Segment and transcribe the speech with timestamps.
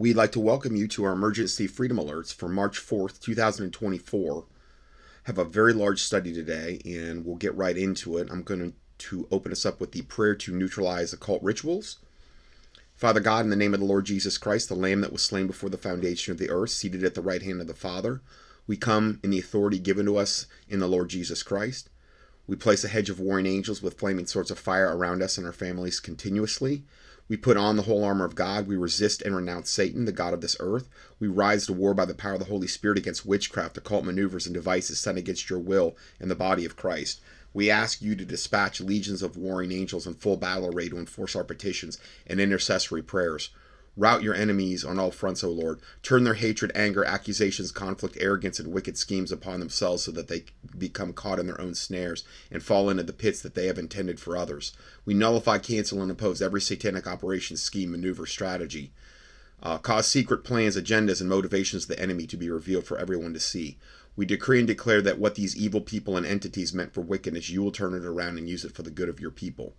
[0.00, 4.46] We'd like to welcome you to our emergency freedom alerts for March 4th, 2024.
[5.24, 8.30] Have a very large study today and we'll get right into it.
[8.30, 11.98] I'm going to open us up with the prayer to neutralize occult rituals.
[12.96, 15.46] Father God, in the name of the Lord Jesus Christ, the Lamb that was slain
[15.46, 18.22] before the foundation of the earth, seated at the right hand of the Father,
[18.66, 21.90] we come in the authority given to us in the Lord Jesus Christ.
[22.46, 25.46] We place a hedge of warring angels with flaming swords of fire around us and
[25.46, 26.84] our families continuously.
[27.30, 28.66] We put on the whole armor of God.
[28.66, 30.88] We resist and renounce Satan, the God of this earth.
[31.20, 34.46] We rise to war by the power of the Holy Spirit against witchcraft, occult maneuvers,
[34.46, 37.20] and devices sent against your will and the body of Christ.
[37.54, 41.36] We ask you to dispatch legions of warring angels in full battle array to enforce
[41.36, 43.50] our petitions and intercessory prayers.
[44.00, 45.78] Rout your enemies on all fronts, O Lord.
[46.02, 50.44] Turn their hatred, anger, accusations, conflict, arrogance, and wicked schemes upon themselves so that they
[50.78, 54.18] become caught in their own snares and fall into the pits that they have intended
[54.18, 54.72] for others.
[55.04, 58.90] We nullify, cancel, and oppose every satanic operation, scheme, maneuver, strategy.
[59.62, 63.34] Uh, cause secret plans, agendas, and motivations of the enemy to be revealed for everyone
[63.34, 63.76] to see.
[64.16, 67.62] We decree and declare that what these evil people and entities meant for wickedness, you
[67.62, 69.74] will turn it around and use it for the good of your people.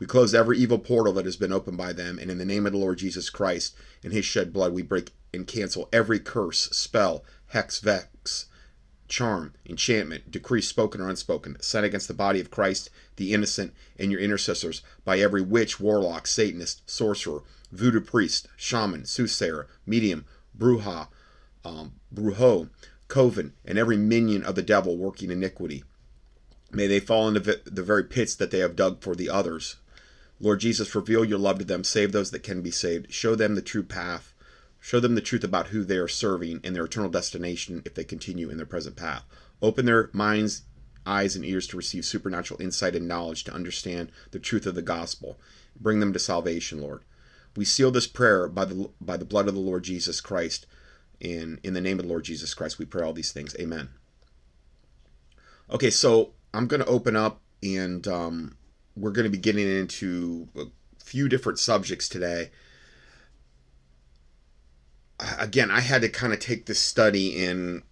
[0.00, 2.64] We close every evil portal that has been opened by them, and in the name
[2.64, 6.70] of the Lord Jesus Christ and his shed blood, we break and cancel every curse,
[6.72, 8.46] spell, hex, vex,
[9.08, 14.10] charm, enchantment, decree spoken or unspoken, sent against the body of Christ, the innocent, and
[14.10, 20.24] your intercessors by every witch, warlock, Satanist, sorcerer, voodoo priest, shaman, soothsayer, medium,
[20.56, 21.08] bruja,
[21.62, 22.70] um, brujo,
[23.08, 25.84] coven, and every minion of the devil working iniquity.
[26.72, 29.76] May they fall into the very pits that they have dug for the others
[30.40, 31.84] Lord Jesus, reveal your love to them.
[31.84, 33.12] Save those that can be saved.
[33.12, 34.32] Show them the true path.
[34.80, 38.04] Show them the truth about who they are serving and their eternal destination if they
[38.04, 39.24] continue in their present path.
[39.60, 40.62] Open their minds,
[41.04, 44.80] eyes, and ears to receive supernatural insight and knowledge to understand the truth of the
[44.80, 45.38] gospel.
[45.78, 47.02] Bring them to salvation, Lord.
[47.54, 50.66] We seal this prayer by the by the blood of the Lord Jesus Christ.
[51.20, 53.54] In in the name of the Lord Jesus Christ, we pray all these things.
[53.60, 53.90] Amen.
[55.68, 58.56] Okay, so I'm going to open up and um,
[58.96, 60.64] we're going to be getting into a
[60.98, 62.50] few different subjects today.
[65.38, 67.82] Again, I had to kind of take this study and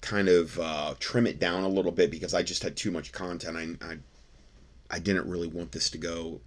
[0.00, 3.12] kind of uh, trim it down a little bit because I just had too much
[3.12, 3.56] content.
[3.56, 3.96] I, I,
[4.90, 6.40] I didn't really want this to go,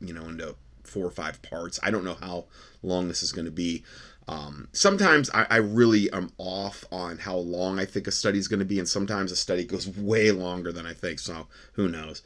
[0.00, 1.80] you know, into four or five parts.
[1.82, 2.46] I don't know how
[2.82, 3.84] long this is going to be.
[4.26, 8.48] Um, sometimes I, I, really am off on how long I think a study is
[8.48, 11.18] going to be, and sometimes a study goes way longer than I think.
[11.18, 12.22] So who knows?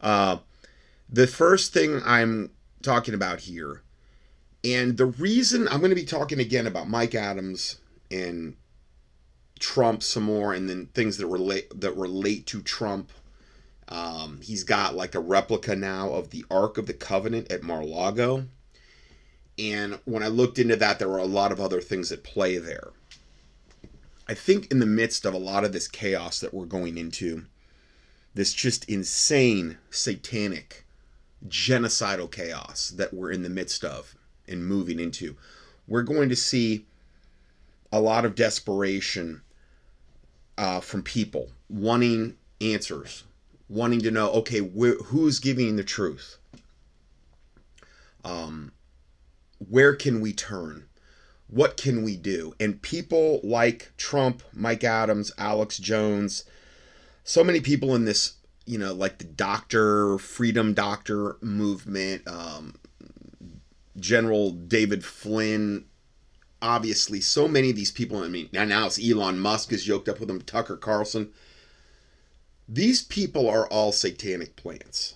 [0.00, 0.38] Uh,
[1.12, 2.50] the first thing I'm
[2.82, 3.82] talking about here,
[4.62, 7.78] and the reason I'm going to be talking again about Mike Adams
[8.10, 8.56] and
[9.58, 13.10] Trump some more, and then things that relate that relate to Trump.
[13.88, 18.46] Um, he's got like a replica now of the Ark of the Covenant at Mar-Lago.
[19.58, 22.56] And when I looked into that, there were a lot of other things at play
[22.56, 22.90] there.
[24.28, 27.46] I think in the midst of a lot of this chaos that we're going into,
[28.32, 30.86] this just insane satanic
[31.48, 34.14] genocidal chaos that we're in the midst of
[34.46, 35.36] and moving into.
[35.86, 36.86] We're going to see
[37.92, 39.42] a lot of desperation
[40.58, 43.24] uh, from people wanting answers,
[43.68, 46.36] wanting to know, okay, wh- who's giving the truth?
[48.24, 48.72] Um,
[49.58, 50.86] where can we turn?
[51.48, 52.54] What can we do?
[52.60, 56.44] And people like Trump, Mike Adams, Alex Jones,
[57.24, 58.34] so many people in this
[58.66, 62.74] you know, like the doctor, freedom doctor movement, um,
[63.98, 65.86] General David Flynn.
[66.62, 68.22] Obviously, so many of these people.
[68.22, 71.32] I mean, now, now it's Elon Musk is yoked up with them, Tucker Carlson.
[72.68, 75.14] These people are all satanic plants.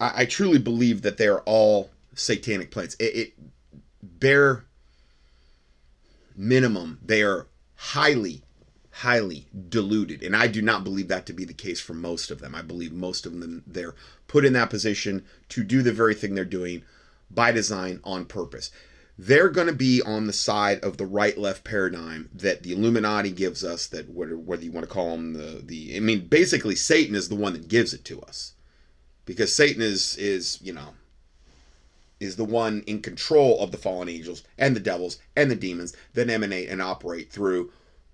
[0.00, 2.94] I, I truly believe that they are all satanic plants.
[3.00, 3.32] It, it
[4.02, 4.64] bare
[6.36, 8.42] minimum, they are highly
[8.96, 10.22] highly diluted.
[10.22, 12.54] And I do not believe that to be the case for most of them.
[12.54, 13.94] I believe most of them they're
[14.28, 16.82] put in that position to do the very thing they're doing
[17.30, 18.70] by design on purpose.
[19.18, 23.30] They're going to be on the side of the right left paradigm that the Illuminati
[23.30, 27.14] gives us that whether you want to call them the the I mean basically Satan
[27.14, 28.52] is the one that gives it to us.
[29.24, 30.94] Because Satan is is, you know,
[32.20, 35.94] is the one in control of the fallen angels and the devils and the demons
[36.14, 37.72] that emanate and operate through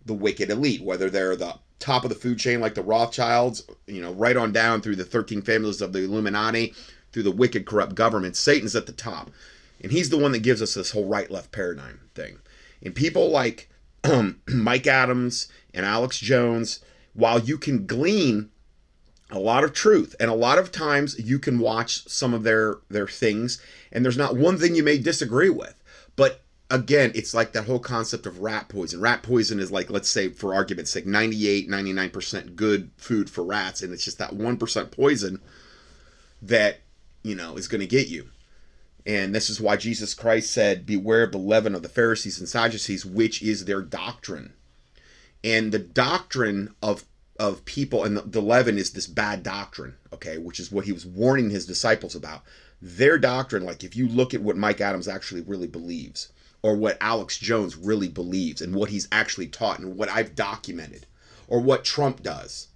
[0.09, 4.01] the wicked elite, whether they're the top of the food chain like the Rothschilds, you
[4.01, 6.75] know, right on down through the 13 families of the Illuminati,
[7.13, 8.35] through the wicked, corrupt government.
[8.35, 9.31] Satan's at the top.
[9.81, 12.39] And he's the one that gives us this whole right left paradigm thing.
[12.83, 13.71] And people like
[14.03, 16.81] um, Mike Adams and Alex Jones,
[17.15, 18.51] while you can glean
[19.31, 22.79] a lot of truth and a lot of times you can watch some of their
[22.89, 23.61] their things
[23.93, 25.75] and there's not one thing you may disagree with
[26.17, 26.41] But
[26.71, 29.01] again, it's like that whole concept of rat poison.
[29.01, 33.83] Rat poison is like, let's say, for argument's sake, 98, 99% good food for rats,
[33.83, 35.41] and it's just that 1% poison
[36.43, 36.81] that,
[37.23, 38.29] you know, is going to get you.
[39.07, 42.49] And this is why Jesus Christ said, Beware of the leaven of the Pharisees and
[42.49, 44.53] Sadducees, which is their doctrine.
[45.43, 47.05] And the doctrine of
[47.39, 50.93] of people, and the, the leaven is this bad doctrine, okay, which is what he
[50.93, 52.43] was warning his disciples about.
[52.83, 56.33] Their doctrine, like if you look at what Mike Adams actually really believes,
[56.63, 61.07] or what Alex Jones really believes, and what he's actually taught, and what I've documented,
[61.47, 62.69] or what Trump does,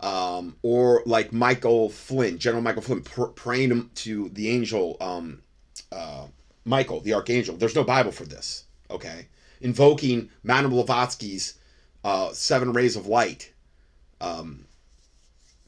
[0.00, 5.42] um, or like Michael Flynn, General Michael Flynn, pr- praying to the angel um,
[5.90, 6.26] uh,
[6.64, 7.56] Michael, the archangel.
[7.56, 9.28] There's no Bible for this, okay?
[9.60, 11.54] Invoking Madame Blavatsky's
[12.04, 13.52] uh, seven rays of light,
[14.20, 14.65] um,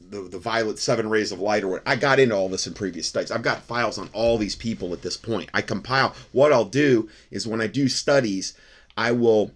[0.09, 1.83] the, the violet seven rays of light, or what.
[1.85, 3.31] I got into all this in previous studies.
[3.31, 5.49] I've got files on all these people at this point.
[5.53, 6.15] I compile.
[6.31, 8.53] What I'll do is when I do studies,
[8.97, 9.51] I will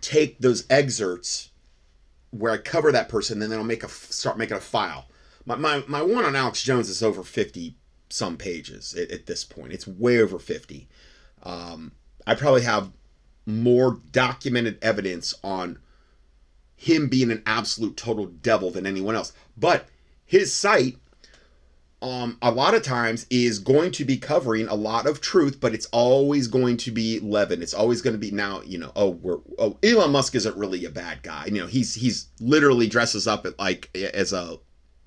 [0.00, 1.50] take those excerpts
[2.30, 5.06] where I cover that person, and then I'll make a start making a file.
[5.46, 7.74] My, my, my one on Alex Jones is over 50
[8.10, 9.72] some pages at, at this point.
[9.72, 10.88] It's way over 50.
[11.42, 11.92] Um,
[12.26, 12.92] I probably have
[13.46, 15.78] more documented evidence on
[16.76, 19.32] him being an absolute total devil than anyone else.
[19.58, 19.86] But
[20.24, 20.96] his site,
[22.00, 25.74] um, a lot of times is going to be covering a lot of truth, but
[25.74, 27.60] it's always going to be leaven.
[27.62, 30.84] It's always going to be now, you know, oh, we're oh, Elon Musk isn't really
[30.84, 31.46] a bad guy.
[31.46, 34.58] You know, he's he's literally dresses up like as a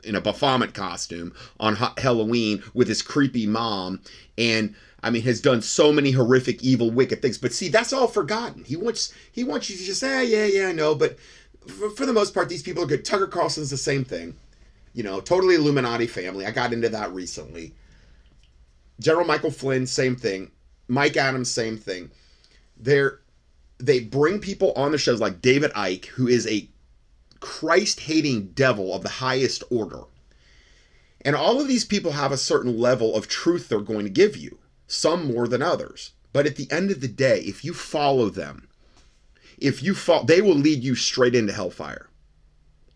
[0.04, 4.02] in a Baphomet costume on Halloween with his creepy mom
[4.38, 8.08] and I mean has done so many horrific evil wicked things but see that's all
[8.08, 11.18] forgotten he wants he wants you to just say yeah yeah I know but
[11.68, 13.06] for, the most part these people are good.
[13.06, 14.36] Tucker Carlson's the same thing.
[14.94, 16.46] You know totally Illuminati family.
[16.46, 17.74] I got into that recently.
[19.00, 20.52] General Michael Flynn same thing.
[20.88, 22.12] Mike Adams same thing.
[22.78, 23.20] They're
[23.78, 26.68] they bring people on the shows like David Icke who is a
[27.40, 30.04] Christ hating devil of the highest order.
[31.24, 34.36] And all of these people have a certain level of truth they're going to give
[34.36, 36.12] you, some more than others.
[36.34, 38.68] But at the end of the day, if you follow them,
[39.62, 42.10] if you fall, they will lead you straight into hellfire.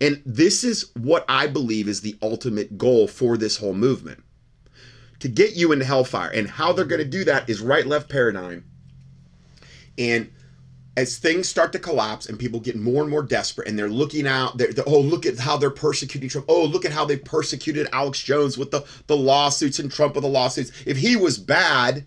[0.01, 4.23] And this is what I believe is the ultimate goal for this whole movement
[5.19, 6.29] to get you into hellfire.
[6.29, 8.65] And how they're going to do that is right left paradigm.
[9.97, 10.29] And
[10.97, 14.25] as things start to collapse and people get more and more desperate and they're looking
[14.25, 17.17] out they're, they're, oh look at how they're persecuting trump oh look at how they
[17.17, 21.37] persecuted alex jones with the, the lawsuits and trump with the lawsuits if he was
[21.37, 22.05] bad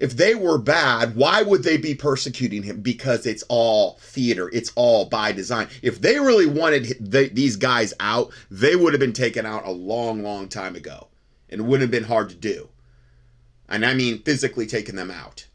[0.00, 2.80] if they were bad why would they be persecuting him?
[2.80, 4.50] Because it's all theater.
[4.52, 5.68] It's all by design.
[5.82, 6.96] If they really wanted
[7.34, 11.08] these guys out they would have been taken out a long long time ago.
[11.50, 12.68] And it wouldn't have been hard to do.
[13.68, 15.46] And i mean physically taking them out.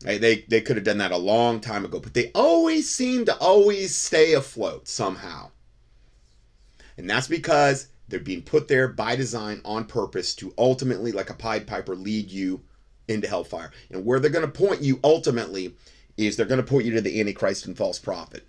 [0.00, 3.36] They, they could have done that a long time ago, but they always seem to
[3.38, 5.50] always stay afloat somehow.
[6.96, 11.34] And that's because they're being put there by design on purpose to ultimately, like a
[11.34, 12.62] Pied Piper, lead you
[13.08, 13.70] into hellfire.
[13.90, 15.74] And where they're going to point you ultimately
[16.16, 18.44] is they're going to point you to the Antichrist and false prophet.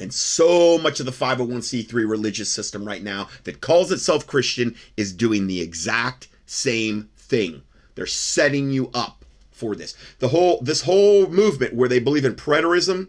[0.00, 5.12] And so much of the 501c3 religious system right now that calls itself Christian is
[5.12, 7.62] doing the exact same thing.
[7.94, 9.94] They're setting you up for this.
[10.18, 13.08] The whole this whole movement where they believe in preterism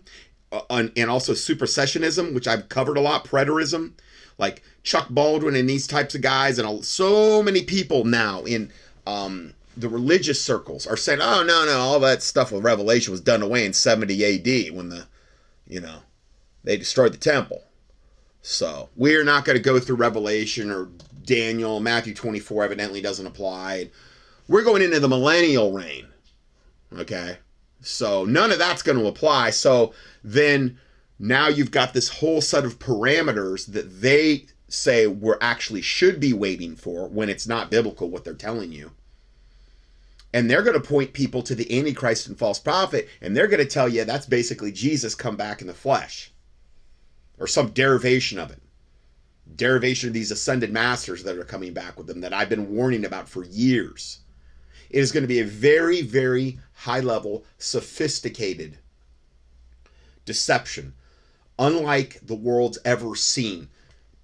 [0.51, 3.93] uh, and also supersessionism, which I've covered a lot, preterism,
[4.37, 8.71] like Chuck Baldwin and these types of guys, and so many people now in
[9.07, 13.21] um, the religious circles are saying, "Oh no, no, all that stuff with Revelation was
[13.21, 14.71] done away in 70 A.D.
[14.71, 15.07] when the,
[15.67, 15.99] you know,
[16.63, 17.63] they destroyed the temple."
[18.41, 20.89] So we're not going to go through Revelation or
[21.23, 21.79] Daniel.
[21.79, 23.89] Matthew 24 evidently doesn't apply.
[24.49, 26.07] We're going into the millennial reign
[26.97, 27.37] Okay.
[27.81, 29.49] So none of that's going to apply.
[29.51, 30.79] So then
[31.19, 36.33] now you've got this whole set of parameters that they say we're actually should be
[36.33, 38.91] waiting for when it's not biblical what they're telling you.
[40.33, 43.63] And they're going to point people to the Antichrist and false prophet, and they're going
[43.63, 46.31] to tell you that's basically Jesus come back in the flesh
[47.37, 48.61] or some derivation of it.
[49.55, 53.05] Derivation of these ascended masters that are coming back with them that I've been warning
[53.05, 54.19] about for years.
[54.89, 58.77] It is going to be a very, very high level, sophisticated
[60.25, 60.93] deception,
[61.59, 63.69] unlike the world's ever seen.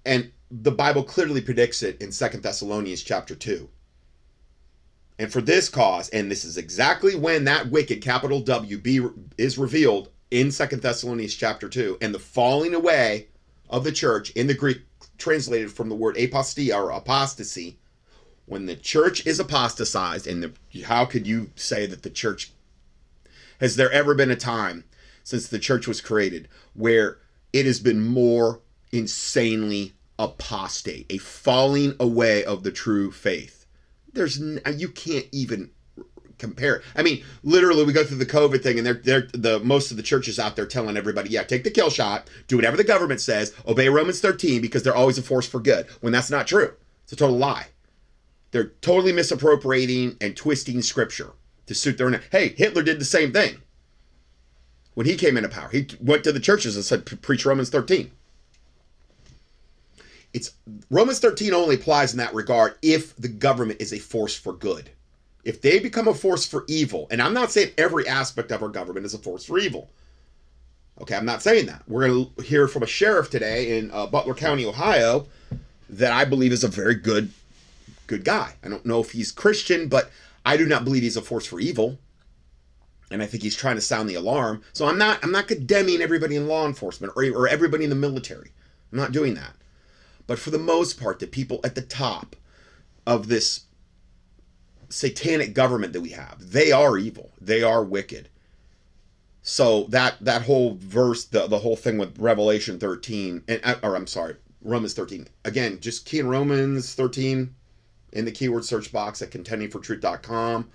[0.04, 3.68] And the Bible clearly predicts it in Second Thessalonians chapter 2.
[5.20, 9.58] And for this cause, and this is exactly when that wicked capital W be, is
[9.58, 13.26] revealed in Second Thessalonians chapter 2, and the falling away
[13.68, 14.80] of the church in the Greek
[15.18, 17.76] translated from the word apostia or apostasy,
[18.46, 22.52] when the church is apostatized, and the, how could you say that the church
[23.60, 24.84] has there ever been a time
[25.22, 27.18] since the church was created where
[27.52, 28.60] it has been more
[28.90, 33.59] insanely apostate, a falling away of the true faith?
[34.12, 35.70] There's uh, you can't even
[36.38, 36.82] compare.
[36.96, 39.96] I mean, literally, we go through the COVID thing, and they're they're the most of
[39.96, 43.20] the churches out there telling everybody, yeah, take the kill shot, do whatever the government
[43.20, 45.86] says, obey Romans 13 because they're always a force for good.
[46.00, 46.72] When that's not true,
[47.04, 47.68] it's a total lie.
[48.50, 51.32] They're totally misappropriating and twisting scripture
[51.66, 52.20] to suit their own.
[52.32, 53.60] Hey, Hitler did the same thing
[54.94, 55.68] when he came into power.
[55.68, 58.10] He went to the churches and said, preach Romans 13.
[60.32, 60.52] It's
[60.90, 64.90] Romans 13 only applies in that regard if the government is a force for good.
[65.44, 68.68] If they become a force for evil, and I'm not saying every aspect of our
[68.68, 69.90] government is a force for evil.
[71.00, 71.82] Okay, I'm not saying that.
[71.88, 75.26] We're going to hear from a sheriff today in uh, Butler County, Ohio,
[75.88, 77.32] that I believe is a very good
[78.06, 78.54] good guy.
[78.62, 80.10] I don't know if he's Christian, but
[80.44, 81.98] I do not believe he's a force for evil.
[83.10, 84.62] And I think he's trying to sound the alarm.
[84.72, 87.96] So I'm not I'm not condemning everybody in law enforcement or, or everybody in the
[87.96, 88.50] military.
[88.92, 89.54] I'm not doing that.
[90.30, 92.36] But for the most part, the people at the top
[93.04, 93.62] of this
[94.88, 97.32] satanic government that we have, they are evil.
[97.40, 98.28] They are wicked.
[99.42, 103.96] So that that whole verse, the, the whole thing with Revelation 13, and uh, or
[103.96, 105.26] I'm sorry, Romans 13.
[105.44, 107.52] Again, just key in Romans 13
[108.12, 110.70] in the keyword search box at contendingfortruth.com.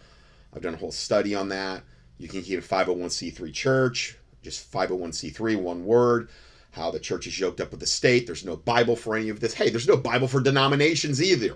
[0.53, 1.81] I've done a whole study on that.
[2.17, 6.27] You can key to 501c3 church, just 501c3, one word.
[6.75, 8.25] How the church is yoked up with the state.
[8.25, 9.53] There's no Bible for any of this.
[9.53, 11.55] Hey, there's no Bible for denominations either.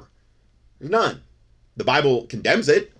[0.80, 1.22] There's none.
[1.76, 2.94] The Bible condemns it.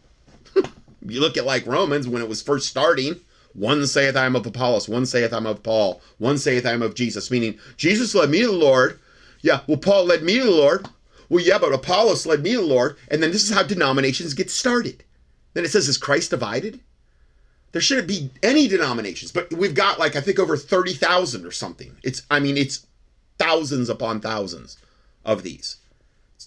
[1.02, 3.22] you look at like Romans when it was first starting.
[3.54, 6.82] One saith I am of Apollos, one saith I'm of Paul, one saith I am
[6.82, 9.00] of Jesus, meaning Jesus led me to the Lord.
[9.42, 10.88] Yeah, well, Paul led me to the Lord.
[11.30, 12.98] Well, yeah, but Apollos led me to the Lord.
[13.08, 15.04] And then this is how denominations get started.
[15.54, 16.82] Then it says, Is Christ divided?
[17.72, 21.96] There shouldn't be any denominations, but we've got like, I think over 30,000 or something.
[22.04, 22.88] It's, I mean, it's
[23.38, 24.78] thousands upon thousands
[25.24, 25.78] of these.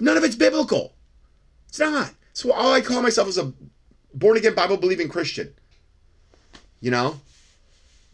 [0.00, 0.94] None of it's biblical.
[1.68, 2.12] It's not.
[2.32, 3.52] So all I call myself is a
[4.14, 5.54] born again Bible believing Christian.
[6.80, 7.20] You know?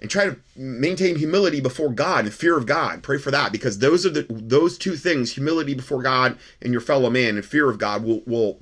[0.01, 3.03] and try to maintain humility before God and fear of God.
[3.03, 6.81] Pray for that because those are the those two things, humility before God and your
[6.81, 8.59] fellow man and fear of God will will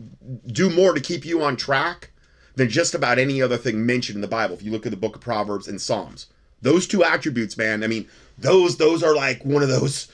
[0.46, 2.10] do more to keep you on track
[2.56, 4.54] than just about any other thing mentioned in the Bible.
[4.56, 6.26] If you look at the book of Proverbs and Psalms.
[6.62, 8.08] Those two attributes, man, I mean,
[8.38, 10.08] those those are like one of those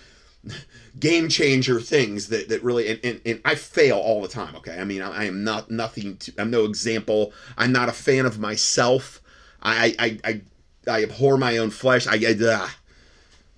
[1.01, 4.79] game changer things that that really and, and, and, I fail all the time, okay?
[4.79, 7.33] I mean, I, I am not nothing to, I'm no example.
[7.57, 9.21] I'm not a fan of myself.
[9.63, 10.41] I, I, I
[10.89, 12.09] I abhor my own flesh.
[12.09, 12.69] I, I, uh,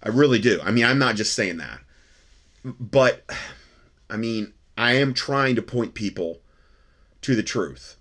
[0.02, 0.60] I really do.
[0.62, 1.80] I mean, I'm not just saying that,
[2.64, 3.24] but
[4.10, 6.40] I mean, I am trying to point people
[7.22, 7.96] to the truth,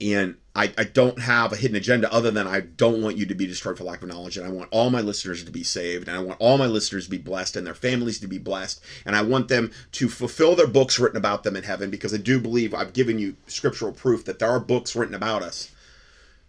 [0.00, 3.34] and I, I don't have a hidden agenda other than I don't want you to
[3.34, 6.08] be destroyed for lack of knowledge, and I want all my listeners to be saved,
[6.08, 8.82] and I want all my listeners to be blessed, and their families to be blessed,
[9.06, 12.18] and I want them to fulfill their books written about them in heaven, because I
[12.18, 15.70] do believe I've given you scriptural proof that there are books written about us,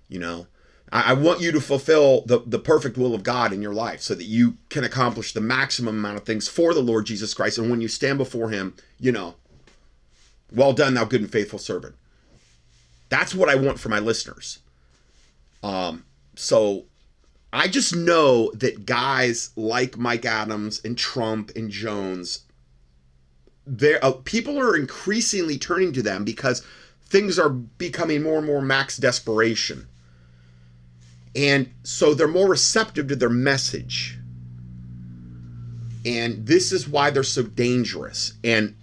[0.09, 0.47] you know,
[0.93, 4.13] I, want you to fulfill the, the perfect will of God in your life so
[4.13, 7.57] that you can accomplish the maximum amount of things for the Lord Jesus Christ.
[7.57, 9.33] And when you stand before Him, you know,
[10.51, 11.95] well done, thou good and faithful servant.
[13.13, 14.57] That's what I want for my listeners.
[15.61, 16.03] Um,
[16.35, 16.85] so
[17.53, 22.39] I just know that guys like Mike Adams and Trump and Jones,
[23.67, 26.65] there uh, people are increasingly turning to them because
[27.05, 29.87] things are becoming more and more max desperation.
[31.35, 34.17] And so they're more receptive to their message.
[36.03, 38.33] And this is why they're so dangerous.
[38.43, 38.75] And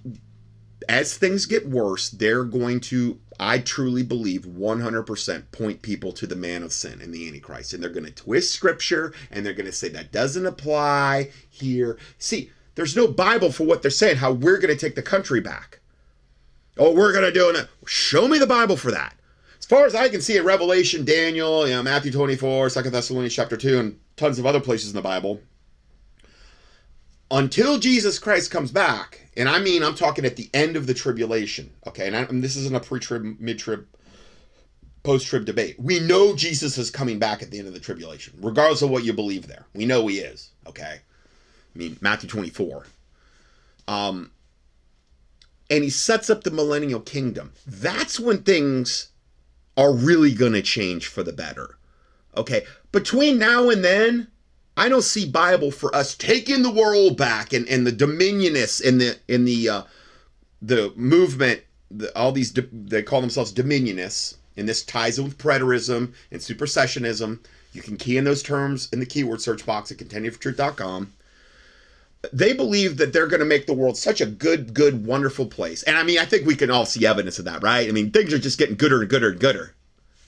[0.89, 6.37] as things get worse, they're going to, I truly believe, 100% point people to the
[6.37, 7.73] man of sin and the Antichrist.
[7.73, 11.99] And they're going to twist scripture and they're going to say that doesn't apply here.
[12.19, 15.41] See, there's no Bible for what they're saying, how we're going to take the country
[15.41, 15.81] back.
[16.77, 17.69] Oh, we're going to do it.
[17.87, 19.15] Show me the Bible for that
[19.59, 23.35] As far as I can see in Revelation, Daniel, you know, Matthew 24, 2 Thessalonians
[23.35, 25.41] chapter 2, and tons of other places in the Bible,
[27.31, 30.93] until Jesus Christ comes back, and I mean, I'm talking at the end of the
[30.93, 33.87] tribulation, okay, and, I, and this isn't a pre trib, mid trib,
[35.03, 35.81] post trib debate.
[35.81, 39.03] We know Jesus is coming back at the end of the tribulation, regardless of what
[39.03, 39.65] you believe there.
[39.75, 41.01] We know he is, okay?
[41.75, 42.85] I mean, Matthew 24.
[43.89, 44.31] Um,
[45.71, 47.55] and he sets up the millennial kingdom.
[47.67, 49.09] That's when things
[49.75, 51.79] are really going to change for the better.
[52.37, 54.29] Okay, between now and then,
[54.81, 58.97] I don't see Bible for us taking the world back and, and the dominionists in
[58.97, 59.83] the in the uh,
[60.63, 61.61] the movement
[61.91, 67.41] the, all these they call themselves dominionists, and this ties in with preterism and supersessionism.
[67.75, 71.13] You can key in those terms in the keyword search box at contendingfortruth.com.
[72.33, 75.83] They believe that they're going to make the world such a good, good, wonderful place.
[75.83, 77.87] And I mean, I think we can all see evidence of that, right?
[77.87, 79.75] I mean, things are just getting gooder and gooder and gooder.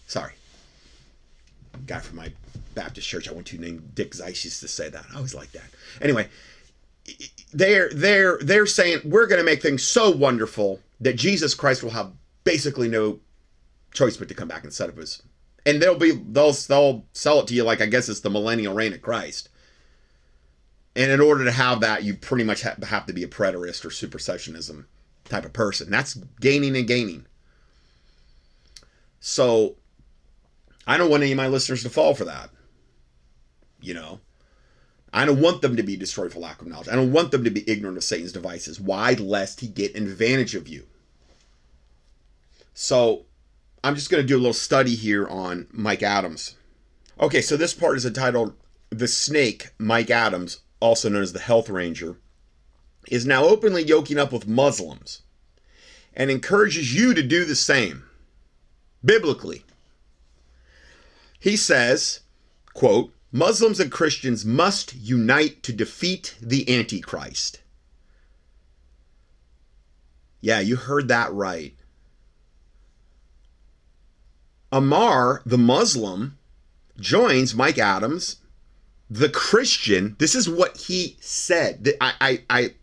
[0.07, 0.33] Sorry.
[1.87, 2.33] Guy from my
[2.75, 5.05] Baptist church I went to named Dick Zeiss used to say that.
[5.13, 5.71] I always like that.
[6.01, 6.29] Anyway,
[7.53, 11.91] they're they're they're saying we're going to make things so wonderful that Jesus Christ will
[11.91, 12.13] have
[12.45, 13.21] basically no
[13.93, 15.23] choice but to come back and set up his
[15.65, 18.75] and they'll be they'll they'll sell it to you like I guess it's the millennial
[18.75, 19.49] reign of Christ.
[20.95, 23.89] And in order to have that, you pretty much have, to be a preterist or
[23.89, 24.85] supersessionism
[25.25, 25.91] type of person.
[25.91, 27.25] That's gaining and gaining.
[29.19, 29.77] So
[30.87, 32.51] I don't want any of my listeners to fall for that.
[33.83, 34.21] You know,
[35.13, 36.89] I don't want them to be destroyed for lack of knowledge.
[36.89, 38.81] I don't want them to be ignorant of Satan's devices.
[38.81, 39.13] Why?
[39.15, 40.87] Lest he get advantage of you.
[42.73, 43.27] So
[43.85, 46.57] I'm just going to do a little study here on Mike Adams.
[47.21, 48.55] Okay, so this part is entitled
[48.91, 52.17] The Snake, Mike Adams, also known as the Health Ranger,
[53.09, 55.23] is now openly yoking up with Muslims
[56.15, 58.05] and encourages you to do the same,
[59.05, 59.65] biblically.
[61.39, 62.21] He says,
[62.73, 67.61] quote, Muslims and Christians must unite to defeat the Antichrist.
[70.43, 71.75] Yeah, you heard that right.
[74.71, 76.37] Aamar, the Muslim,
[77.01, 78.37] joins Mike Adams,
[79.09, 80.17] the Christian.
[80.19, 81.95] This is what he said.
[82.01, 82.75] I, I, I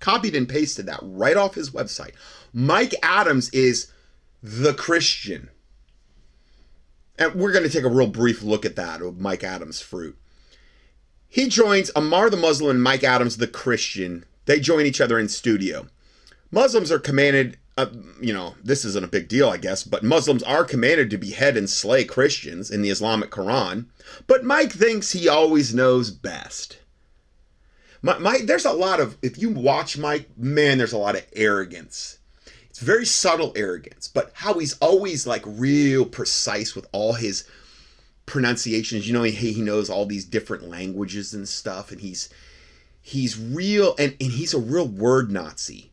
[0.00, 2.14] copied and pasted that right off his website.
[2.52, 3.92] Mike Adams is
[4.42, 5.50] the Christian.
[7.18, 10.18] And we're going to take a real brief look at that of Mike Adams' fruit.
[11.28, 14.24] He joins Aamar the Muslim and Mike Adams the Christian.
[14.46, 15.86] They join each other in studio.
[16.50, 17.86] Muslims are commanded uh,
[18.20, 21.56] you know, this isn't a big deal, I guess, but Muslims are commanded to behead
[21.56, 23.86] and slay Christians in the Islamic Quran.
[24.26, 26.78] But Mike thinks he always knows best.
[28.02, 32.18] Mike, there's a lot of, if you watch Mike, man, there's a lot of arrogance.
[32.74, 37.44] It's very subtle arrogance, but how he's always like real precise with all his
[38.26, 39.06] pronunciations.
[39.06, 42.28] You know, he, he knows all these different languages and stuff, and he's
[43.00, 45.92] he's real, and, and he's a real word Nazi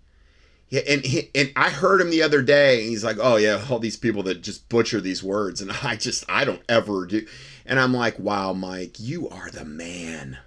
[0.72, 2.88] yeah, and he, and I heard him the other day.
[2.88, 6.24] he's like, "Oh yeah, all these people that just butcher these words," and I just
[6.30, 7.28] I don't ever do.
[7.66, 10.40] And I'm like, "Wow, Mike, you are the man.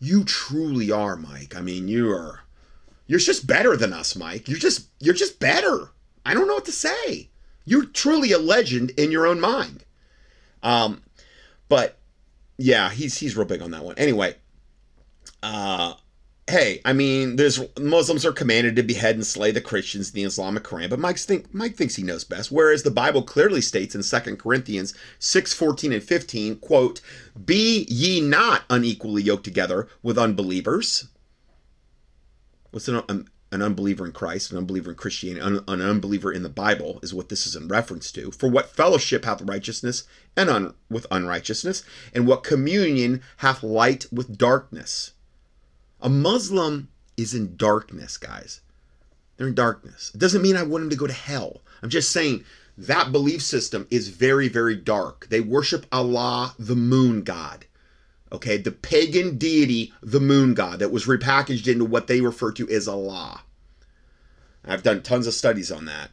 [0.00, 1.54] You truly are, Mike.
[1.54, 2.40] I mean, you are.
[3.08, 4.48] You're just better than us, Mike.
[4.48, 5.90] You're just you're just better.
[6.24, 7.30] I don't know what to say.
[7.64, 9.84] You're truly a legend in your own mind."
[10.62, 11.02] Um,
[11.68, 11.98] but
[12.56, 13.96] yeah, he's he's real big on that one.
[13.98, 14.36] Anyway,
[15.42, 15.94] uh
[16.48, 20.24] hey, I mean, there's Muslims are commanded to behead and slay the Christians in the
[20.24, 22.50] Islamic Quran, but Mike think Mike thinks he knows best.
[22.50, 27.00] Whereas the Bible clearly states in 2 Corinthians 6, 14, and 15, quote,
[27.44, 31.08] Be ye not unequally yoked together with unbelievers.
[32.78, 36.44] What's an, um, an unbeliever in Christ, an unbeliever in Christianity, an, an, unbeliever in
[36.44, 38.30] the Bible is what this is in reference to.
[38.30, 40.04] For what fellowship hath righteousness
[40.36, 41.82] and un, with unrighteousness,
[42.14, 45.10] and what communion hath light with darkness?
[46.00, 48.60] A Muslim is in darkness, guys.
[49.36, 50.12] They're in darkness.
[50.14, 51.62] It doesn't mean I want them to go to hell.
[51.82, 52.44] I'm just saying
[52.76, 55.26] that belief system is very, very dark.
[55.30, 57.66] They worship Allah, the moon god.
[58.30, 62.68] Okay, the pagan deity, the moon god, that was repackaged into what they refer to
[62.68, 63.42] as Allah.
[64.64, 66.10] I've done tons of studies on that.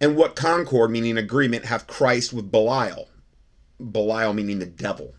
[0.00, 3.08] And what concord, meaning agreement, have Christ with Belial?
[3.80, 5.14] Belial meaning the devil.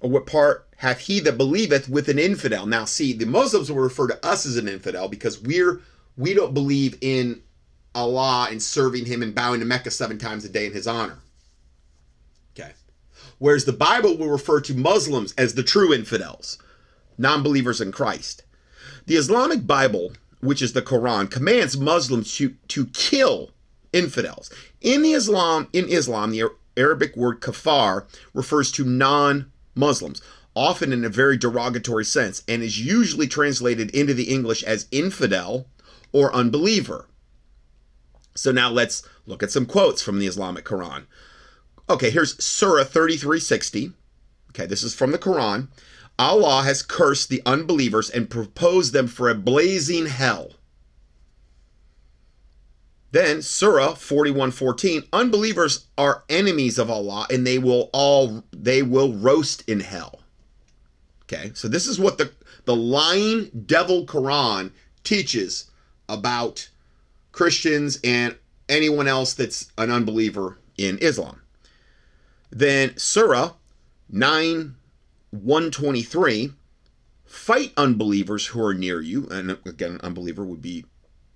[0.00, 2.66] Or what part hath he that believeth with an infidel?
[2.66, 5.80] Now, see, the Muslims will refer to us as an infidel because we're
[6.16, 7.42] we don't believe in
[7.94, 11.18] Allah and serving Him and bowing to Mecca seven times a day in His honor.
[13.38, 16.58] Whereas the Bible will refer to Muslims as the true infidels,
[17.16, 18.42] non believers in Christ.
[19.06, 23.50] The Islamic Bible, which is the Quran, commands Muslims to, to kill
[23.92, 24.50] infidels.
[24.80, 30.20] In the Islam, in Islam, the Arabic word kafar refers to non Muslims,
[30.54, 35.66] often in a very derogatory sense, and is usually translated into the English as infidel
[36.12, 37.06] or unbeliever.
[38.34, 41.06] So now let's look at some quotes from the Islamic Quran.
[41.90, 43.92] Okay, here's Surah 3360.
[44.50, 45.68] Okay, this is from the Quran.
[46.18, 50.52] Allah has cursed the unbelievers and proposed them for a blazing hell.
[53.10, 59.62] Then Surah 41:14, unbelievers are enemies of Allah and they will all they will roast
[59.66, 60.20] in hell.
[61.22, 61.52] Okay?
[61.54, 62.32] So this is what the
[62.66, 64.72] the lying devil Quran
[65.04, 65.70] teaches
[66.06, 66.68] about
[67.32, 68.36] Christians, and
[68.68, 71.40] anyone else that's an unbeliever in Islam.
[72.50, 73.54] Then Surah
[74.08, 74.74] 9
[75.30, 76.52] 123
[77.24, 79.26] fight unbelievers who are near you.
[79.30, 80.86] And again, unbeliever would be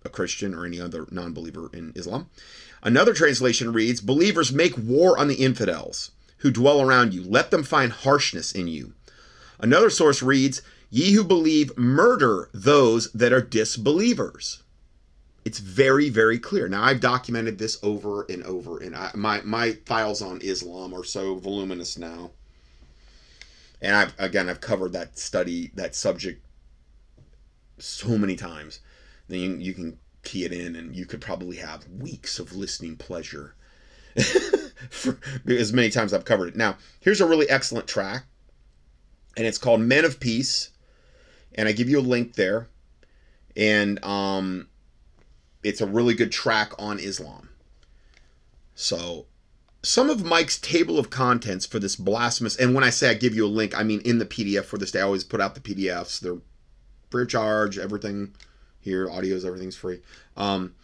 [0.04, 2.28] a Christian or any other non believer in Islam.
[2.82, 7.22] Another translation reads Believers make war on the infidels who dwell around you.
[7.22, 8.94] Let them find harshness in you.
[9.60, 14.61] Another source reads Ye who believe, murder those that are disbelievers.
[15.44, 16.68] It's very, very clear.
[16.68, 21.04] Now, I've documented this over and over, and I, my, my files on Islam are
[21.04, 22.30] so voluminous now.
[23.80, 26.44] And I've, again, I've covered that study, that subject
[27.78, 28.80] so many times.
[29.26, 32.96] Then you, you can key it in, and you could probably have weeks of listening
[32.96, 33.56] pleasure.
[34.90, 36.56] For, as many times I've covered it.
[36.56, 38.26] Now, here's a really excellent track,
[39.36, 40.70] and it's called Men of Peace.
[41.54, 42.68] And I give you a link there.
[43.56, 44.68] And um,
[45.62, 47.48] it's a really good track on Islam.
[48.74, 49.26] So,
[49.82, 53.34] some of Mike's table of contents for this blasphemous, and when I say I give
[53.34, 55.00] you a link, I mean in the PDF for this day.
[55.00, 56.20] I always put out the PDFs.
[56.20, 56.38] They're
[57.10, 58.34] free of charge, everything
[58.80, 60.00] here, audios, everything's free.
[60.36, 60.74] Um,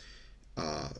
[0.56, 0.90] uh,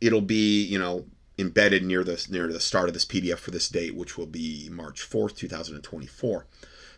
[0.00, 1.06] it'll be, you know,
[1.38, 4.68] embedded near the near the start of this PDF for this date, which will be
[4.70, 6.46] March 4th, 2024.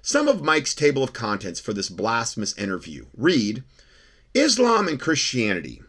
[0.02, 3.64] Some of Mike's table of contents for this blasphemous interview read
[4.34, 5.82] Islam and Christianity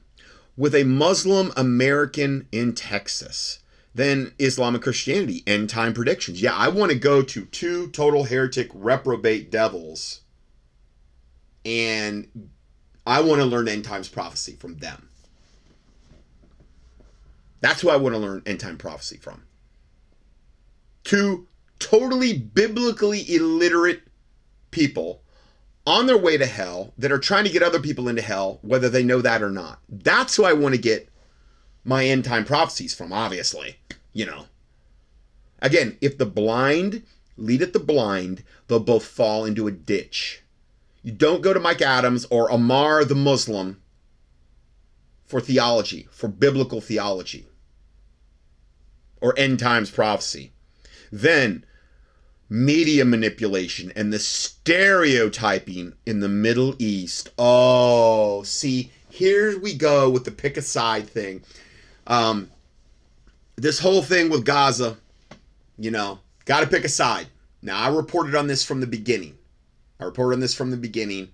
[0.57, 3.59] with a Muslim American in Texas.
[3.93, 6.41] Then Islam and Christianity, end time predictions.
[6.41, 10.21] Yeah, I want to go to two total heretic reprobate devils
[11.65, 12.27] and
[13.05, 15.09] I want to learn end times prophecy from them.
[17.59, 19.43] That's who I want to learn end time prophecy from.
[21.03, 21.47] Two
[21.79, 24.03] totally biblically illiterate
[24.71, 25.20] people
[25.85, 28.89] on their way to hell that are trying to get other people into hell, whether
[28.89, 29.79] they know that or not.
[29.89, 31.09] That's who I want to get
[31.83, 33.77] my end time prophecies from, obviously.
[34.13, 34.45] You know.
[35.61, 37.03] Again, if the blind
[37.37, 40.43] leadeth the blind, they'll both fall into a ditch.
[41.03, 43.81] You don't go to Mike Adams or Aamar the Muslim
[45.25, 47.47] for theology, for biblical theology
[49.21, 50.51] or end times prophecy.
[51.11, 51.65] Then
[52.51, 57.29] media manipulation and the stereotyping in the Middle East.
[57.37, 61.43] Oh, see, here we go with the pick a side thing.
[62.07, 62.51] Um,
[63.55, 64.97] this whole thing with Gaza,
[65.79, 67.27] you know, got to pick a side.
[67.61, 69.37] Now, I reported on this from the beginning.
[70.01, 71.29] I reported on this from the beginning.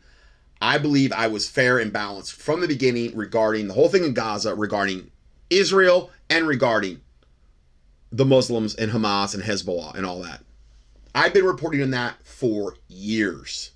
[0.62, 4.13] I believe I was fair and balanced from the beginning regarding the whole thing in
[4.13, 5.10] Gaza, regarding
[5.49, 7.01] Israel, and regarding
[8.12, 10.43] the Muslims and Hamas and Hezbollah and all that.
[11.17, 13.71] I've been reporting on that for years,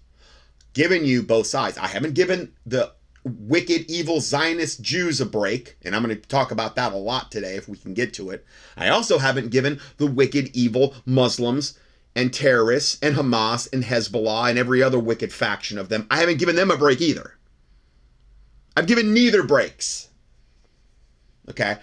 [0.74, 1.76] giving you both sides.
[1.76, 2.92] I haven't given the
[3.24, 7.32] wicked, evil Zionist Jews a break, and I'm going to talk about that a lot
[7.32, 8.46] today if we can get to it.
[8.78, 11.80] I also haven't given the wicked, evil Muslims
[12.16, 16.06] and terrorists and Hamas and Hezbollah and every other wicked faction of them.
[16.12, 17.40] I haven't given them a break either.
[18.78, 20.10] I've given neither breaks.
[21.50, 21.78] Okay.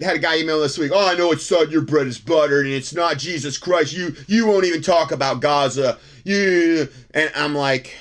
[0.00, 0.92] Had a guy email this week.
[0.94, 3.92] Oh, I know it's not your bread is buttered and it's not Jesus Christ.
[3.92, 5.98] You you won't even talk about Gaza.
[6.24, 7.96] You and I'm like,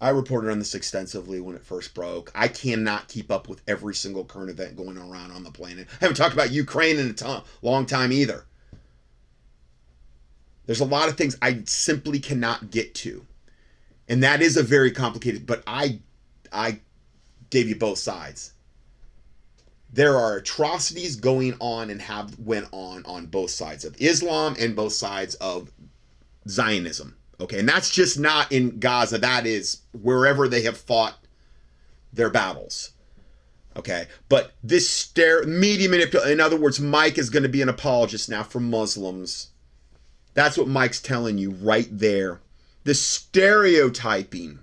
[0.00, 2.30] I reported on this extensively when it first broke.
[2.34, 5.88] I cannot keep up with every single current event going around on the planet.
[5.90, 8.44] I haven't talked about Ukraine in a ton, long time either.
[10.66, 13.26] There's a lot of things I simply cannot get to.
[14.08, 16.00] And that is a very complicated, but I
[16.52, 16.80] I
[17.50, 18.52] gave you both sides.
[19.92, 24.76] There are atrocities going on and have went on on both sides of Islam and
[24.76, 25.72] both sides of
[26.48, 27.16] Zionism.
[27.40, 29.18] Okay, and that's just not in Gaza.
[29.18, 31.16] That is wherever they have fought
[32.12, 32.92] their battles.
[33.76, 36.32] Okay, but this stare media manipulation.
[36.32, 39.50] In other words, Mike is going to be an apologist now for Muslims
[40.38, 42.40] that's what Mike's telling you right there.
[42.84, 44.60] The stereotyping.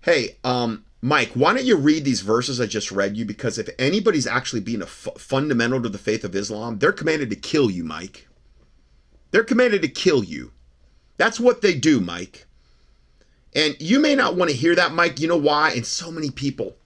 [0.00, 3.24] Hey, um, Mike, why don't you read these verses I just read you?
[3.24, 7.30] Because if anybody's actually being a f- fundamental to the faith of Islam, they're commanded
[7.30, 8.26] to kill you, Mike.
[9.30, 10.52] They're commanded to kill you.
[11.16, 12.46] That's what they do, Mike.
[13.54, 15.20] And you may not want to hear that, Mike.
[15.20, 15.70] You know why?
[15.70, 16.76] And so many people.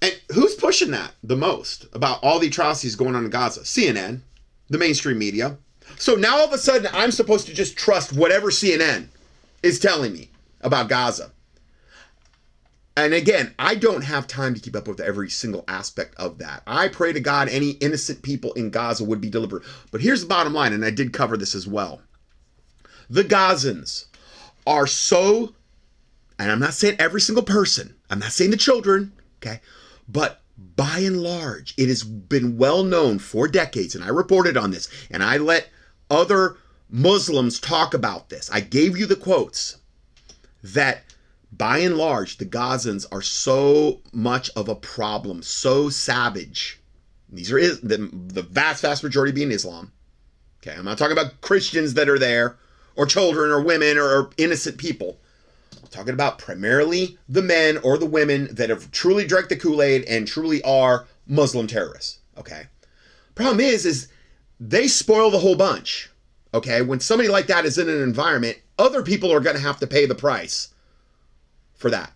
[0.00, 3.60] And who's pushing that the most about all the atrocities going on in Gaza?
[3.60, 4.20] CNN,
[4.68, 5.58] the mainstream media,
[5.98, 9.08] so now all of a sudden, I'm supposed to just trust whatever CNN
[9.62, 11.30] is telling me about Gaza.
[12.96, 16.62] And again, I don't have time to keep up with every single aspect of that.
[16.66, 19.64] I pray to God any innocent people in Gaza would be delivered.
[19.90, 22.02] But here's the bottom line, and I did cover this as well.
[23.08, 24.06] The Gazans
[24.66, 25.54] are so,
[26.38, 29.60] and I'm not saying every single person, I'm not saying the children, okay,
[30.08, 30.42] But
[30.76, 34.88] by and large, it has been well known for decades, and I reported on this,
[35.10, 35.68] and I let
[36.10, 36.58] other
[36.90, 38.50] Muslims talk about this.
[38.52, 39.78] I gave you the quotes
[40.62, 41.04] that
[41.52, 46.80] by and large, the Gazans are so much of a problem, so savage.
[47.30, 49.92] These are the, the vast, vast majority being Islam.
[50.60, 52.56] Okay, I'm not talking about Christians that are there,
[52.96, 55.18] or children, or women, or, or innocent people.
[55.82, 60.04] I'm talking about primarily the men or the women that have truly drank the Kool-Aid
[60.04, 62.20] and truly are Muslim terrorists.
[62.38, 62.64] Okay.
[63.34, 64.08] Problem is, is
[64.58, 66.08] they spoil the whole bunch.
[66.54, 69.80] Okay, when somebody like that is in an environment, other people are going to have
[69.80, 70.71] to pay the price
[71.82, 72.12] for that.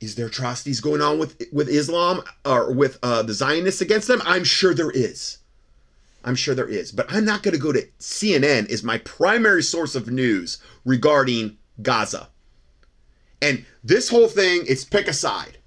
[0.00, 4.22] Is there atrocities going on with with Islam or with uh, the Zionists against them?
[4.24, 5.38] I'm sure there is.
[6.24, 9.62] I'm sure there is, but I'm not going to go to CNN as my primary
[9.62, 12.28] source of news regarding Gaza.
[13.40, 15.58] And this whole thing is pick a side.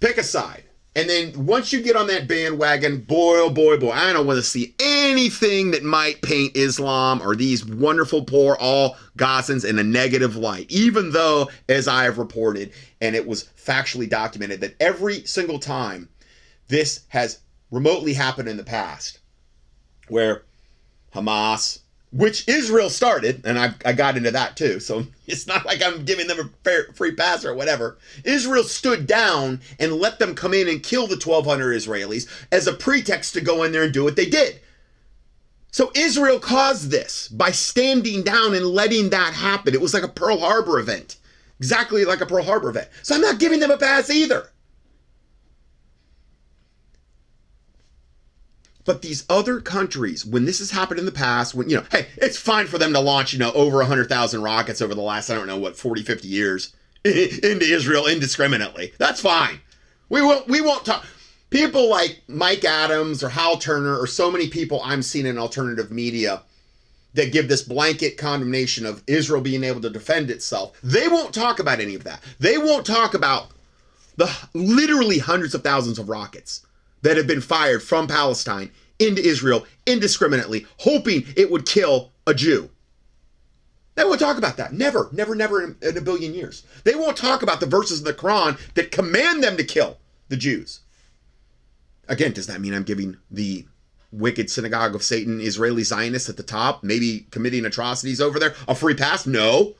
[0.00, 0.64] Pick a side.
[0.96, 4.38] And then once you get on that bandwagon, boy, oh boy, boy, I don't want
[4.38, 9.84] to see anything that might paint Islam or these wonderful poor all Gazans in a
[9.84, 10.66] negative light.
[10.70, 16.08] Even though, as I have reported, and it was factually documented, that every single time
[16.66, 17.38] this has
[17.70, 19.20] remotely happened in the past,
[20.08, 20.42] where
[21.14, 24.80] Hamas, which Israel started, and I, I got into that too.
[24.80, 27.98] So it's not like I'm giving them a fair, free pass or whatever.
[28.24, 32.72] Israel stood down and let them come in and kill the 1,200 Israelis as a
[32.72, 34.60] pretext to go in there and do what they did.
[35.70, 39.74] So Israel caused this by standing down and letting that happen.
[39.74, 41.16] It was like a Pearl Harbor event,
[41.58, 42.88] exactly like a Pearl Harbor event.
[43.02, 44.50] So I'm not giving them a pass either.
[48.88, 52.06] But these other countries, when this has happened in the past, when, you know, hey,
[52.16, 55.34] it's fine for them to launch, you know, over 100,000 rockets over the last, I
[55.34, 56.74] don't know, what, 40, 50 years
[57.04, 58.94] into Israel indiscriminately.
[58.96, 59.60] That's fine.
[60.08, 61.04] We won't, we won't talk.
[61.50, 65.90] People like Mike Adams or Hal Turner or so many people I'm seeing in alternative
[65.90, 66.40] media
[67.12, 71.58] that give this blanket condemnation of Israel being able to defend itself, they won't talk
[71.58, 72.22] about any of that.
[72.40, 73.48] They won't talk about
[74.16, 76.64] the literally hundreds of thousands of rockets
[77.02, 82.70] that have been fired from Palestine into Israel indiscriminately, hoping it would kill a Jew.
[83.94, 84.72] They won't talk about that.
[84.72, 86.64] Never, never, never in, in, a billion years.
[86.84, 90.36] They won't talk about the verses in the Quran that command them to kill the
[90.36, 90.80] Jews.
[92.06, 93.66] Again, does that mean I'm giving the
[94.12, 98.74] wicked synagogue of Satan, Israeli Zionists at the top, maybe committing atrocities over there, a
[98.74, 99.26] free pass?
[99.26, 99.74] No.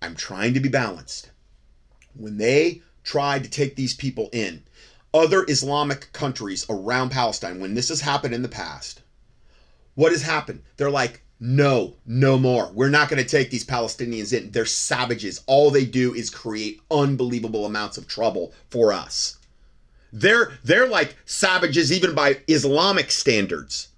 [0.00, 1.30] I'm trying to be balanced.
[2.14, 4.62] When they tried to take these people in,
[5.12, 9.02] other Islamic countries around Palestine, when this has happened in the past,
[9.94, 10.62] what has happened?
[10.76, 12.70] They're like, no, no more.
[12.74, 14.50] We're not going to take these Palestinians in.
[14.50, 15.42] They're savages.
[15.46, 19.38] All they do is create unbelievable amounts of trouble for us.
[20.12, 23.88] They're they're like savages even by Islamic standards.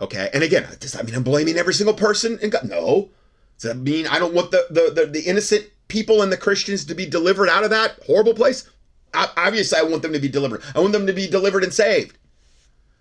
[0.00, 2.38] Okay, and again, does that mean I'm blaming every single person?
[2.40, 2.68] In God?
[2.68, 3.10] No.
[3.58, 6.84] Does that mean I don't want the, the the, the innocent people and the Christians
[6.86, 8.68] to be delivered out of that horrible place?
[9.14, 10.62] Obviously I want them to be delivered.
[10.74, 12.16] I want them to be delivered and saved.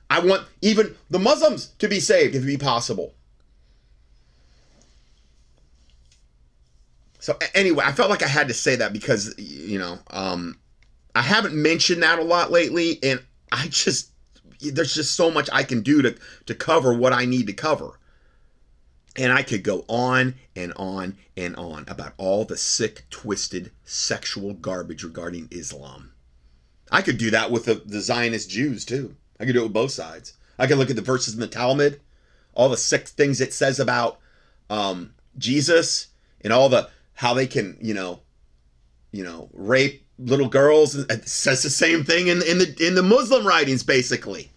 [0.10, 3.14] I want even the Muslims to be saved if it be possible.
[7.20, 10.58] So anyway, I felt like I had to say that because you know, um,
[11.14, 14.12] I haven't mentioned that a lot lately, and I just
[14.62, 16.16] there's just so much I can do to
[16.48, 17.99] to cover what I need to cover.
[19.16, 24.54] And I could go on and on and on about all the sick, twisted sexual
[24.54, 26.12] garbage regarding Islam.
[26.92, 29.16] I could do that with the, the Zionist Jews too.
[29.40, 30.34] I could do it with both sides.
[30.58, 32.02] I could look at the verses in the Talmud,
[32.54, 34.20] all the sick things it says about
[34.70, 36.08] um, Jesus,
[36.42, 38.22] and all the how they can, you know,
[39.12, 40.96] you know, rape little girls.
[40.96, 44.52] It says the same thing in in the in the Muslim writings, basically.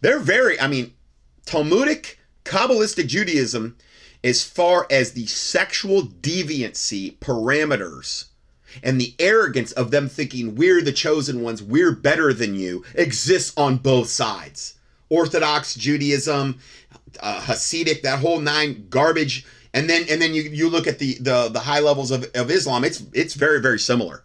[0.00, 0.94] They're very, I mean,
[1.44, 2.15] Talmudic
[2.46, 3.76] Kabbalistic Judaism,
[4.22, 8.26] as far as the sexual deviancy parameters
[8.82, 13.52] and the arrogance of them thinking we're the chosen ones, we're better than you, exists
[13.56, 14.74] on both sides.
[15.08, 16.58] Orthodox Judaism,
[17.20, 21.14] uh, Hasidic, that whole nine garbage, and then and then you, you look at the,
[21.14, 24.22] the the high levels of, of Islam, it's it's very very similar.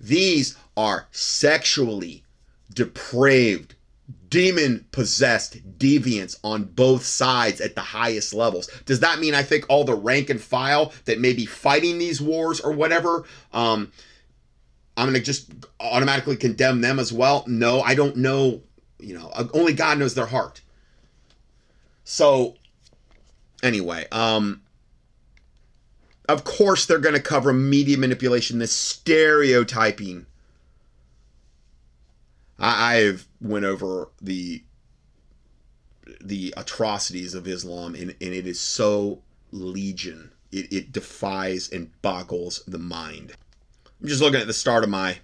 [0.00, 2.22] These are sexually
[2.72, 3.73] depraved
[4.34, 8.68] demon possessed deviants on both sides at the highest levels.
[8.84, 12.20] Does that mean I think all the rank and file that may be fighting these
[12.20, 13.92] wars or whatever, um,
[14.96, 17.44] I'm going to just automatically condemn them as well?
[17.46, 18.60] No, I don't know.
[18.98, 20.62] You know, only God knows their heart.
[22.02, 22.56] So,
[23.62, 24.62] anyway, um,
[26.28, 30.26] of course they're going to cover media manipulation, the stereotyping
[32.58, 34.62] I, I've went over the
[36.20, 40.32] the atrocities of Islam, and, and it is so legion.
[40.52, 43.32] It, it defies and boggles the mind.
[44.00, 45.18] I'm just looking at the start of my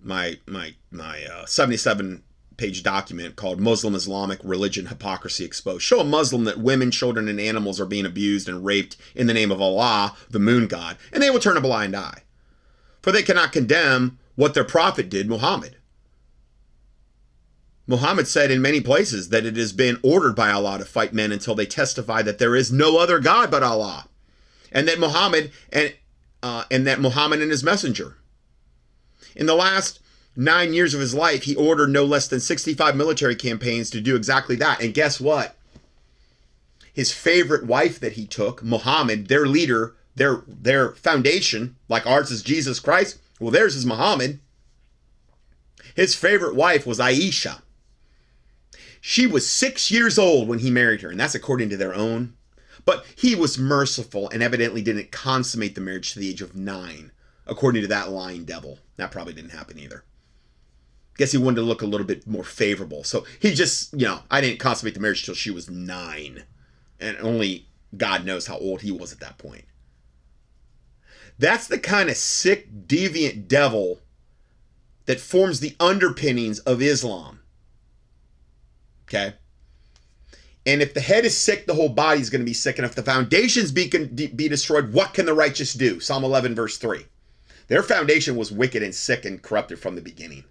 [0.00, 2.22] my my my uh, 77
[2.56, 5.82] page document called Muslim Islamic Religion Hypocrisy Exposed.
[5.82, 9.34] Show a Muslim that women, children, and animals are being abused and raped in the
[9.34, 12.22] name of Allah, the moon god, and they will turn a blind eye.
[13.00, 15.76] For they cannot condemn what their prophet did, Muhammad.
[17.86, 21.32] Muhammad said in many places that it has been ordered by Allah to fight men
[21.32, 24.06] until they testify that there is no other God but Allah,
[24.70, 25.92] and that Muhammad and
[26.42, 28.16] uh, and that Muhammad and his messenger.
[29.34, 30.00] In the last
[30.36, 34.16] nine years of his life, he ordered no less than 65 military campaigns to do
[34.16, 34.80] exactly that.
[34.80, 35.56] And guess what?
[36.92, 42.42] His favorite wife that he took, Muhammad, their leader, their their foundation, like ours is
[42.42, 43.18] Jesus Christ.
[43.40, 44.38] Well, theirs is Muhammad.
[45.96, 47.60] His favorite wife was Aisha.
[49.04, 52.36] She was six years old when he married her, and that's according to their own.
[52.84, 57.10] But he was merciful and evidently didn't consummate the marriage to the age of nine,
[57.44, 58.78] according to that lying devil.
[58.98, 60.04] That probably didn't happen either.
[61.16, 63.02] Guess he wanted to look a little bit more favorable.
[63.02, 66.44] So he just, you know, I didn't consummate the marriage till she was nine.
[67.00, 69.64] And only God knows how old he was at that point.
[71.40, 73.98] That's the kind of sick, deviant devil
[75.06, 77.40] that forms the underpinnings of Islam.
[79.12, 79.34] Okay?
[80.64, 82.78] And if the head is sick, the whole body is going to be sick.
[82.78, 85.98] And if the foundations be, be destroyed, what can the righteous do?
[85.98, 87.04] Psalm 11, verse 3.
[87.66, 90.44] Their foundation was wicked and sick and corrupted from the beginning.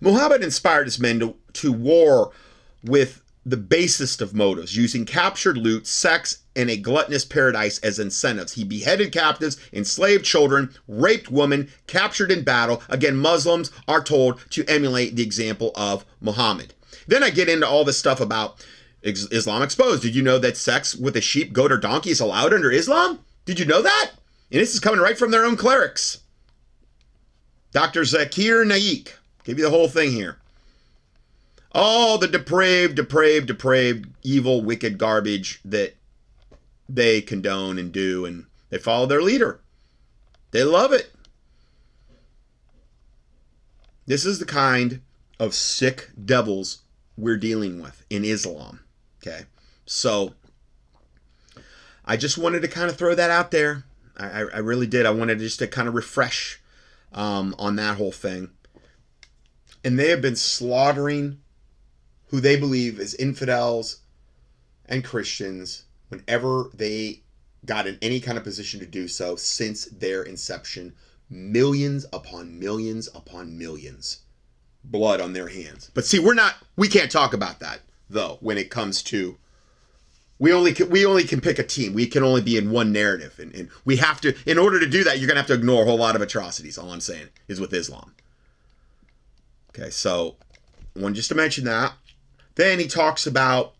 [0.00, 2.32] Muhammad inspired his men to, to war
[2.82, 8.52] with the basest of motives, using captured loot, sex, and a gluttonous paradise as incentives.
[8.52, 12.82] He beheaded captives, enslaved children, raped women, captured in battle.
[12.88, 16.74] Again, Muslims are told to emulate the example of Muhammad.
[17.06, 18.64] Then I get into all this stuff about
[19.02, 20.02] Islam exposed.
[20.02, 23.18] Did you know that sex with a sheep, goat, or donkey is allowed under Islam?
[23.44, 24.12] Did you know that?
[24.50, 26.18] And this is coming right from their own clerics.
[27.72, 28.02] Dr.
[28.02, 29.16] Zakir Naik.
[29.42, 30.38] Give you the whole thing here.
[31.74, 35.96] All the depraved, depraved, depraved, evil, wicked garbage that
[36.88, 39.60] they condone and do, and they follow their leader.
[40.52, 41.12] They love it.
[44.06, 45.00] This is the kind
[45.40, 46.82] of sick devils
[47.16, 48.80] we're dealing with in Islam.
[49.20, 49.46] Okay.
[49.86, 50.34] So
[52.04, 53.84] I just wanted to kind of throw that out there.
[54.16, 55.06] I, I really did.
[55.06, 56.60] I wanted just to kind of refresh
[57.12, 58.50] um, on that whole thing.
[59.82, 61.40] And they have been slaughtering
[62.28, 64.00] who they believe is infidels
[64.86, 67.20] and Christians whenever they
[67.64, 70.94] got in any kind of position to do so since their inception.
[71.30, 74.20] Millions upon millions upon millions
[74.84, 75.90] blood on their hands.
[75.94, 79.38] But see, we're not we can't talk about that though when it comes to
[80.38, 81.94] we only can, we only can pick a team.
[81.94, 84.34] We can only be in one narrative, and, and we have to.
[84.46, 86.76] In order to do that, you're gonna have to ignore a whole lot of atrocities.
[86.76, 88.14] All I'm saying is with Islam.
[89.70, 90.36] Okay, so
[90.96, 91.94] I wanted just to mention that.
[92.56, 93.74] Then he talks about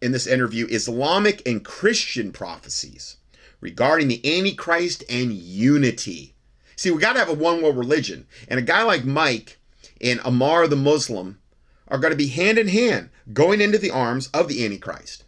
[0.00, 3.16] in this interview Islamic and Christian prophecies
[3.60, 6.34] regarding the Antichrist and unity.
[6.76, 9.58] See, we got to have a one world religion, and a guy like Mike
[10.00, 11.40] and Aamar the Muslim
[11.88, 15.24] are going to be hand in hand going into the arms of the Antichrist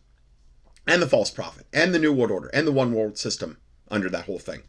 [0.87, 4.09] and the false prophet and the New World Order and the one world system under
[4.11, 4.63] that whole thing.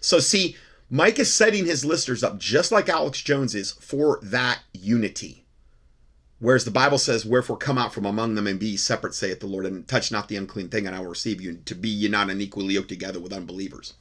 [0.00, 0.56] So, see,
[0.88, 5.44] Mike is setting his listeners up just like Alex Jones is for that unity.
[6.40, 9.46] Whereas the Bible says, Wherefore come out from among them and be separate, saith the
[9.46, 12.08] Lord, and touch not the unclean thing, and I will receive you, to be ye
[12.08, 13.92] not unequally yoked together with unbelievers.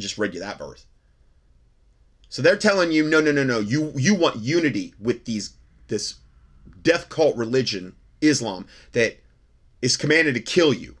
[0.00, 0.86] Just read you that verse.
[2.30, 3.60] So they're telling you, no, no, no, no.
[3.60, 5.54] You you want unity with these
[5.88, 6.16] this
[6.82, 9.20] death cult religion, Islam, that
[9.82, 10.96] is commanded to kill you.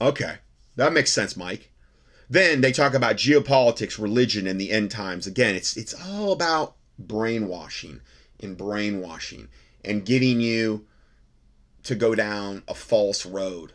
[0.00, 0.36] Okay,
[0.76, 1.70] that makes sense, Mike.
[2.28, 5.26] Then they talk about geopolitics, religion, and the end times.
[5.26, 8.00] Again, it's it's all about brainwashing
[8.40, 9.48] and brainwashing
[9.84, 10.86] and getting you
[11.84, 13.72] to go down a false road.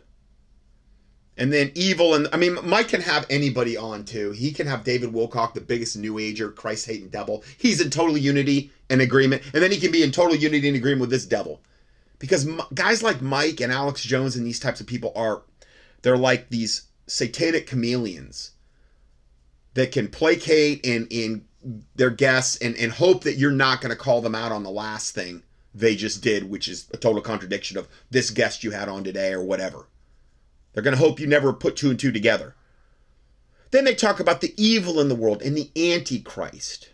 [1.36, 4.30] And then evil and I mean Mike can have anybody on too.
[4.30, 7.42] He can have David Wilcock, the biggest new ager, Christ hating devil.
[7.58, 9.42] He's in total unity and agreement.
[9.52, 11.60] And then he can be in total unity and agreement with this devil.
[12.20, 15.42] Because guys like Mike and Alex Jones and these types of people are
[16.02, 18.52] they're like these satanic chameleons
[19.74, 21.44] that can placate and, and
[21.94, 24.70] their guests and, and hope that you're not going to call them out on the
[24.70, 25.42] last thing
[25.74, 29.32] they just did, which is a total contradiction of this guest you had on today
[29.32, 29.88] or whatever.
[30.72, 32.54] They're going to hope you never put two and two together.
[33.70, 36.90] Then they talk about the evil in the world and the Antichrist.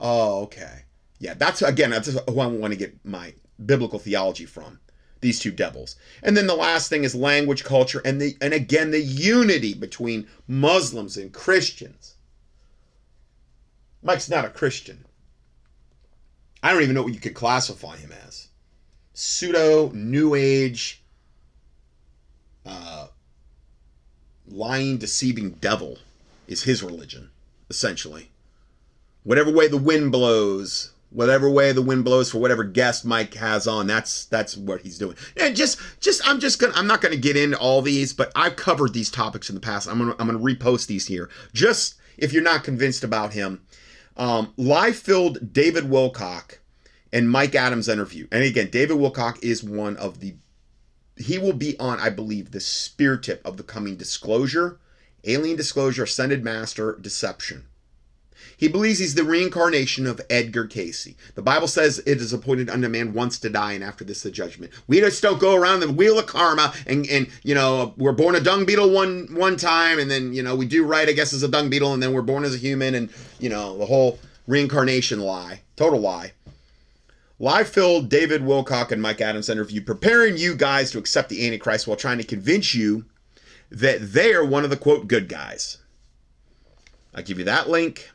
[0.00, 0.84] Oh, okay.
[1.18, 3.34] Yeah, that's again, that's who I want to get my
[3.64, 4.80] biblical theology from.
[5.20, 5.96] These two devils.
[6.22, 10.28] And then the last thing is language, culture, and the and again the unity between
[10.46, 12.14] Muslims and Christians.
[14.02, 15.04] Mike's not a Christian.
[16.62, 18.48] I don't even know what you could classify him as.
[19.14, 21.02] Pseudo New Age,
[22.64, 23.08] uh,
[24.46, 25.98] lying, deceiving devil
[26.46, 27.30] is his religion,
[27.70, 28.30] essentially.
[29.24, 33.66] Whatever way the wind blows, whatever way the wind blows for whatever guest Mike has
[33.66, 35.16] on, that's that's what he's doing.
[35.36, 38.56] And just just I'm just gonna I'm not gonna get into all these, but I've
[38.56, 39.88] covered these topics in the past.
[39.88, 41.28] I'm gonna I'm gonna repost these here.
[41.52, 43.62] Just if you're not convinced about him.
[44.18, 46.58] Um, live filled David Wilcock
[47.12, 48.26] and Mike Adams interview.
[48.32, 50.34] And again, David Wilcock is one of the
[51.16, 54.78] he will be on, I believe, the spear tip of the coming disclosure,
[55.24, 57.66] alien disclosure, ascended master, deception.
[58.58, 61.14] He believes he's the reincarnation of Edgar Cayce.
[61.36, 64.32] The Bible says it is appointed unto man once to die, and after this the
[64.32, 64.72] judgment.
[64.88, 68.34] We just don't go around the wheel of karma and and you know we're born
[68.34, 71.32] a dung beetle one one time, and then you know we do right, I guess,
[71.32, 73.86] as a dung beetle, and then we're born as a human, and you know the
[73.86, 76.32] whole reincarnation lie, total lie.
[77.38, 81.86] Live filled David Wilcock and Mike Adams interview preparing you guys to accept the Antichrist
[81.86, 83.04] while trying to convince you
[83.70, 85.78] that they are one of the quote good guys.
[87.14, 88.10] I'll give you that link.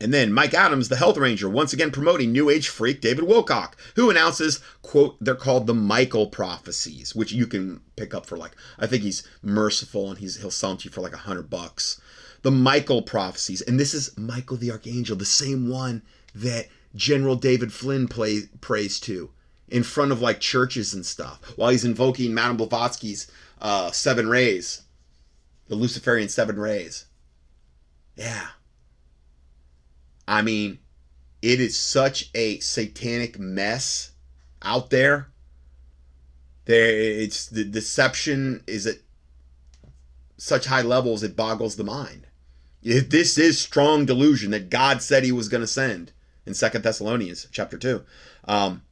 [0.00, 3.72] And then Mike Adams, the health ranger, once again promoting New Age freak David Wilcock,
[3.94, 8.54] who announces, quote, they're called the Michael prophecies, which you can pick up for like,
[8.78, 11.48] I think he's merciful and he's he'll sell them to you for like a hundred
[11.48, 12.00] bucks.
[12.42, 13.62] The Michael prophecies.
[13.62, 16.02] And this is Michael the Archangel, the same one
[16.34, 19.30] that General David Flynn play, prays to
[19.68, 23.30] in front of like churches and stuff while he's invoking Madame Blavatsky's
[23.60, 24.82] uh, seven rays,
[25.68, 27.06] the Luciferian seven rays.
[28.14, 28.48] Yeah.
[30.26, 30.78] I mean,
[31.42, 34.12] it is such a satanic mess
[34.62, 35.28] out there.
[36.64, 38.96] There, it's the deception is at
[40.36, 42.26] such high levels it boggles the mind.
[42.82, 46.12] If this is strong delusion that God said He was going to send
[46.44, 48.04] in Second Thessalonians chapter two.
[48.46, 48.82] Um,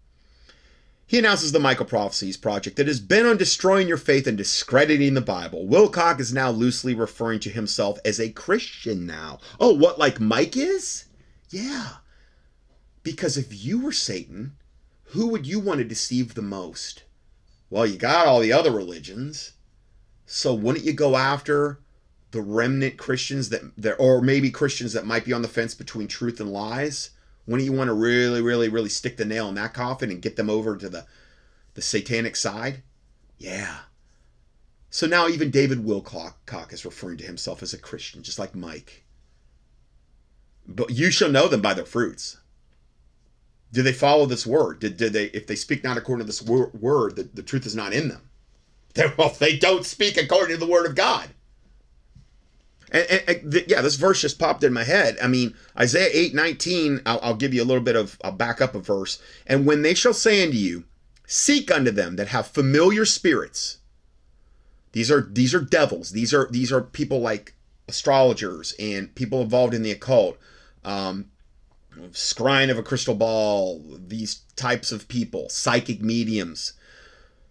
[1.06, 5.14] he announces the Michael Prophecies project that has been on destroying your faith and discrediting
[5.14, 5.66] the Bible.
[5.66, 9.38] Wilcock is now loosely referring to himself as a Christian now.
[9.60, 11.04] Oh, what, like Mike is?
[11.50, 11.88] Yeah.
[13.02, 14.56] Because if you were Satan,
[15.08, 17.04] who would you want to deceive the most?
[17.70, 19.52] Well, you got all the other religions.
[20.26, 21.80] So wouldn't you go after
[22.30, 26.08] the remnant Christians that, that or maybe Christians that might be on the fence between
[26.08, 27.10] truth and lies?
[27.46, 30.36] Wouldn't you want to really, really, really stick the nail in that coffin and get
[30.36, 31.06] them over to the
[31.74, 32.82] the satanic side?
[33.38, 33.80] Yeah.
[34.90, 39.03] So now even David Wilcock is referring to himself as a Christian, just like Mike.
[40.66, 42.38] But you shall know them by their fruits.
[43.72, 44.78] Do they follow this word?
[44.80, 47.74] Did, did they, if they speak not according to this word, the, the truth is
[47.74, 48.22] not in them.
[48.94, 51.30] They're, well, they don't speak according to the word of God.
[52.92, 55.18] And, and, and the, yeah, this verse just popped in my head.
[55.20, 58.60] I mean, Isaiah 8 19, I'll, I'll give you a little bit of, I'll back
[58.60, 59.20] up a verse.
[59.48, 60.84] And when they shall say unto you,
[61.26, 63.78] Seek unto them that have familiar spirits.
[64.92, 66.10] These are these are devils.
[66.10, 67.54] These are these are people like
[67.88, 70.38] astrologers and people involved in the occult
[70.84, 71.30] um,
[72.10, 76.74] scrying of a crystal ball, these types of people, psychic mediums.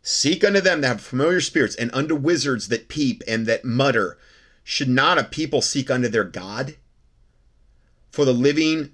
[0.01, 4.17] Seek unto them that have familiar spirits, and unto wizards that peep and that mutter.
[4.63, 6.75] Should not a people seek unto their God?
[8.11, 8.91] For the living,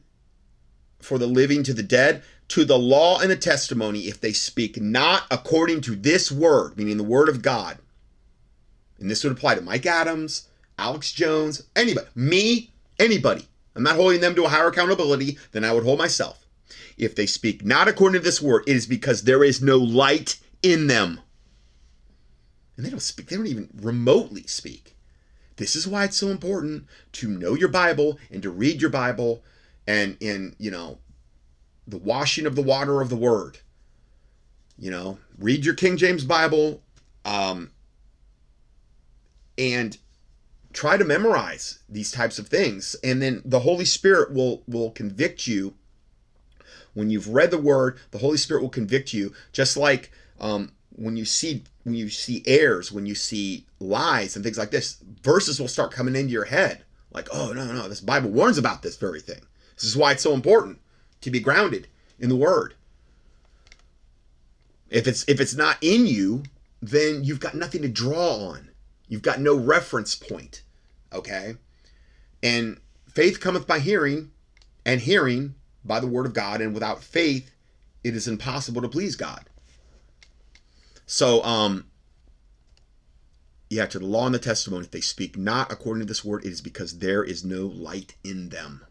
[0.99, 4.81] for the living to the dead, to the law and the testimony, if they speak
[4.81, 7.77] not according to this word, meaning the word of God.
[8.99, 13.47] And this would apply to Mike Adams, Alex Jones, anybody, me, anybody.
[13.79, 16.45] I'm not holding them to a higher accountability than I would hold myself.
[16.97, 20.37] If they speak not according to this word, it is because there is no light
[20.61, 21.21] in them.
[22.75, 24.97] And they don't speak, they don't even remotely speak.
[25.55, 29.43] This is why it's so important to know your Bible and to read your Bible
[29.87, 30.97] and in, you know,
[31.87, 33.59] the washing of the water of the word.
[34.77, 36.83] You know, read your King James Bible
[37.23, 37.71] um,
[39.57, 39.97] and
[40.73, 45.47] try to memorize these types of things and then the holy spirit will will convict
[45.47, 45.73] you.
[46.93, 51.17] When you've read the word the holy spirit will convict you just like um, when
[51.17, 55.59] you see when you see errors when you see lies and things like this verses
[55.59, 56.83] will start coming into your head.
[57.11, 59.41] Like oh no no this bible warns about this very thing.
[59.75, 60.79] This is why it's so important
[61.21, 61.87] to be grounded
[62.19, 62.75] in the word.
[64.89, 66.43] If it's if it's not in you
[66.81, 68.68] then you've got nothing to draw on
[69.09, 70.61] You've got no reference point.
[71.11, 71.55] Okay?
[72.41, 72.79] And
[73.11, 74.31] faith cometh by hearing,
[74.85, 77.51] and hearing by the word of God, and without faith,
[78.03, 79.45] it is impossible to please God.
[81.05, 81.85] So, um,
[83.69, 86.45] yeah, to the law and the testimony, if they speak not according to this word,
[86.45, 88.85] it is because there is no light in them.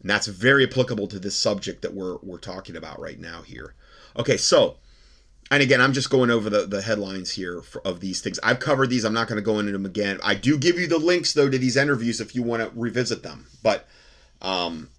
[0.00, 3.74] And that's very applicable to this subject that we're we're talking about right now here.
[4.18, 4.76] Okay, so
[5.50, 8.38] and again, I'm just going over the, the headlines here for, of these things.
[8.42, 9.04] I've covered these.
[9.04, 10.18] I'm not going to go into them again.
[10.22, 13.22] I do give you the links though to these interviews if you want to revisit
[13.22, 13.46] them.
[13.62, 13.86] But
[14.40, 14.90] um,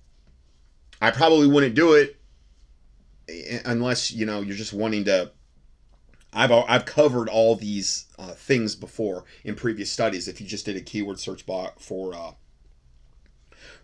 [1.02, 2.18] I probably wouldn't do it
[3.66, 5.32] unless you know you're just wanting to.
[6.32, 10.28] I've I've covered all these uh, things before in previous studies.
[10.28, 12.32] If you just did a keyword search bot for uh,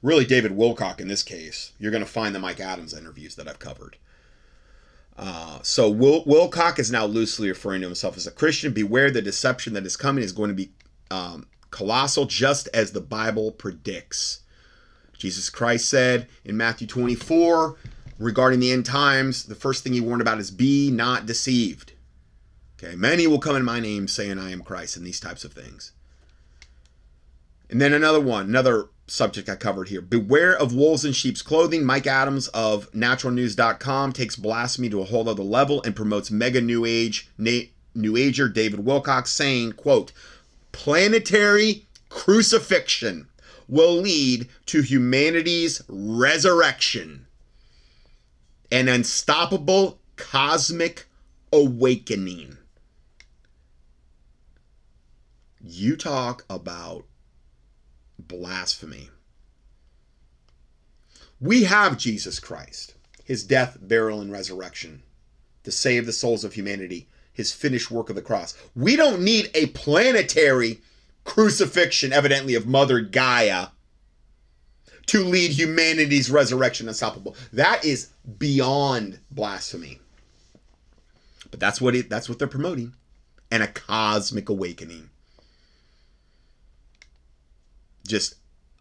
[0.01, 3.47] really David Wilcock in this case, you're going to find the Mike Adams interviews that
[3.47, 3.97] I've covered.
[5.21, 8.73] Uh, so Wil- Wilcock is now loosely referring to himself as a Christian.
[8.73, 10.71] Beware the deception that is coming is going to be
[11.11, 14.39] um, colossal, just as the Bible predicts.
[15.17, 17.77] Jesus Christ said in Matthew 24
[18.17, 21.93] regarding the end times, the first thing he warned about is be not deceived.
[22.83, 25.53] Okay, many will come in my name saying I am Christ and these types of
[25.53, 25.91] things.
[27.69, 30.01] And then another one, another subject I covered here.
[30.01, 31.83] Beware of wolves in sheep's clothing.
[31.83, 36.85] Mike Adams of naturalnews.com takes blasphemy to a whole other level and promotes mega new
[36.85, 40.13] age new ager David Wilcock saying, quote,
[40.71, 43.27] planetary crucifixion
[43.67, 47.27] will lead to humanity's resurrection.
[48.71, 51.07] An unstoppable cosmic
[51.51, 52.57] awakening.
[55.59, 57.05] You talk about
[58.31, 59.09] blasphemy.
[61.39, 65.03] We have Jesus Christ, his death, burial, and resurrection
[65.63, 68.57] to save the souls of humanity, his finished work of the cross.
[68.75, 70.79] We don't need a planetary
[71.23, 73.67] crucifixion, evidently of Mother Gaia,
[75.07, 77.35] to lead humanity's resurrection unstoppable.
[77.51, 79.99] That is beyond blasphemy.
[81.49, 82.93] But that's what it that's what they're promoting.
[83.51, 85.09] And a cosmic awakening
[88.05, 88.35] just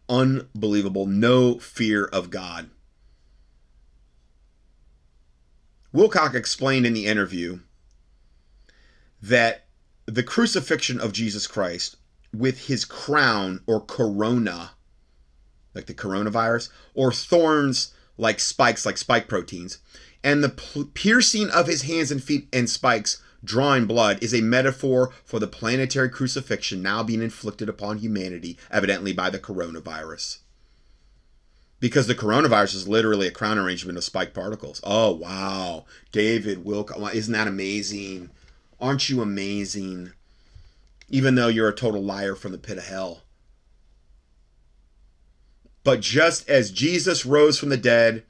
[0.09, 1.07] unbelievable.
[1.07, 2.71] No fear of God.
[5.95, 7.61] Wilcock explained in the interview
[9.21, 9.67] that
[10.07, 11.97] the crucifixion of Jesus Christ
[12.33, 14.73] with his crown or corona,
[15.75, 19.79] like the coronavirus, or thorns like spikes, like spike proteins,
[20.23, 20.49] and the
[20.95, 25.47] piercing of his hands and feet and spikes drawing blood is a metaphor for the
[25.47, 30.39] planetary crucifixion now being inflicted upon humanity, evidently by the coronavirus.
[31.79, 34.81] Because the coronavirus is literally a crown arrangement of spike particles.
[34.85, 35.87] Oh, wow.
[36.13, 37.15] David Wilcock.
[37.15, 38.31] Isn't that amazing?
[38.79, 40.13] Aren't you amazing?
[41.09, 43.23] Even though you're a total liar from the pit of hell.
[45.83, 48.25] But just as Jesus rose from the dead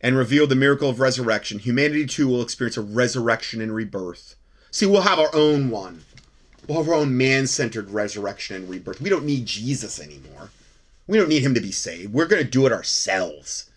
[0.00, 4.36] and reveal the miracle of resurrection, humanity too will experience a resurrection and rebirth.
[4.70, 6.04] See, we'll have our own one.
[6.66, 9.00] We'll have our own man centered resurrection and rebirth.
[9.00, 10.50] We don't need Jesus anymore.
[11.06, 12.12] We don't need him to be saved.
[12.12, 13.68] We're going to do it ourselves.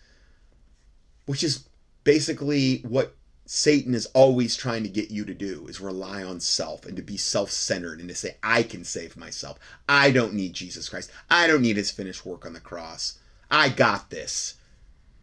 [1.26, 1.64] Which is
[2.04, 3.14] basically what
[3.46, 7.02] Satan is always trying to get you to do is rely on self and to
[7.02, 9.58] be self-centered and to say I can save myself.
[9.88, 11.10] I don't need Jesus Christ.
[11.28, 13.18] I don't need his finished work on the cross.
[13.50, 14.54] I got this.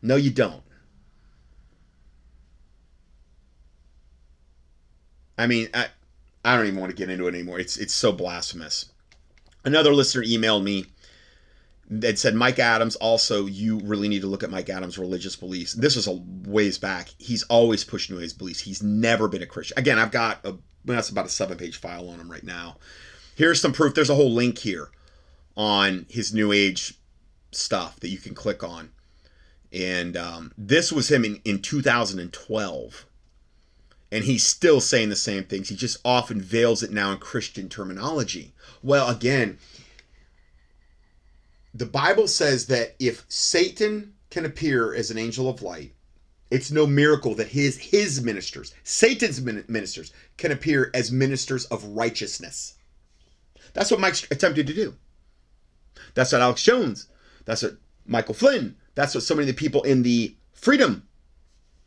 [0.02, 0.62] No you don't.
[5.42, 5.88] I mean, I,
[6.46, 7.60] I don't even want to get into it anymore.
[7.60, 8.86] It's it's so blasphemous.
[9.66, 10.86] Another listener emailed me
[11.90, 15.74] that said Mike Adams also you really need to look at Mike Adams' religious beliefs.
[15.74, 17.10] This was a ways back.
[17.18, 18.62] He's always pushed new his beliefs.
[18.62, 19.78] He's never been a Christian.
[19.78, 22.78] Again, I've got a that's about a seven page file on him right now.
[23.36, 23.96] Here's some proof.
[23.96, 24.90] There's a whole link here
[25.58, 26.96] on his new age
[27.52, 28.92] stuff that you can click on.
[29.74, 33.06] And um, this was him in, in 2012
[34.12, 35.70] and he's still saying the same things.
[35.70, 38.54] He just often veils it now in Christian terminology.
[38.84, 39.58] Well, again,
[41.74, 45.94] the Bible says that if Satan can appear as an angel of light,
[46.50, 52.74] it's no miracle that his his ministers, Satan's ministers, can appear as ministers of righteousness.
[53.74, 54.96] That's what Mike attempted to do.
[56.14, 57.08] That's what Alex Jones.
[57.46, 58.76] That's what Michael Flynn.
[58.96, 61.08] That's what so many of the people in the freedom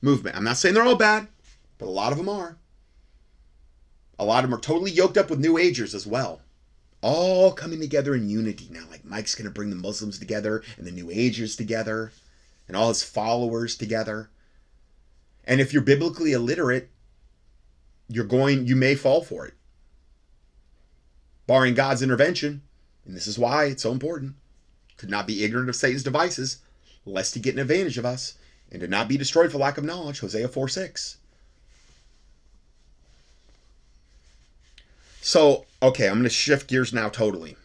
[0.00, 0.34] movement.
[0.34, 1.28] I'm not saying they're all bad
[1.84, 2.56] but a lot of them are.
[4.18, 6.40] A lot of them are totally yoked up with New Agers as well.
[7.02, 8.84] All coming together in unity now.
[8.90, 12.10] Like Mike's going to bring the Muslims together and the New Agers together
[12.66, 14.30] and all his followers together.
[15.44, 16.88] And if you're biblically illiterate,
[18.08, 19.52] you're going, you may fall for it.
[21.46, 22.62] Barring God's intervention,
[23.04, 24.36] And this is why it's so important
[24.96, 26.62] to not be ignorant of Satan's devices,
[27.04, 28.38] lest he get an advantage of us,
[28.72, 30.20] and to not be destroyed for lack of knowledge.
[30.20, 31.18] Hosea 4 6.
[35.26, 37.56] So, okay, I'm going to shift gears now totally.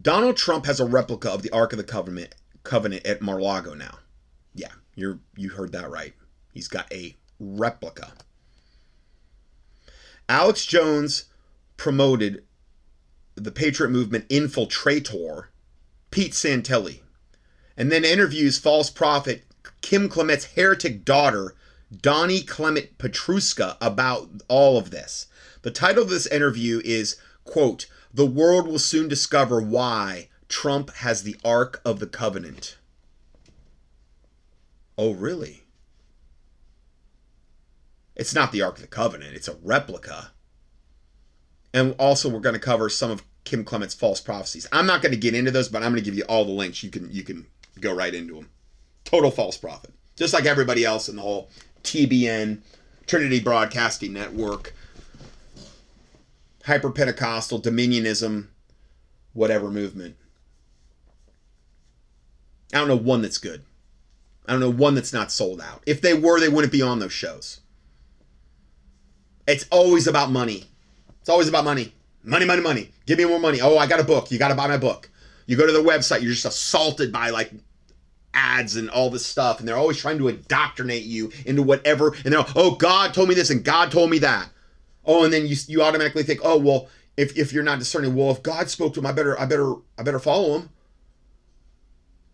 [0.00, 3.98] Donald Trump has a replica of the Ark of the Covenant covenant at Mar-a-Lago now.
[4.54, 6.14] Yeah, you're you heard that right.
[6.54, 8.14] He's got a replica.
[10.26, 11.26] Alex Jones
[11.76, 12.42] promoted
[13.34, 15.48] the Patriot Movement infiltrator
[16.10, 17.00] Pete Santilli,
[17.76, 19.44] and then interviews false prophet
[19.82, 21.54] Kim Clement's heretic daughter
[21.94, 25.26] Donnie Clement Petruska about all of this.
[25.64, 31.22] The title of this interview is quote The world will soon discover why Trump has
[31.22, 32.76] the Ark of the Covenant.
[34.98, 35.62] Oh, really?
[38.14, 40.32] It's not the Ark of the Covenant, it's a replica.
[41.72, 44.68] And also we're going to cover some of Kim Clement's false prophecies.
[44.70, 46.52] I'm not going to get into those, but I'm going to give you all the
[46.52, 46.82] links.
[46.82, 47.46] You can you can
[47.80, 48.50] go right into them.
[49.04, 49.94] Total false prophet.
[50.14, 51.48] Just like everybody else in the whole
[51.82, 52.60] TBN
[53.06, 54.74] Trinity Broadcasting Network
[56.64, 58.48] hyper Pentecostal dominionism
[59.32, 60.16] whatever movement.
[62.72, 63.62] I don't know one that's good.
[64.46, 65.82] I don't know one that's not sold out.
[65.86, 67.60] If they were, they wouldn't be on those shows.
[69.46, 70.64] It's always about money.
[71.20, 71.92] It's always about money.
[72.22, 72.90] Money, money, money.
[73.06, 73.60] Give me more money.
[73.60, 74.30] Oh, I got a book.
[74.30, 75.10] You got to buy my book.
[75.46, 77.52] You go to their website, you're just assaulted by like
[78.32, 82.14] ads and all this stuff, and they're always trying to indoctrinate you into whatever.
[82.24, 84.48] And they're, oh, God told me this and God told me that.
[85.06, 88.30] Oh, and then you you automatically think, oh, well, if, if you're not discerning, well,
[88.30, 90.70] if God spoke to him, I better I better I better follow him.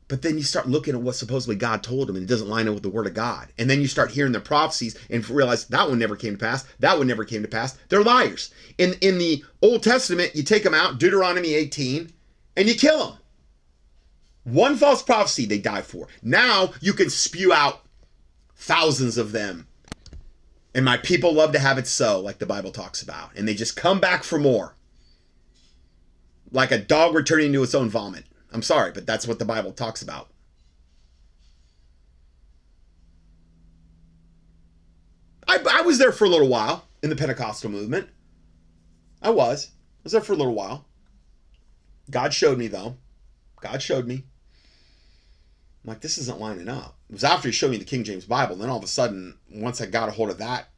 [0.08, 2.66] But then you start looking at what supposedly God told him and it doesn't line
[2.66, 3.46] up with the word of God.
[3.58, 6.64] And then you start hearing the prophecies and realize that one never came to pass.
[6.80, 7.78] That one never came to pass.
[7.88, 8.52] They're liars.
[8.78, 12.12] In in the Old Testament, you take them out, Deuteronomy 18,
[12.56, 13.18] and you kill them.
[14.44, 16.08] One false prophecy they die for.
[16.22, 17.82] Now you can spew out
[18.56, 19.68] thousands of them.
[20.74, 23.30] And my people love to have it so, like the Bible talks about.
[23.36, 24.76] And they just come back for more.
[26.52, 28.24] Like a dog returning to its own vomit.
[28.52, 30.28] I'm sorry, but that's what the Bible talks about.
[35.46, 38.08] I, I was there for a little while in the Pentecostal movement.
[39.20, 39.70] I was.
[39.72, 40.84] I was there for a little while.
[42.10, 42.96] God showed me, though.
[43.60, 44.24] God showed me.
[45.84, 46.96] I'm like, this isn't lining up.
[47.10, 48.56] It was after he showed me the King James Bible.
[48.56, 50.68] Then all of a sudden, once I got a hold of that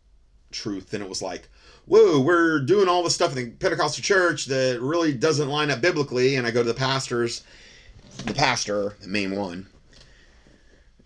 [0.51, 1.49] truth, then it was like,
[1.85, 5.81] whoa, we're doing all this stuff in the Pentecostal church that really doesn't line up
[5.81, 6.37] biblically.
[6.37, 7.43] And I go to the pastors
[8.25, 9.67] the pastor, the main one,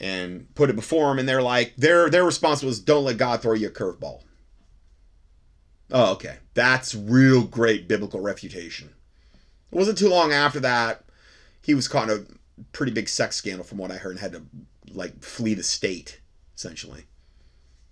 [0.01, 3.43] and put it before him, and they're like, their their response was, "Don't let God
[3.43, 4.23] throw you a curveball."
[5.91, 8.91] Oh, okay, that's real great biblical refutation.
[9.73, 11.05] It wasn't too long after that
[11.63, 14.33] he was caught in a pretty big sex scandal, from what I heard, and had
[14.33, 14.43] to
[14.97, 16.21] like flee the state
[16.57, 17.05] essentially.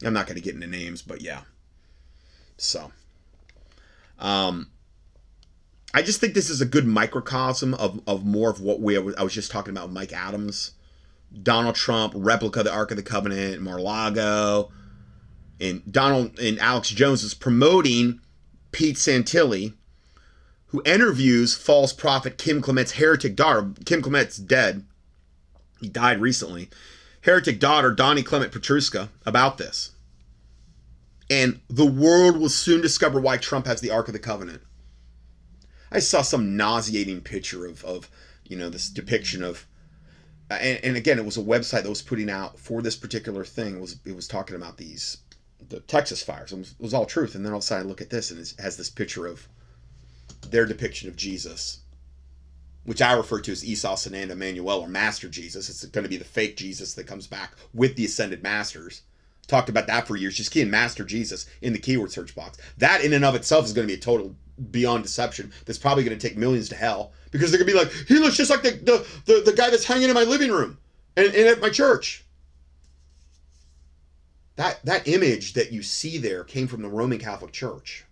[0.05, 1.43] I'm not going to get into names, but yeah.
[2.57, 2.93] So,
[4.19, 4.71] um,
[5.93, 9.23] I just think this is a good microcosm of, of more of what we I
[9.23, 10.73] was just talking about Mike Adams,
[11.43, 14.73] Donald Trump, replica of the Ark of the Covenant, Mar-a-Lago,
[15.61, 18.21] and Donald and Alex Jones is promoting
[18.73, 19.75] Pete Santilli,
[20.67, 23.71] who interviews false prophet Kim Clement's heretic daughter.
[23.85, 24.85] Kim Clement's dead.
[25.81, 26.71] He died recently.
[27.25, 29.93] Heretic daughter Donnie Clement Petruska about this.
[31.31, 34.61] And the world will soon discover why Trump has the Ark of the Covenant.
[35.91, 38.11] I saw some nauseating picture of, of
[38.45, 39.67] you know, this depiction of,
[40.51, 43.43] uh, and, and again, it was a website that was putting out for this particular
[43.43, 43.77] thing.
[43.77, 45.17] It was it was talking about these
[45.71, 46.53] the Texas fires.
[46.53, 48.11] It was, it was all truth, and then all of a sudden I look at
[48.11, 49.49] this and it has this picture of
[50.51, 51.81] their depiction of Jesus,
[52.85, 55.69] which I refer to as Esau Sananda Emmanuel or Master Jesus.
[55.69, 59.03] It's going to be the fake Jesus that comes back with the ascended masters.
[59.47, 60.37] Talked about that for years.
[60.37, 62.59] Just key in Master Jesus in the keyword search box.
[62.79, 64.35] That in and of itself is going to be a total
[64.71, 67.79] beyond deception that's probably going to take millions to hell because they're going to be
[67.79, 70.51] like, he looks just like the, the, the, the guy that's hanging in my living
[70.51, 70.79] room
[71.17, 72.25] and, and at my church.
[74.57, 78.04] That, that image that you see there came from the Roman Catholic Church.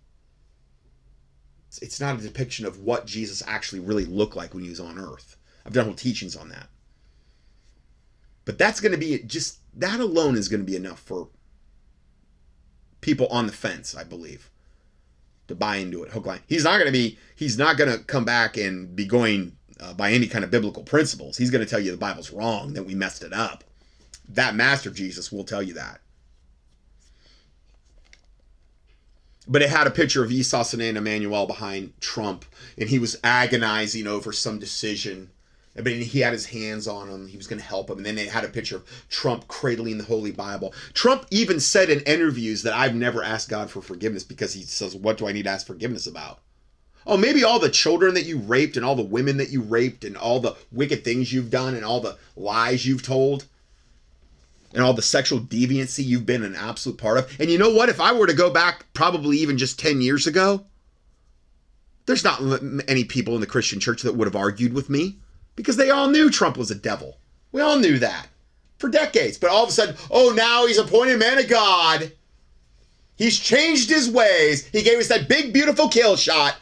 [1.81, 4.99] It's, not a depiction of what Jesus actually really looked like when he was on
[4.99, 5.37] earth.
[5.65, 6.67] I've done whole teachings on that.
[8.45, 11.29] But that's going to be just that alone is going to be enough for
[13.01, 14.49] people on the fence, I believe
[15.47, 16.11] to buy into it.
[16.11, 16.41] Hook line.
[16.47, 19.93] He's not going to be he's not going to come back and be going uh,
[19.93, 21.37] by any kind of biblical principles.
[21.37, 23.63] He's going to tell you the bible's wrong that we messed it up.
[24.29, 25.99] That master jesus will tell you that
[29.47, 32.45] but it had a picture of Esau and Emmanuel behind Trump,
[32.77, 35.29] and he was agonizing over some decision.
[35.75, 37.27] But he had his hands on him.
[37.27, 37.97] He was going to help him.
[37.97, 40.71] And then they had a picture of Trump cradling the Holy Bible.
[40.93, 44.95] Trump even said in interviews that I've never asked God for forgiveness because he says,
[44.95, 46.41] What do I need to ask forgiveness about?
[47.07, 50.05] Oh, maybe all the children that you raped and all the women that you raped
[50.05, 53.45] and all the wicked things you've done and all the lies you've told
[54.73, 57.39] and all the sexual deviancy you've been an absolute part of.
[57.39, 57.89] And you know what?
[57.89, 60.65] If I were to go back probably even just 10 years ago,
[62.05, 62.41] there's not
[62.87, 65.17] any people in the Christian church that would have argued with me
[65.55, 67.17] because they all knew Trump was a devil.
[67.51, 68.27] We all knew that
[68.79, 69.37] for decades.
[69.37, 72.11] But all of a sudden, oh, now he's appointed man of God.
[73.15, 74.65] He's changed his ways.
[74.67, 76.55] He gave us that big, beautiful kill shot.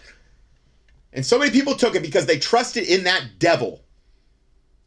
[1.13, 3.81] And so many people took it because they trusted in that devil.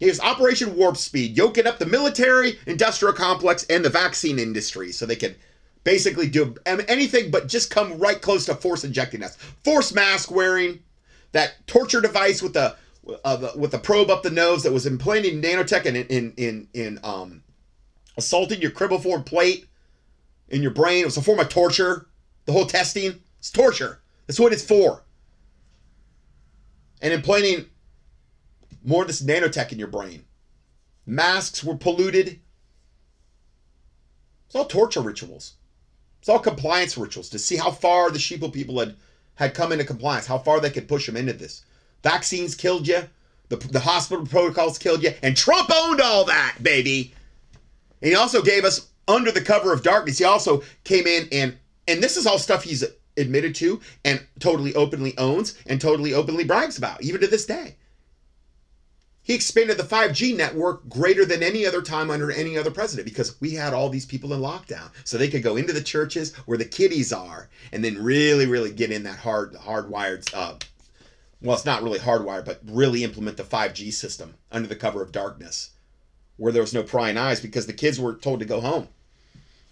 [0.09, 5.07] Was Operation Warp Speed, yoking up the military, industrial complex, and the vaccine industry so
[5.07, 5.37] they could
[5.85, 9.37] basically do anything but just come right close to force injecting us.
[9.65, 10.81] Force mask wearing,
[11.33, 12.75] that torture device with the,
[13.25, 16.99] uh, with the probe up the nose that was implanting nanotech in in in in
[17.05, 17.43] um
[18.17, 19.67] assaulting your cribriform plate
[20.49, 21.03] in your brain.
[21.03, 22.07] It was a form of torture.
[22.47, 24.01] The whole testing, it's torture.
[24.27, 25.03] That's what it's for.
[27.03, 27.67] And implanting
[28.85, 30.25] more of this nanotech in your brain.
[31.07, 32.41] Masks were polluted.
[34.47, 35.55] It's all torture rituals.
[36.21, 38.97] It's all compliance rituals to see how far the sheeple people had,
[39.35, 41.65] had come into compliance, how far they could push them into this.
[42.03, 43.03] Vaccines killed you.
[43.49, 45.13] The, the hospital protocols killed you.
[45.23, 47.13] And Trump owned all that, baby.
[48.01, 50.19] And he also gave us under the cover of darkness.
[50.19, 51.57] He also came in and
[51.87, 52.85] and this is all stuff he's
[53.17, 57.77] admitted to and totally openly owns and totally openly brags about, even to this day.
[59.25, 63.41] He expanded the 5G network greater than any other time under any other president because
[63.41, 64.91] we had all these people in lockdown.
[65.05, 68.71] So they could go into the churches where the kiddies are and then really, really
[68.71, 70.57] get in that hard, hardwired, uh,
[71.41, 75.11] well, it's not really hardwired, but really implement the 5G system under the cover of
[75.11, 75.71] darkness
[76.37, 78.89] where there was no prying eyes because the kids were told to go home.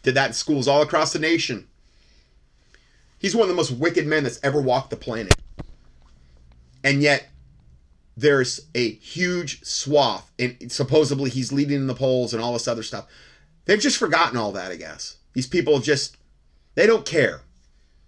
[0.03, 1.69] Did that in schools all across the nation.
[3.19, 5.35] He's one of the most wicked men that's ever walked the planet.
[6.83, 7.29] And yet,
[8.17, 12.83] there's a huge swath, and supposedly he's leading in the polls and all this other
[12.83, 13.07] stuff.
[13.65, 15.17] They've just forgotten all that, I guess.
[15.33, 16.17] These people just,
[16.75, 17.43] they don't care.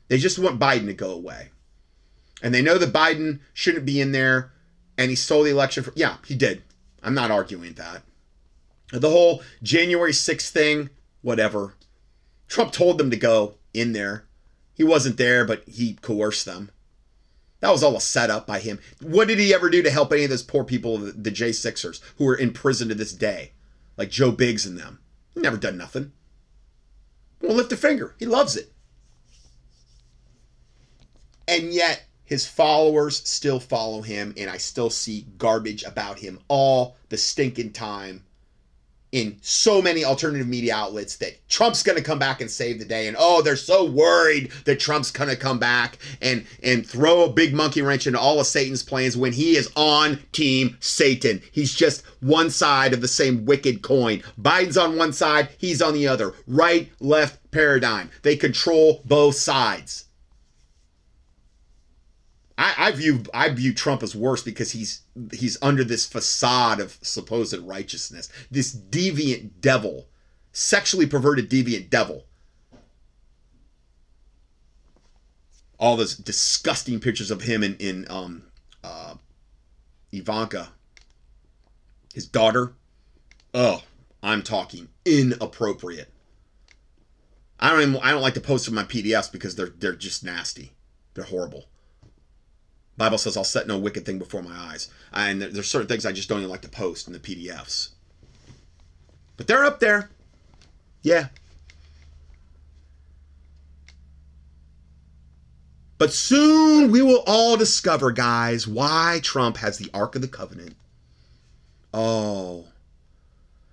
[0.09, 1.50] They just want Biden to go away.
[2.42, 4.52] And they know that Biden shouldn't be in there,
[4.98, 5.84] and he stole the election.
[5.84, 6.62] For, yeah, he did.
[7.02, 8.02] I'm not arguing that.
[8.92, 10.90] The whole January 6th thing,
[11.22, 11.74] whatever.
[12.48, 14.26] Trump told them to go in there.
[14.74, 16.70] He wasn't there, but he coerced them.
[17.64, 18.78] That was all a setup by him.
[19.00, 21.98] What did he ever do to help any of those poor people, the, the J6ers,
[22.18, 23.52] who are in prison to this day?
[23.96, 24.98] Like Joe Biggs and them.
[25.32, 26.12] He never done nothing.
[27.40, 28.16] Won't lift a finger.
[28.18, 28.70] He loves it.
[31.48, 36.98] And yet, his followers still follow him, and I still see garbage about him all
[37.08, 38.24] the stinking time
[39.14, 42.84] in so many alternative media outlets that Trump's going to come back and save the
[42.84, 47.22] day and oh they're so worried that Trump's going to come back and and throw
[47.22, 51.40] a big monkey wrench into all of Satan's plans when he is on team Satan.
[51.52, 54.20] He's just one side of the same wicked coin.
[54.40, 56.34] Biden's on one side, he's on the other.
[56.48, 58.10] Right, left paradigm.
[58.22, 60.03] They control both sides.
[62.57, 65.02] I, I view I view Trump as worse because he's
[65.32, 70.09] he's under this facade of supposed righteousness, this deviant devil,
[70.52, 72.26] sexually perverted deviant devil.
[75.78, 78.44] All those disgusting pictures of him in in um,
[78.84, 79.14] uh,
[80.12, 80.68] Ivanka,
[82.14, 82.74] his daughter.
[83.52, 83.82] Oh,
[84.22, 86.11] I'm talking inappropriate.
[87.59, 90.22] I don't even, I don't like to post them my PDFs because they're they're just
[90.24, 90.72] nasty.
[91.14, 91.66] They're horrible.
[92.97, 94.88] Bible says, I'll set no wicked thing before my eyes.
[95.12, 97.90] And there's certain things I just don't even like to post in the PDFs.
[99.36, 100.11] But they're up there.
[101.03, 101.28] Yeah.
[105.99, 110.76] But soon we will all discover, guys, why Trump has the Ark of the Covenant.
[111.92, 112.66] Oh.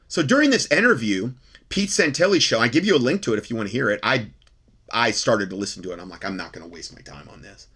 [0.08, 1.34] So during this interview,
[1.70, 3.90] Pete Santilli show, I give you a link to it if you want to hear
[3.90, 4.00] it.
[4.04, 4.32] I
[4.94, 6.00] I started to listen to it.
[6.00, 7.68] I'm like, I'm not going to waste my time on this.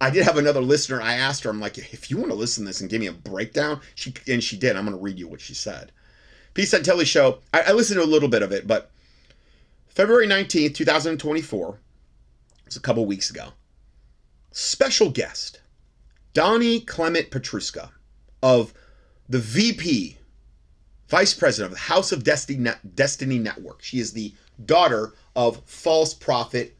[0.00, 1.00] I did have another listener.
[1.00, 3.06] I asked her, I'm like, if you want to listen to this and give me
[3.06, 4.76] a breakdown, she and she did.
[4.76, 5.92] I'm going to read you what she said.
[6.54, 7.38] Pete Telly show.
[7.54, 8.90] I, I listened to a little bit of it, but
[9.88, 11.78] February 19th, 2024.
[12.66, 13.50] It's a couple weeks ago.
[14.52, 15.60] Special guest,
[16.34, 17.90] Donnie Clement Petruska
[18.42, 18.74] of
[19.28, 20.18] the VP,
[21.08, 23.82] Vice President of the House of Destiny, Destiny Network.
[23.82, 24.34] She is the
[24.64, 26.76] daughter of false prophet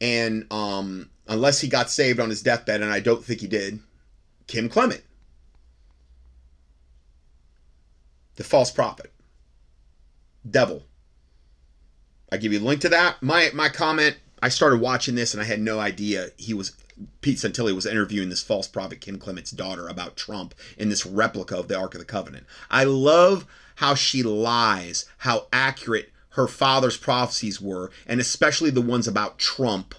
[0.00, 3.78] And um, unless he got saved on his deathbed, and I don't think he did,
[4.46, 5.02] Kim Clement,
[8.36, 9.12] the false prophet,
[10.48, 10.82] devil.
[12.32, 13.22] I give you a link to that.
[13.22, 14.16] My my comment.
[14.42, 16.72] I started watching this and I had no idea he was
[17.20, 21.58] Pete Santilli was interviewing this false prophet Kim Clement's daughter about Trump in this replica
[21.58, 22.46] of the Ark of the Covenant.
[22.70, 29.08] I love how she lies, how accurate her father's prophecies were, and especially the ones
[29.08, 29.94] about Trump.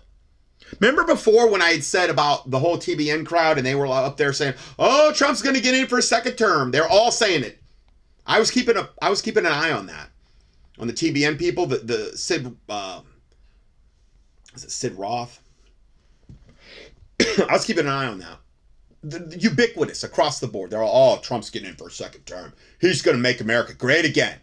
[0.80, 4.18] Remember before when I had said about the whole TBN crowd and they were up
[4.18, 7.44] there saying, "Oh, Trump's going to get in for a second term." They're all saying
[7.44, 7.60] it.
[8.26, 10.10] I was keeping a I was keeping an eye on that.
[10.80, 13.02] On the TBN people, the the Sid uh,
[14.56, 15.40] is it Sid Roth?
[17.50, 18.38] I was keeping an eye on that.
[19.04, 20.70] The, the ubiquitous across the board.
[20.70, 22.54] They're all, oh, Trump's getting in for a second term.
[22.80, 24.38] He's going to make America great again.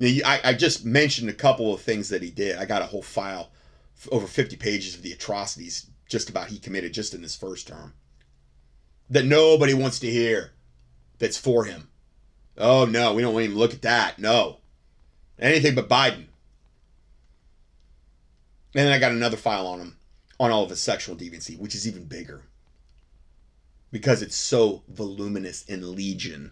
[0.00, 2.56] I, I just mentioned a couple of things that he did.
[2.56, 3.50] I got a whole file,
[4.10, 7.94] over 50 pages of the atrocities just about he committed just in his first term
[9.10, 10.52] that nobody wants to hear
[11.18, 11.88] that's for him.
[12.58, 14.18] Oh, no, we don't even look at that.
[14.18, 14.58] No.
[15.38, 16.26] Anything but Biden.
[18.74, 19.96] And then I got another file on him
[20.40, 22.42] on all of his sexual deviancy, which is even bigger
[23.92, 26.50] because it's so voluminous in legion.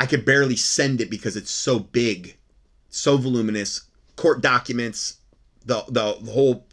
[0.00, 2.36] I could barely send it because it's so big,
[2.88, 3.82] so voluminous.
[4.16, 5.18] Court documents,
[5.64, 6.66] the, the, the whole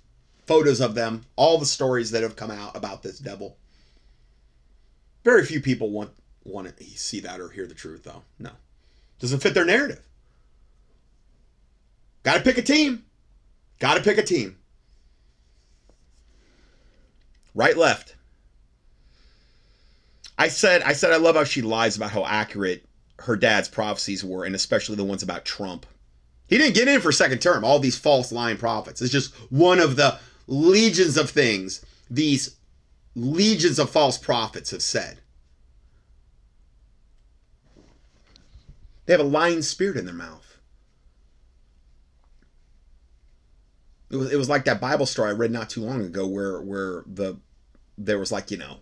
[0.46, 3.58] photos of them, all the stories that have come out about this devil.
[5.24, 6.12] Very few people want
[6.44, 8.24] want to see that or hear the truth, though.
[8.40, 8.52] No,
[9.20, 10.02] doesn't fit their narrative.
[12.24, 13.06] Got to pick a team.
[13.80, 14.58] Got to pick a team.
[17.56, 18.16] Right, left.
[20.38, 22.86] I said I said I love how she lies about how accurate
[23.20, 25.86] her dad's prophecies were, and especially the ones about Trump.
[26.48, 27.64] He didn't get in for second term.
[27.64, 29.02] All these false lying prophets.
[29.02, 32.58] It's just one of the legions of things these
[33.16, 35.20] legions of false prophets have said.
[39.06, 40.60] They have a lying spirit in their mouth.
[44.10, 46.62] It was, it was like that Bible story I read not too long ago where
[46.62, 47.38] where the
[47.98, 48.78] there was like, you know,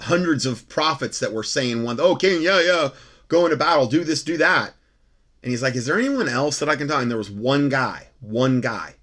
[0.00, 2.88] hundreds of prophets that were saying one, oh king, yeah, yeah,
[3.28, 4.74] go into battle, do this, do that.
[5.44, 7.00] And he's like, Is there anyone else that I can tell?
[7.00, 8.94] And there was one guy, one guy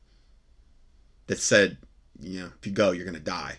[1.28, 1.78] that said,
[2.20, 3.58] you know, if you go, you're gonna die.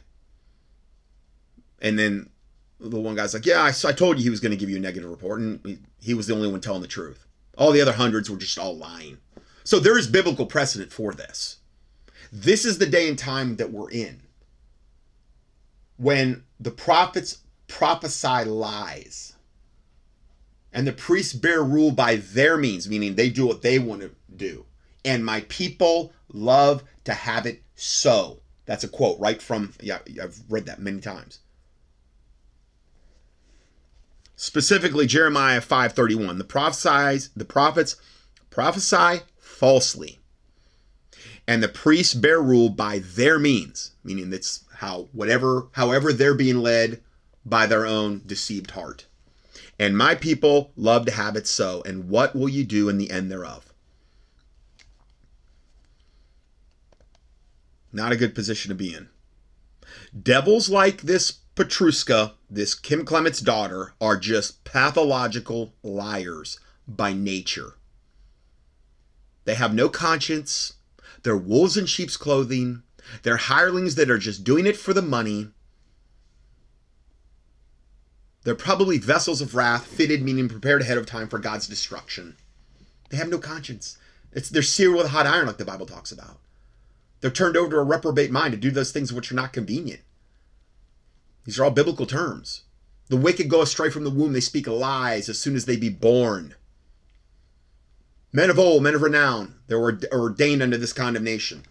[1.81, 2.29] And then
[2.81, 4.81] the one guy's like, Yeah, I, I told you he was gonna give you a
[4.81, 7.25] negative report, and he, he was the only one telling the truth.
[7.57, 9.19] All the other hundreds were just all lying.
[9.63, 11.59] So there is biblical precedent for this.
[12.33, 14.23] This is the day and time that we're in
[15.99, 19.32] when the prophets prophesy lies
[20.73, 24.11] and the priests bear rule by their means, meaning they do what they want to
[24.35, 24.65] do.
[25.05, 28.41] And my people love to have it so.
[28.65, 31.41] That's a quote right from, yeah, I've read that many times.
[34.37, 36.39] Specifically, Jeremiah 5:31.
[36.39, 37.97] The prophesies, the prophets
[38.51, 40.19] prophesy falsely.
[41.47, 46.59] And the priests bear rule by their means, meaning that's how whatever however they're being
[46.59, 47.03] led
[47.45, 49.07] by their own deceived heart.
[49.79, 53.11] And my people love to have it so, and what will you do in the
[53.11, 53.73] end thereof?
[57.93, 59.09] Not a good position to be in.
[60.21, 66.59] Devils like this Petruska, this Kim Clement's daughter, are just pathological liars
[66.89, 67.75] by nature.
[69.45, 70.75] They have no conscience.
[71.23, 72.83] They're wolves in sheep's clothing.
[73.23, 75.49] They're hirelings that are just doing it for the money.
[78.45, 82.37] They're probably vessels of wrath, fitted, meaning prepared ahead of time for God's destruction.
[83.11, 83.99] They have no conscience.
[84.33, 86.39] It's they're seared with hot iron, like the Bible talks about.
[87.21, 90.01] They're turned over to a reprobate mind to do those things which are not convenient.
[91.45, 92.63] These are all biblical terms.
[93.09, 95.89] The wicked go astray from the womb, they speak lies as soon as they be
[95.89, 96.55] born.
[98.33, 101.65] Men of old, men of renown, they were ordained under this condemnation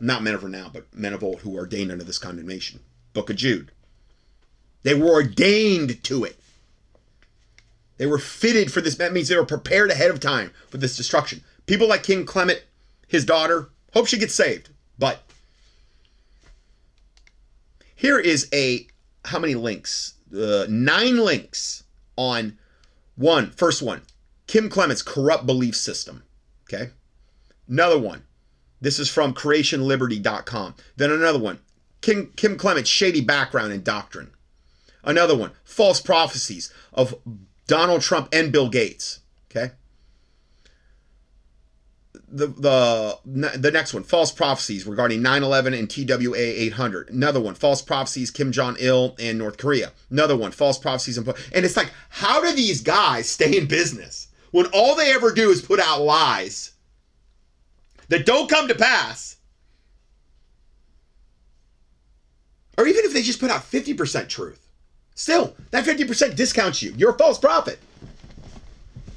[0.00, 2.80] not men of renown, but men of old who were ordained under this condemnation.
[3.12, 3.72] Book of Jude.
[4.86, 6.38] They were ordained to it.
[7.96, 8.94] They were fitted for this.
[8.94, 11.42] That means they were prepared ahead of time for this destruction.
[11.66, 12.62] People like Kim Clement,
[13.08, 14.68] his daughter, hope she gets saved.
[14.96, 15.24] But
[17.96, 18.86] here is a
[19.24, 20.14] how many links?
[20.32, 21.82] Uh, nine links
[22.14, 22.56] on
[23.16, 23.50] one.
[23.50, 24.02] First one,
[24.46, 26.22] Kim Clement's corrupt belief system.
[26.72, 26.90] Okay.
[27.68, 28.22] Another one,
[28.80, 30.76] this is from creationliberty.com.
[30.96, 31.58] Then another one,
[32.02, 34.30] Kim, Kim Clement's shady background and doctrine.
[35.06, 37.14] Another one, false prophecies of
[37.66, 39.20] Donald Trump and Bill Gates.
[39.50, 39.70] Okay.
[42.28, 47.10] the the the next one, false prophecies regarding 9/11 and TWA 800.
[47.10, 49.92] Another one, false prophecies Kim Jong Il and North Korea.
[50.10, 54.28] Another one, false prophecies and and it's like, how do these guys stay in business
[54.50, 56.72] when all they ever do is put out lies
[58.08, 59.36] that don't come to pass?
[62.78, 64.65] Or even if they just put out 50% truth,
[65.16, 66.94] still that 50% discounts you.
[66.96, 67.80] You're a false prophet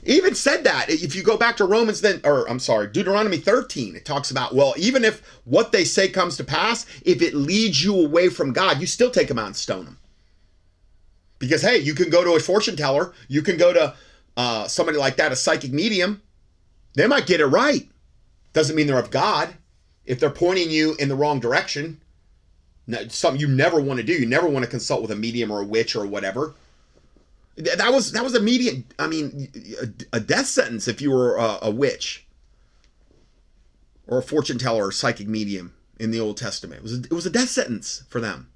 [0.09, 3.95] even said that if you go back to Romans then or I'm sorry, Deuteronomy 13,
[3.95, 7.83] it talks about well, even if what they say comes to pass, if it leads
[7.83, 9.97] you away from God, you still take them out and stone them.
[11.37, 13.93] Because hey, you can go to a fortune teller, you can go to
[14.35, 16.21] uh, somebody like that, a psychic medium.
[16.95, 17.87] They might get it right.
[18.53, 19.53] Doesn't mean they're of God.
[20.05, 22.01] If they're pointing you in the wrong direction,
[23.09, 24.13] something you never want to do.
[24.13, 26.53] You never want to consult with a medium or a witch or whatever.
[27.57, 28.85] That was that was immediate.
[28.97, 29.49] I mean,
[29.81, 32.25] a, a death sentence if you were a, a, witch
[34.07, 36.79] or a fortune teller or psychic medium in the Old Testament.
[36.79, 38.49] It was a, it was a death sentence for them.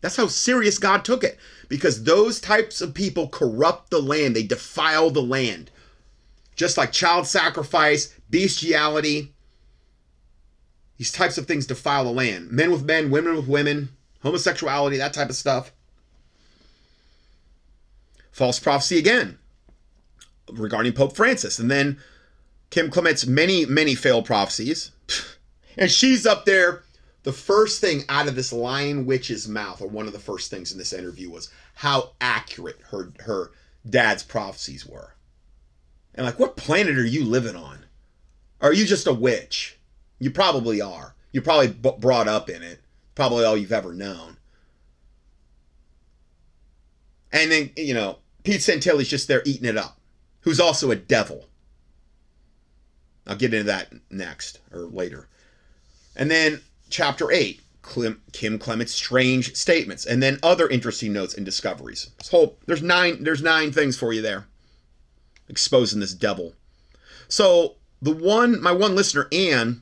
[0.00, 4.34] That's how serious God took it because those types of people corrupt the land.
[4.34, 5.70] They defile the land,
[6.56, 9.32] just like child sacrifice, bestiality.
[11.02, 12.52] These types of things defile the land.
[12.52, 13.88] Men with men, women with women,
[14.22, 15.72] homosexuality, that type of stuff
[18.30, 19.36] false prophecy again
[20.52, 21.58] regarding Pope Francis.
[21.58, 21.98] And then
[22.70, 24.92] Kim Clement's many, many failed prophecies.
[25.76, 26.84] And she's up there.
[27.24, 30.70] The first thing out of this lying witch's mouth, or one of the first things
[30.70, 33.50] in this interview, was how accurate her her
[33.88, 35.14] dad's prophecies were.
[36.14, 37.86] And like, what planet are you living on?
[38.60, 39.78] Are you just a witch?
[40.22, 41.16] You probably are.
[41.32, 42.80] You're probably b- brought up in it.
[43.16, 44.36] Probably all you've ever known.
[47.32, 49.98] And then, you know, Pete Santilli's just there eating it up,
[50.42, 51.48] who's also a devil.
[53.26, 55.26] I'll get into that next or later.
[56.14, 57.60] And then chapter 8,
[58.32, 62.10] Kim Clement's strange statements, and then other interesting notes and discoveries.
[62.18, 64.46] This whole there's nine there's nine things for you there.
[65.48, 66.54] Exposing this devil.
[67.26, 69.81] So the one my one listener, Anne,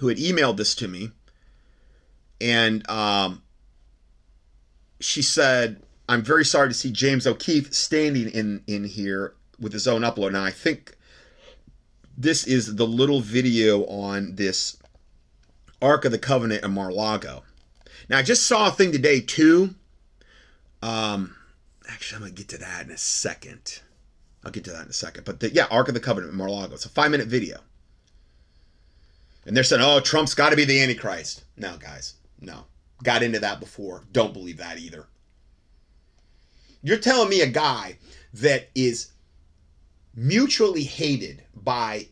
[0.00, 1.10] who had emailed this to me,
[2.40, 3.42] and um,
[4.98, 9.86] she said I'm very sorry to see James O'Keefe standing in in here with his
[9.86, 10.32] own upload.
[10.32, 10.96] Now I think
[12.18, 14.78] this is the little video on this
[15.80, 17.44] Ark of the Covenant in Mar-Lago.
[18.08, 19.74] Now I just saw a thing today too.
[20.82, 21.36] Um,
[21.88, 23.80] actually, I'm gonna get to that in a second.
[24.44, 25.26] I'll get to that in a second.
[25.26, 26.74] But the, yeah, Ark of the Covenant in Mar-Lago.
[26.74, 27.60] It's a five minute video.
[29.50, 31.42] And they're saying, oh, Trump's got to be the Antichrist.
[31.56, 32.66] No, guys, no.
[33.02, 34.04] Got into that before.
[34.12, 35.08] Don't believe that either.
[36.84, 37.98] You're telling me a guy
[38.32, 39.10] that is
[40.14, 42.06] mutually hated by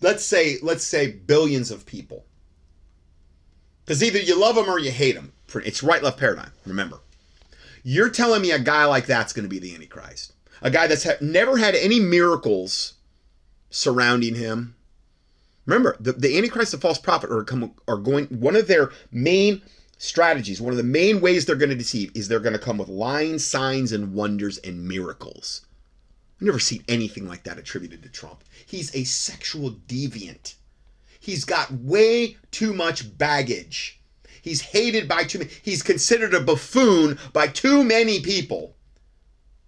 [0.00, 2.24] let's say let's say billions of people.
[3.84, 5.34] Cuz either you love him or you hate him.
[5.56, 7.00] It's right left paradigm, remember.
[7.82, 10.32] You're telling me a guy like that's going to be the antichrist.
[10.62, 12.94] A guy that's ha- never had any miracles
[13.68, 14.74] surrounding him.
[15.68, 19.60] Remember, the, the antichrist and false prophet are, come, are going one of their main
[19.98, 22.78] strategies, one of the main ways they're going to deceive is they're going to come
[22.78, 25.66] with lying signs and wonders and miracles.
[26.36, 28.44] I've never seen anything like that attributed to Trump.
[28.64, 30.54] He's a sexual deviant.
[31.20, 34.00] He's got way too much baggage.
[34.40, 35.50] He's hated by too many.
[35.62, 38.74] He's considered a buffoon by too many people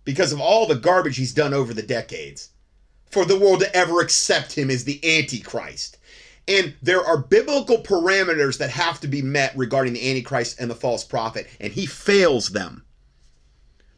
[0.05, 2.49] because of all the garbage he's done over the decades
[3.11, 5.99] for the world to ever accept him as the Antichrist.
[6.49, 10.75] And there are biblical parameters that have to be met regarding the Antichrist and the
[10.75, 12.85] false prophet, and he fails them.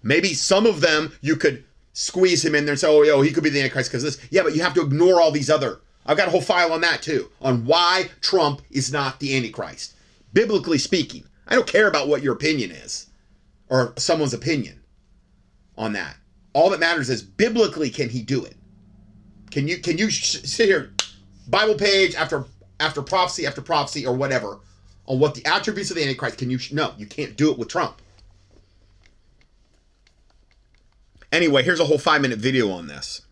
[0.02, 3.30] Maybe some of them you could squeeze him in there and say, oh, yo, he
[3.30, 4.18] could be the Antichrist because this.
[4.30, 5.80] Yeah, but you have to ignore all these other.
[6.04, 9.94] I've got a whole file on that too, on why Trump is not the Antichrist.
[10.32, 13.06] Biblically speaking, I don't care about what your opinion is
[13.68, 14.82] or someone's opinion
[15.78, 16.16] on that.
[16.54, 18.56] All that matters is biblically, can he do it?
[19.52, 20.92] Can you can you sit here
[21.46, 22.46] Bible page after
[22.80, 24.58] after prophecy after prophecy or whatever
[25.06, 27.68] on what the attributes of the Antichrist can you no, you can't do it with
[27.68, 28.00] Trump.
[31.30, 33.22] Anyway, here's a whole five minute video on this.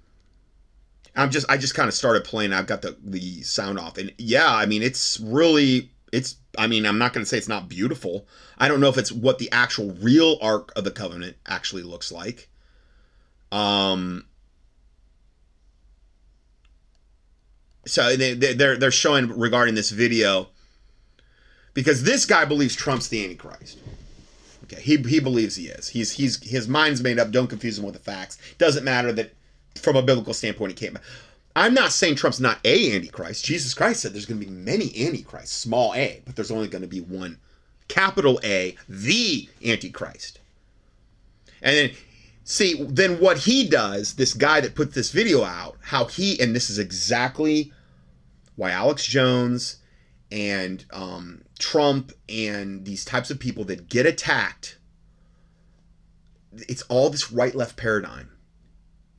[1.16, 2.52] I'm just I just kind of started playing.
[2.52, 6.36] I've got the the sound off, and yeah, I mean it's really it's.
[6.58, 8.26] I mean I'm not going to say it's not beautiful.
[8.58, 12.12] I don't know if it's what the actual real Ark of the Covenant actually looks
[12.12, 12.48] like.
[13.52, 14.26] Um,
[17.86, 20.48] so they, they're they're showing regarding this video
[21.74, 23.78] because this guy believes Trump's the Antichrist.
[24.64, 25.88] Okay, he he believes he is.
[25.88, 27.30] He's he's his mind's made up.
[27.30, 28.38] Don't confuse him with the facts.
[28.58, 29.32] Doesn't matter that
[29.76, 30.98] from a biblical standpoint he can't.
[31.56, 33.44] I'm not saying Trump's not a antichrist.
[33.44, 36.82] Jesus Christ said there's going to be many antichrists, small a, but there's only going
[36.82, 37.38] to be one
[37.88, 40.38] capital A, the antichrist.
[41.60, 41.90] And then
[42.44, 46.54] see, then what he does, this guy that put this video out, how he and
[46.54, 47.72] this is exactly
[48.56, 49.76] why Alex Jones
[50.30, 54.78] and um, Trump and these types of people that get attacked.
[56.52, 58.30] It's all this right left paradigm.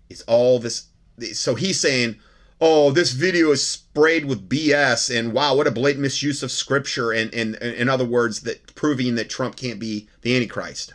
[0.10, 0.88] It's all this.
[1.34, 2.18] So he's saying,
[2.60, 7.12] oh, this video is sprayed with BS, and wow, what a blatant misuse of scripture,
[7.12, 10.94] and, and, and in other words, that proving that Trump can't be the Antichrist.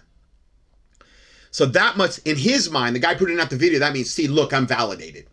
[1.57, 4.29] So that much in his mind, the guy putting out the video, that means, see,
[4.29, 5.27] look, I'm validated.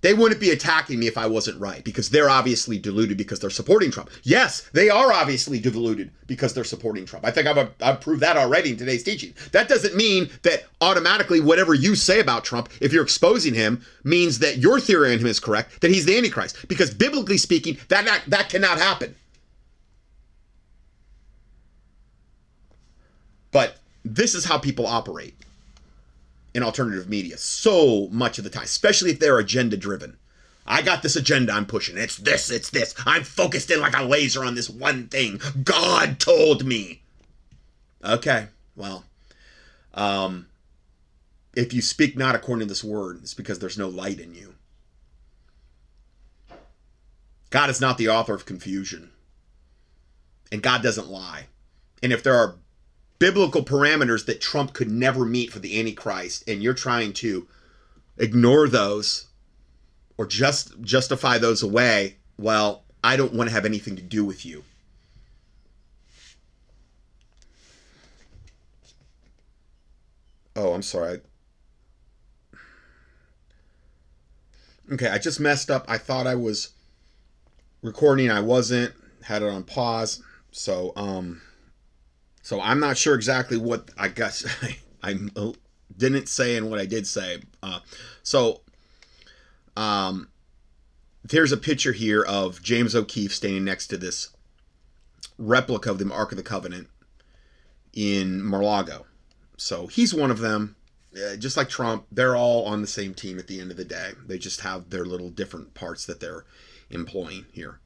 [0.00, 3.50] They wouldn't be attacking me if I wasn't right because they're obviously deluded because they're
[3.50, 4.10] supporting Trump.
[4.24, 7.24] Yes, they are obviously deluded because they're supporting Trump.
[7.24, 9.32] I think I've, I've proved that already in today's teaching.
[9.52, 14.40] That doesn't mean that automatically whatever you say about Trump, if you're exposing him, means
[14.40, 16.66] that your theory on him is correct, that he's the Antichrist.
[16.66, 19.14] Because biblically speaking, that, that, that cannot happen.
[23.52, 25.34] But this is how people operate
[26.54, 30.16] in alternative media so much of the time, especially if they're agenda driven.
[30.66, 31.98] I got this agenda I'm pushing.
[31.98, 32.94] It's this, it's this.
[33.04, 35.40] I'm focused in like a laser on this one thing.
[35.64, 37.02] God told me.
[38.04, 38.46] Okay,
[38.76, 39.04] well,
[39.94, 40.46] um,
[41.54, 44.54] if you speak not according to this word, it's because there's no light in you.
[47.50, 49.10] God is not the author of confusion.
[50.50, 51.46] And God doesn't lie.
[52.02, 52.56] And if there are
[53.22, 57.46] biblical parameters that Trump could never meet for the Antichrist, and you're trying to
[58.18, 59.28] ignore those
[60.18, 64.44] or just justify those away, well, I don't want to have anything to do with
[64.44, 64.64] you.
[70.56, 71.20] Oh, I'm sorry.
[74.90, 75.84] Okay, I just messed up.
[75.86, 76.70] I thought I was
[77.82, 78.32] recording.
[78.32, 78.92] I wasn't.
[79.22, 80.20] Had it on pause.
[80.50, 81.40] So, um,
[82.42, 85.52] so I'm not sure exactly what I guess I, I
[85.96, 87.40] didn't say and what I did say.
[87.62, 87.80] Uh,
[88.22, 88.60] so
[89.76, 90.28] um,
[91.24, 94.30] there's a picture here of James O'Keefe standing next to this
[95.38, 96.88] replica of the Ark of the Covenant
[97.92, 99.06] in Mar-Lago.
[99.56, 100.76] So he's one of them.
[101.38, 104.12] Just like Trump, they're all on the same team at the end of the day.
[104.26, 106.46] They just have their little different parts that they're
[106.88, 107.80] employing here.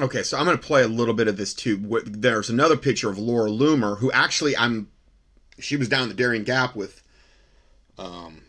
[0.00, 1.76] Okay, so I'm going to play a little bit of this too.
[2.06, 4.88] There's another picture of Laura Loomer, who actually I'm.
[5.58, 7.02] She was down the Darien Gap with
[7.98, 8.42] um,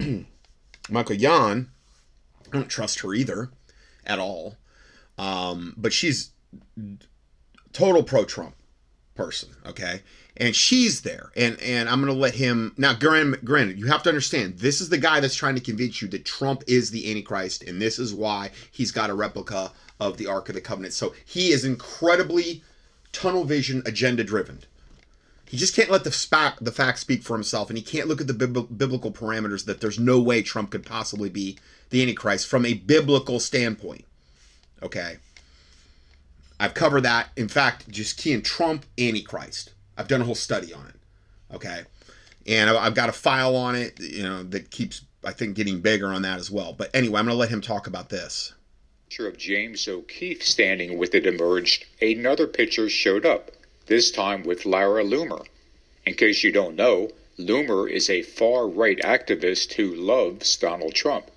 [0.88, 1.68] Michael Yon.
[2.46, 3.50] I don't trust her either,
[4.06, 4.56] at all.
[5.18, 6.30] Um, but she's
[7.74, 8.54] total pro-Trump
[9.14, 9.50] person.
[9.66, 10.00] Okay,
[10.38, 12.94] and she's there, and and I'm going to let him now.
[12.94, 16.08] Granted, granted, you have to understand this is the guy that's trying to convince you
[16.08, 20.26] that Trump is the Antichrist, and this is why he's got a replica of the
[20.26, 20.94] Ark of the Covenant.
[20.94, 22.62] So he is incredibly
[23.12, 24.60] tunnel vision, agenda driven.
[25.46, 28.20] He just can't let the fact the fact speak for himself, and he can't look
[28.20, 31.56] at the biblical parameters that there's no way Trump could possibly be
[31.90, 34.04] the Antichrist from a biblical standpoint.
[34.82, 35.16] Okay,
[36.60, 37.30] I've covered that.
[37.34, 39.72] In fact, just key in Trump Antichrist.
[39.96, 41.54] I've done a whole study on it.
[41.54, 41.84] Okay,
[42.46, 46.08] and I've got a file on it, you know, that keeps I think getting bigger
[46.08, 46.74] on that as well.
[46.74, 48.52] But anyway, I'm going to let him talk about this
[49.20, 53.50] of James O'Keefe standing with it emerged, another picture showed up,
[53.86, 55.46] this time with Laura Loomer.
[56.04, 61.30] In case you don't know, Loomer is a far right activist who loves Donald Trump.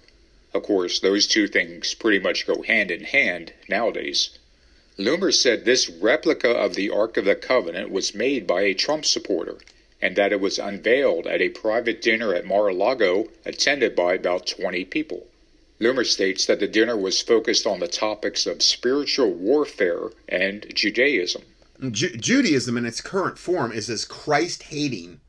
[0.54, 4.32] Of course, those two things pretty much go hand in hand nowadays.
[5.00, 9.06] Loomer said this replica of the Ark of the Covenant was made by a Trump
[9.06, 9.58] supporter
[10.02, 14.16] and that it was unveiled at a private dinner at Mar a Lago attended by
[14.16, 15.26] about 20 people.
[15.82, 21.42] Loomer states that the dinner was focused on the topics of spiritual warfare and Judaism.
[21.90, 25.20] Ju- Judaism in its current form is as Christ hating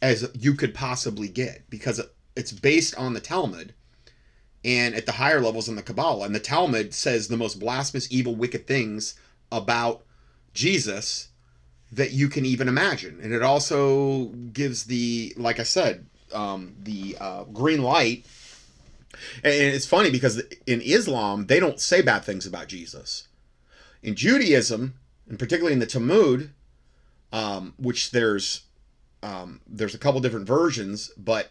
[0.00, 2.00] as you could possibly get because
[2.34, 3.74] it's based on the Talmud
[4.64, 6.24] and at the higher levels in the Kabbalah.
[6.24, 9.14] And the Talmud says the most blasphemous, evil, wicked things
[9.52, 10.04] about
[10.54, 11.28] Jesus
[11.92, 13.20] that you can even imagine.
[13.22, 18.26] And it also gives the, like I said, um, the uh, green light
[19.42, 23.28] and it's funny because in Islam, they don't say bad things about Jesus.
[24.02, 24.94] In Judaism,
[25.28, 26.50] and particularly in the Talmud,
[27.32, 28.62] um, which there's
[29.22, 31.50] um, there's a couple different versions, but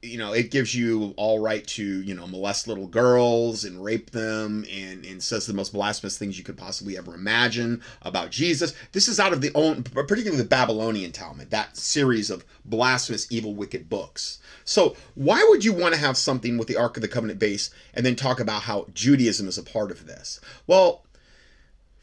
[0.00, 4.10] you know, it gives you all right to, you know, molest little girls and rape
[4.10, 8.74] them and, and says the most blasphemous things you could possibly ever imagine about Jesus.
[8.92, 13.56] This is out of the own, particularly the Babylonian Talmud, that series of blasphemous, evil,
[13.56, 14.38] wicked books.
[14.64, 17.70] So why would you want to have something with the Ark of the Covenant base
[17.92, 20.40] and then talk about how Judaism is a part of this?
[20.68, 21.04] Well,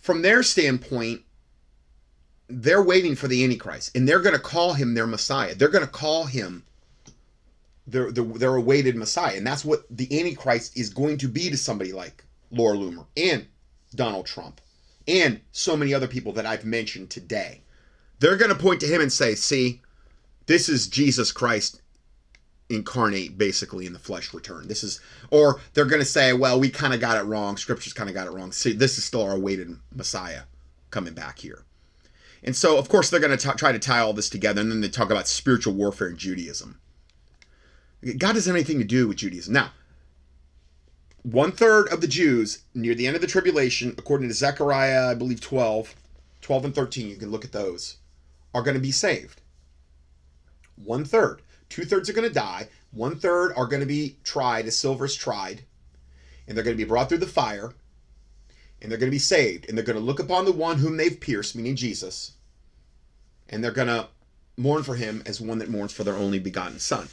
[0.01, 1.21] from their standpoint,
[2.49, 5.55] they're waiting for the Antichrist and they're going to call him their Messiah.
[5.55, 6.65] They're going to call him
[7.87, 9.37] their, their, their awaited Messiah.
[9.37, 13.47] And that's what the Antichrist is going to be to somebody like Laura Loomer and
[13.93, 14.61] Donald Trump
[15.07, 17.61] and so many other people that I've mentioned today.
[18.19, 19.81] They're going to point to him and say, see,
[20.47, 21.81] this is Jesus Christ
[22.69, 24.67] incarnate basically in the flesh return.
[24.67, 24.99] This is,
[25.29, 27.57] or they're going to say, well, we kind of got it wrong.
[27.57, 28.51] Scripture's kind of got it wrong.
[28.51, 30.41] See, this is still our awaited Messiah
[30.89, 31.63] coming back here.
[32.43, 34.81] And so, of course, they're going to try to tie all this together, and then
[34.81, 36.79] they talk about spiritual warfare in Judaism.
[38.13, 39.53] God doesn't have anything to do with Judaism.
[39.53, 39.71] Now,
[41.23, 45.15] one third of the Jews near the end of the tribulation, according to Zechariah, I
[45.15, 45.95] believe 12,
[46.41, 47.97] 12 and 13, you can look at those,
[48.53, 49.41] are going to be saved.
[50.75, 51.41] One third.
[51.67, 52.67] Two thirds are going to die.
[52.91, 55.63] One third are going to be tried as silver is tried.
[56.47, 57.73] And they're going to be brought through the fire.
[58.81, 59.67] And they're going to be saved.
[59.67, 62.33] And they're going to look upon the one whom they've pierced, meaning Jesus.
[63.49, 64.09] And they're going to
[64.57, 67.07] mourn for him as one that mourns for their only begotten son.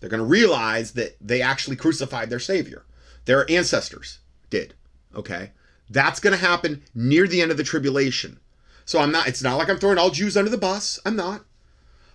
[0.00, 2.84] They're going to realize that they actually crucified their Savior.
[3.24, 4.20] Their ancestors
[4.50, 4.74] did.
[5.14, 5.52] Okay?
[5.90, 8.40] That's going to happen near the end of the tribulation.
[8.84, 10.98] So I'm not, it's not like I'm throwing all Jews under the bus.
[11.04, 11.44] I'm not.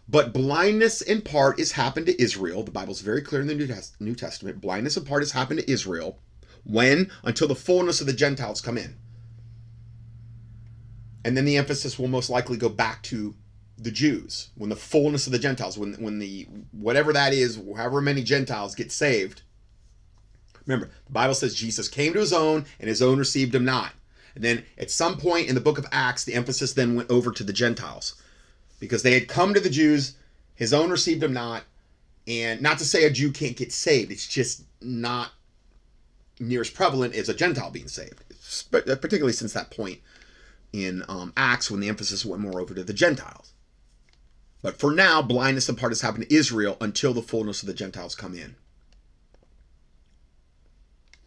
[0.08, 2.64] But blindness in part is happened to Israel.
[2.64, 3.56] The Bible's very clear in the
[4.00, 4.62] New, Testament.
[4.62, 6.20] Blindness in part has happened to Israel.
[6.64, 7.12] When?
[7.24, 8.98] Until the fullness of the Gentiles come in.
[11.24, 13.36] And then the emphasis will most likely go back to
[13.78, 18.02] the Jews, when the fullness of the Gentiles, when when the whatever that is, however
[18.02, 19.42] many Gentiles get saved.
[20.66, 23.94] Remember, the Bible says Jesus came to his own, and his own received him not.
[24.36, 27.32] And then at some point in the book of Acts, the emphasis then went over
[27.32, 28.16] to the Gentiles.
[28.80, 30.16] Because they had come to the Jews,
[30.56, 31.64] his own received him not.
[32.28, 35.32] And not to say a Jew can't get saved, it's just not
[36.40, 38.24] near as prevalent as a Gentile being saved,
[38.72, 40.00] particularly since that point
[40.72, 43.53] in um, Acts when the emphasis went more over to the Gentiles.
[44.64, 47.74] But for now, blindness in part has happened to Israel until the fullness of the
[47.74, 48.56] Gentiles come in.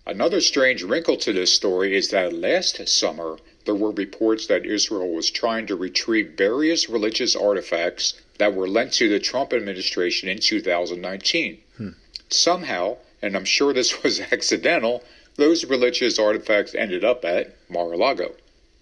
[0.07, 5.13] Another strange wrinkle to this story is that last summer there were reports that Israel
[5.13, 10.39] was trying to retrieve various religious artifacts that were lent to the Trump administration in
[10.39, 11.59] 2019.
[11.77, 11.91] Hmm.
[12.31, 15.05] Somehow, and I'm sure this was accidental,
[15.35, 18.35] those religious artifacts ended up at Mar a Lago.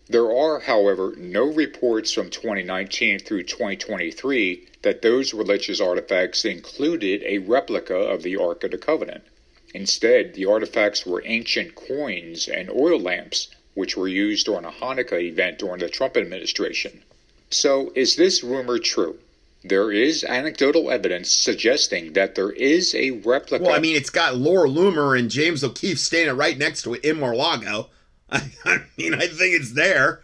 [0.09, 7.39] There are, however, no reports from 2019 through 2023 that those religious artifacts included a
[7.39, 9.25] replica of the Ark of the Covenant.
[9.73, 15.23] Instead, the artifacts were ancient coins and oil lamps, which were used during a Hanukkah
[15.23, 17.03] event during the Trump administration.
[17.51, 19.19] So, is this rumor true?
[19.65, 23.65] There is anecdotal evidence suggesting that there is a replica.
[23.65, 27.05] Well, I mean, it's got Laura Loomer and James O'Keefe standing right next to it
[27.05, 27.89] in Mar-Lago.
[28.65, 30.20] I mean, I think it's there.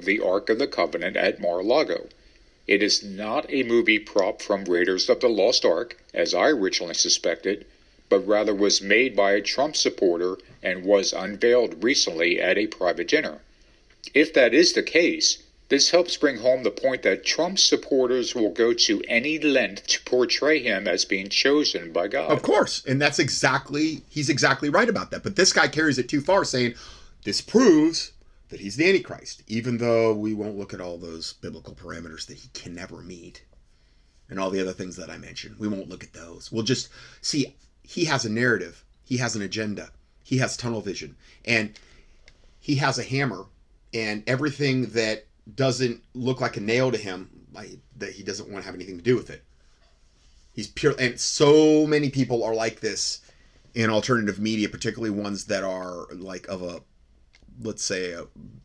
[0.00, 2.08] The Ark of the Covenant at Mar-a-Lago.
[2.66, 6.94] It is not a movie prop from Raiders of the Lost Ark, as I originally
[6.94, 7.64] suspected,
[8.08, 13.08] but rather was made by a Trump supporter and was unveiled recently at a private
[13.08, 13.38] dinner.
[14.14, 15.38] If that is the case,
[15.68, 20.02] this helps bring home the point that Trump supporters will go to any length to
[20.04, 22.30] portray him as being chosen by God.
[22.30, 22.84] Of course.
[22.86, 25.24] And that's exactly, he's exactly right about that.
[25.24, 26.74] But this guy carries it too far, saying
[27.26, 28.12] this proves
[28.50, 32.36] that he's the Antichrist, even though we won't look at all those biblical parameters that
[32.36, 33.42] he can never meet
[34.30, 35.56] and all the other things that I mentioned.
[35.58, 36.52] We won't look at those.
[36.52, 36.88] We'll just
[37.22, 39.90] see he has a narrative, he has an agenda,
[40.22, 41.76] he has tunnel vision, and
[42.60, 43.46] he has a hammer,
[43.92, 47.28] and everything that doesn't look like a nail to him,
[47.96, 49.42] that he doesn't want to have anything to do with it.
[50.52, 53.20] He's pure, and so many people are like this
[53.74, 56.82] in alternative media, particularly ones that are like of a,
[57.62, 58.24] let's say, a,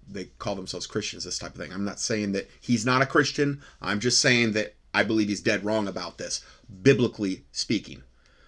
[0.09, 1.73] they call themselves Christians, this type of thing.
[1.73, 3.61] I'm not saying that he's not a Christian.
[3.81, 6.43] I'm just saying that I believe he's dead wrong about this,
[6.81, 8.03] biblically speaking.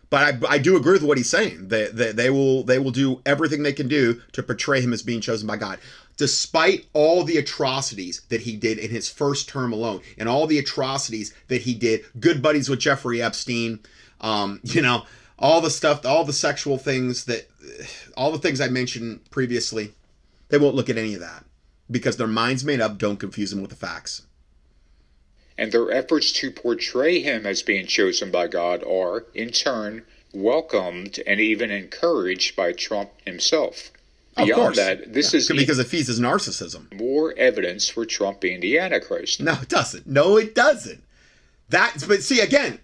[0.10, 1.70] But I, I do agree with what he's saying.
[1.70, 5.02] They, they, they will they will do everything they can do to portray him as
[5.02, 5.80] being chosen by God
[6.18, 10.60] despite all the atrocities that he did in his first term alone and all the
[10.60, 13.80] atrocities that he did good buddies with jeffrey epstein
[14.22, 15.04] um, you know
[15.40, 17.48] all the stuff all the sexual things that
[18.18, 19.94] all the things i mentioned previously
[20.50, 21.46] they won't look at any of that
[21.90, 24.24] because their minds made up don't confuse them with the facts
[25.58, 30.04] and their efforts to portray him as being chosen by God are, in turn,
[30.34, 33.92] welcomed and even encouraged by Trump himself.
[34.36, 34.78] Of course.
[34.78, 36.92] that, this Yeah, is because it feeds his narcissism.
[37.00, 39.42] more evidence for Trump being the Antichrist.
[39.42, 40.08] No, it doesn't.
[40.08, 41.04] No, it doesn't.
[41.70, 42.80] That's but see again,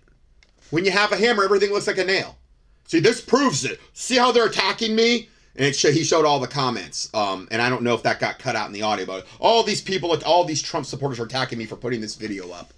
[0.69, 2.37] when you have a hammer, everything looks like a nail.
[2.85, 3.79] See, this proves it.
[3.93, 5.29] See how they're attacking me?
[5.59, 7.13] And sho- he showed all the comments.
[7.13, 9.61] Um, and I don't know if that got cut out in the audio, but all
[9.61, 12.73] these people, all these Trump supporters are attacking me for putting this video up.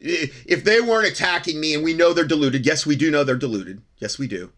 [0.00, 3.36] If they weren't attacking me, and we know they're deluded, yes, we do know they're
[3.36, 3.80] deluded.
[3.98, 4.50] Yes, we do.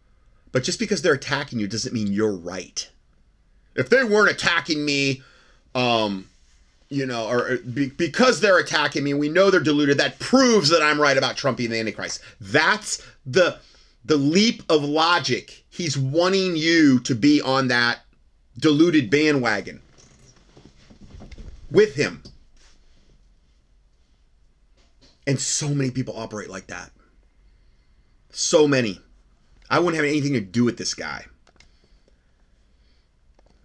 [0.53, 2.89] But just because they're attacking you doesn't mean you're right.
[3.75, 5.23] If they weren't attacking me,
[5.75, 6.29] um,
[6.89, 9.99] you know, or or be, because they're attacking me, we know they're deluded.
[9.99, 12.23] That proves that I'm right about Trump being the Antichrist.
[12.41, 13.59] That's the
[14.05, 15.65] the leap of logic.
[15.77, 18.01] He's wanting you to be on that
[18.59, 19.83] deluded bandwagon
[21.71, 22.23] with him.
[25.27, 26.93] And so many people operate like that.
[28.31, 29.01] So many.
[29.69, 31.27] I wouldn't have anything to do with this guy.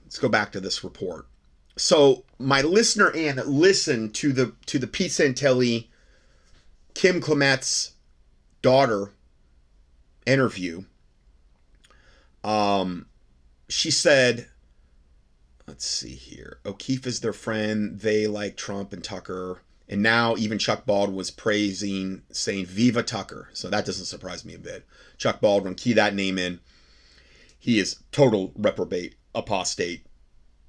[0.04, 1.28] Let's go back to this report
[1.78, 5.88] so my listener Ann listened to the to the Pete Santilli
[6.94, 7.94] Kim Clement's
[8.62, 9.12] daughter
[10.26, 10.84] interview
[12.44, 13.06] um
[13.70, 14.48] she said
[15.68, 20.58] let's see here O'Keefe is their friend they like Trump and Tucker and now even
[20.58, 24.86] Chuck Baldwin was praising saying Viva Tucker so that doesn't surprise me a bit
[25.18, 26.60] Chuck Baldwin key that name in
[27.60, 30.06] he is total reprobate apostate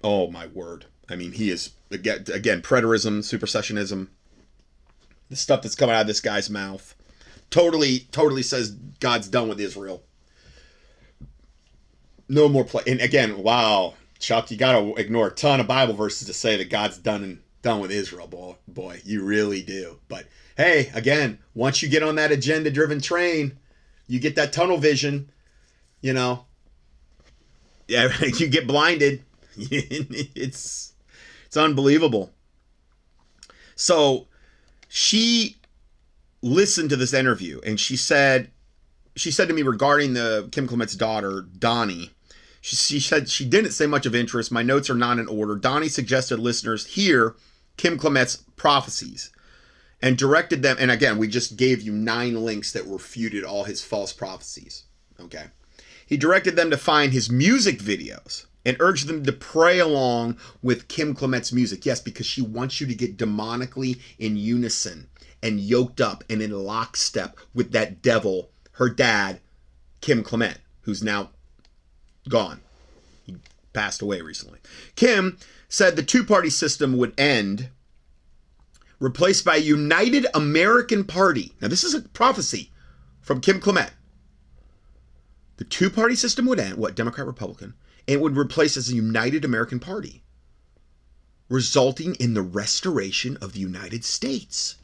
[0.04, 0.86] Oh my word!
[1.08, 4.08] I mean, he is again, again preterism, supersessionism.
[5.30, 6.94] The stuff that's coming out of this guy's mouth,
[7.50, 10.02] totally, totally says God's done with Israel.
[12.28, 12.82] No more play.
[12.86, 16.56] And again, wow, Chuck, you got to ignore a ton of Bible verses to say
[16.56, 18.56] that God's done and done with Israel, boy.
[18.68, 19.98] Boy, you really do.
[20.08, 20.26] But
[20.56, 23.58] hey, again, once you get on that agenda-driven train,
[24.06, 25.30] you get that tunnel vision.
[26.00, 26.46] You know,
[27.88, 29.24] yeah, you get blinded
[29.56, 30.94] it's
[31.46, 32.32] it's unbelievable.
[33.74, 34.28] So
[34.88, 35.58] she
[36.40, 38.50] listened to this interview and she said
[39.16, 42.10] she said to me regarding the Kim Clement's daughter, Donnie.
[42.60, 44.52] She, she said she didn't say much of interest.
[44.52, 45.56] My notes are not in order.
[45.56, 47.34] Donnie suggested listeners hear
[47.76, 49.30] Kim Clement's prophecies
[50.00, 50.76] and directed them.
[50.78, 54.84] And again, we just gave you nine links that refuted all his false prophecies.
[55.20, 55.46] Okay.
[56.06, 60.88] He directed them to find his music videos and urged them to pray along with
[60.88, 61.84] Kim Clement's music.
[61.86, 65.08] Yes, because she wants you to get demonically in unison
[65.42, 68.50] and yoked up and in lockstep with that devil,
[68.82, 69.40] her dad,
[70.00, 71.30] Kim Clement, who's now
[72.28, 72.60] gone.
[73.24, 73.36] He
[73.72, 74.58] passed away recently.
[74.96, 75.38] Kim
[75.68, 77.68] said the two party system would end,
[78.98, 81.52] replaced by a united American party.
[81.60, 82.72] Now, this is a prophecy
[83.20, 83.92] from Kim Clement.
[85.58, 87.74] The two party system would end, what, Democrat, Republican,
[88.08, 90.24] and would replace as a united American party,
[91.48, 94.76] resulting in the restoration of the United States.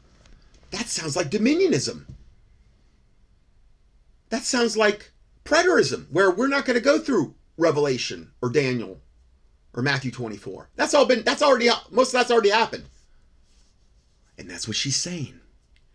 [0.71, 2.05] That sounds like dominionism.
[4.29, 5.11] That sounds like
[5.43, 9.01] preterism, where we're not going to go through Revelation or Daniel
[9.73, 10.69] or Matthew 24.
[10.75, 12.85] That's all been, that's already, most of that's already happened.
[14.37, 15.39] And that's what she's saying.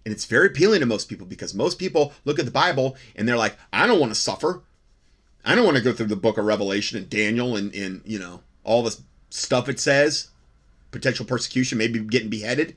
[0.04, 3.26] And it's very appealing to most people because most people look at the Bible and
[3.26, 4.62] they're like, I don't want to suffer.
[5.44, 8.18] I don't want to go through the book of Revelation and Daniel and, and you
[8.18, 9.00] know, all this
[9.30, 10.28] stuff it says,
[10.90, 12.76] potential persecution, maybe getting beheaded.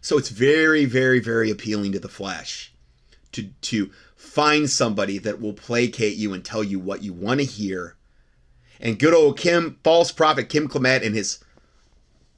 [0.00, 2.72] So it's very, very, very appealing to the flesh
[3.32, 3.90] to to
[4.32, 7.96] find somebody that will placate you and tell you what you want to hear.
[8.80, 11.44] And good old Kim, false prophet Kim Clement and his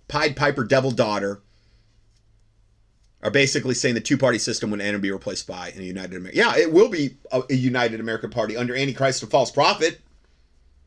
[0.08, 1.40] Pied Piper devil daughter
[3.22, 6.36] are basically saying the two-party system would end and be replaced by a united America.
[6.36, 10.00] Yeah, it will be a, a united American party under Antichrist and false prophet.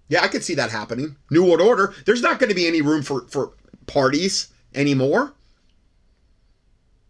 [0.09, 1.15] Yeah, I could see that happening.
[1.31, 1.93] New World Order.
[2.05, 3.53] There's not going to be any room for for
[3.87, 5.33] parties anymore.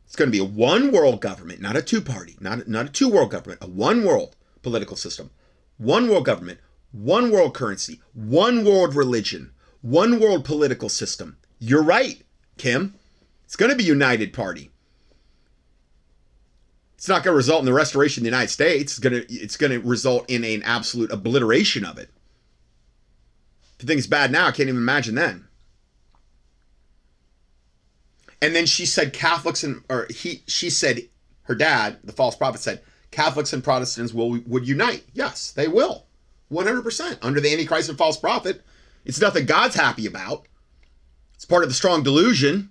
[0.08, 2.90] It's going to be a one world government, not a two party, not not a
[2.90, 5.32] two world government, a one world political system,
[5.78, 6.60] one world government,
[6.94, 9.52] one world currency, one world religion,
[9.82, 11.38] one world political system.
[11.60, 12.24] You're right,
[12.58, 12.96] Kim.
[13.44, 14.72] It's going to be united party.
[16.96, 18.94] It's not going to result in the restoration of the United States.
[18.94, 22.10] It's going to it's going to result in an absolute obliteration of it.
[23.76, 25.47] If you think it's bad now, I can't even imagine then.
[28.42, 31.02] And then she said Catholics and or he she said
[31.44, 32.82] her dad, the false prophet said
[33.12, 35.04] Catholics and Protestants will would unite.
[35.14, 36.06] Yes, they will.
[36.52, 38.62] 100% under the antichrist and false prophet.
[39.06, 40.48] It's nothing God's happy about.
[41.36, 42.70] It's part of the strong delusion.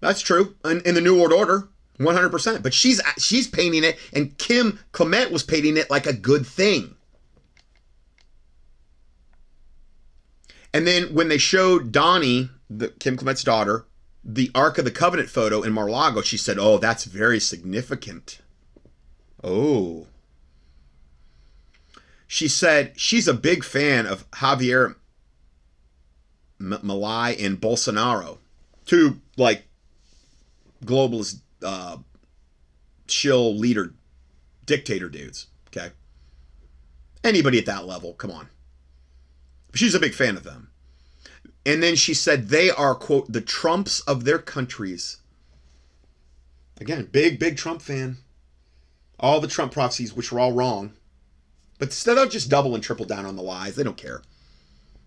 [0.00, 0.56] That's true.
[0.64, 1.68] In, in the New World Order,
[1.98, 2.62] 100%.
[2.62, 6.96] But she's she's painting it, and Kim Clement was painting it like a good thing.
[10.74, 13.86] And then when they showed Donnie, the, Kim Clement's daughter,
[14.24, 18.40] the Ark of the Covenant photo in Mar-Lago, she said, "Oh, that's very significant."
[19.42, 20.06] Oh.
[22.26, 24.94] She said she's a big fan of Javier
[26.60, 28.38] M- Milei and Bolsonaro,
[28.86, 29.64] two like
[30.84, 31.98] globalist uh,
[33.06, 33.94] shill leader
[34.64, 35.48] dictator dudes.
[35.68, 35.90] Okay.
[37.24, 38.48] Anybody at that level, come on.
[39.74, 40.71] She's a big fan of them.
[41.64, 45.18] And then she said they are, quote, the Trumps of their countries.
[46.80, 48.18] Again, big, big Trump fan.
[49.20, 50.94] All the Trump prophecies, which were all wrong.
[51.78, 53.76] But they don't just double and triple down on the lies.
[53.76, 54.22] They don't care.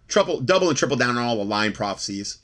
[0.07, 2.37] Triple, double and triple down on all the lying prophecies.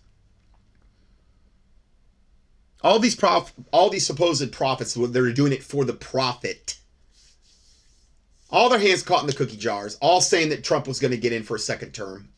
[2.84, 6.80] All these prof, all these supposed prophets, they're doing it for the profit.
[8.50, 11.18] All their hands caught in the cookie jars, all saying that Trump was going to
[11.18, 12.30] get in for a second term.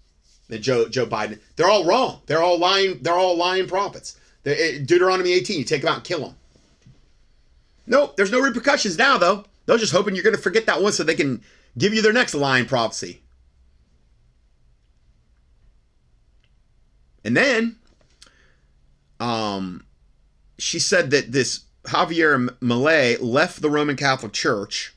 [0.49, 2.21] Joe Joe Biden, they're all wrong.
[2.25, 2.99] They're all lying.
[3.01, 4.19] They're all lying prophets.
[4.45, 6.35] Eh, Deuteronomy 18, you take them out and kill them.
[7.85, 9.45] Nope, there's no repercussions now though.
[9.65, 11.41] They're just hoping you're going to forget that one so they can
[11.77, 13.21] give you their next lying prophecy.
[17.23, 17.77] And then,
[19.21, 19.85] um,
[20.59, 24.93] she said that this Javier Milei left the Roman Catholic Church,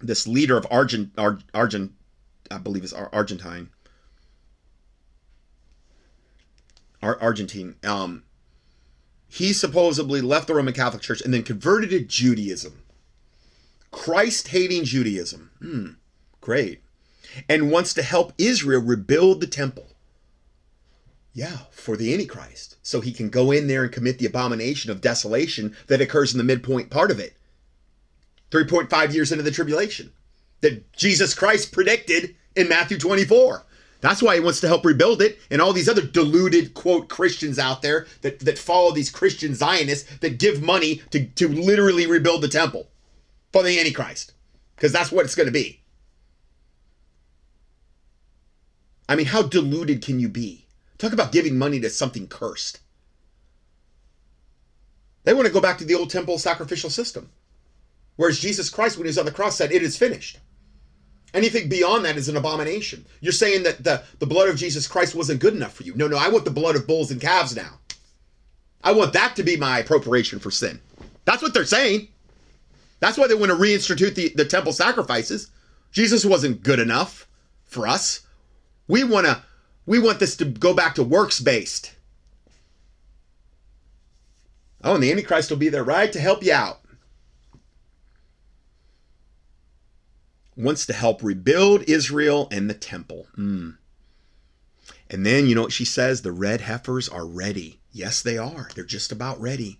[0.00, 1.92] this leader of Argent, Ar, Argent,
[2.50, 3.70] I believe is Argentine,
[7.06, 7.76] Ar, Argentine.
[7.84, 8.24] Um,
[9.28, 12.82] he supposedly left the Roman Catholic Church and then converted to Judaism.
[13.90, 15.50] Christ hating Judaism.
[15.60, 15.88] Hmm,
[16.40, 16.82] great.
[17.48, 19.86] And wants to help Israel rebuild the temple.
[21.32, 22.76] Yeah, for the Antichrist.
[22.82, 26.38] So he can go in there and commit the abomination of desolation that occurs in
[26.38, 27.36] the midpoint part of it.
[28.50, 30.12] 3.5 years into the tribulation
[30.62, 33.65] that Jesus Christ predicted in Matthew 24.
[34.00, 35.38] That's why he wants to help rebuild it.
[35.50, 40.18] And all these other deluded, quote, Christians out there that, that follow these Christian Zionists
[40.18, 42.88] that give money to, to literally rebuild the temple
[43.52, 44.32] for the Antichrist.
[44.74, 45.80] Because that's what it's going to be.
[49.08, 50.66] I mean, how deluded can you be?
[50.98, 52.80] Talk about giving money to something cursed.
[55.24, 57.30] They want to go back to the old temple sacrificial system.
[58.16, 60.38] Whereas Jesus Christ, when he was on the cross, said, It is finished.
[61.36, 63.04] Anything beyond that is an abomination.
[63.20, 65.94] You're saying that the, the blood of Jesus Christ wasn't good enough for you.
[65.94, 67.78] No, no, I want the blood of bulls and calves now.
[68.82, 70.80] I want that to be my appropriation for sin.
[71.26, 72.08] That's what they're saying.
[73.00, 75.50] That's why they want to reinstitute the, the temple sacrifices.
[75.92, 77.28] Jesus wasn't good enough
[77.64, 78.22] for us.
[78.88, 79.42] We want to
[79.84, 81.92] we want this to go back to works based.
[84.82, 86.80] Oh, and the Antichrist will be there, right, to help you out.
[90.56, 93.26] Wants to help rebuild Israel and the temple.
[93.36, 93.76] Mm.
[95.10, 96.22] And then, you know what she says?
[96.22, 97.80] The red heifers are ready.
[97.92, 98.70] Yes, they are.
[98.74, 99.78] They're just about ready.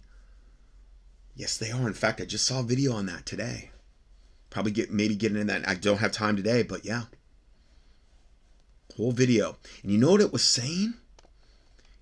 [1.34, 1.86] Yes, they are.
[1.86, 3.70] In fact, I just saw a video on that today.
[4.50, 5.68] Probably get maybe getting in that.
[5.68, 7.04] I don't have time today, but yeah
[8.96, 9.56] whole video.
[9.82, 10.94] And you know what it was saying?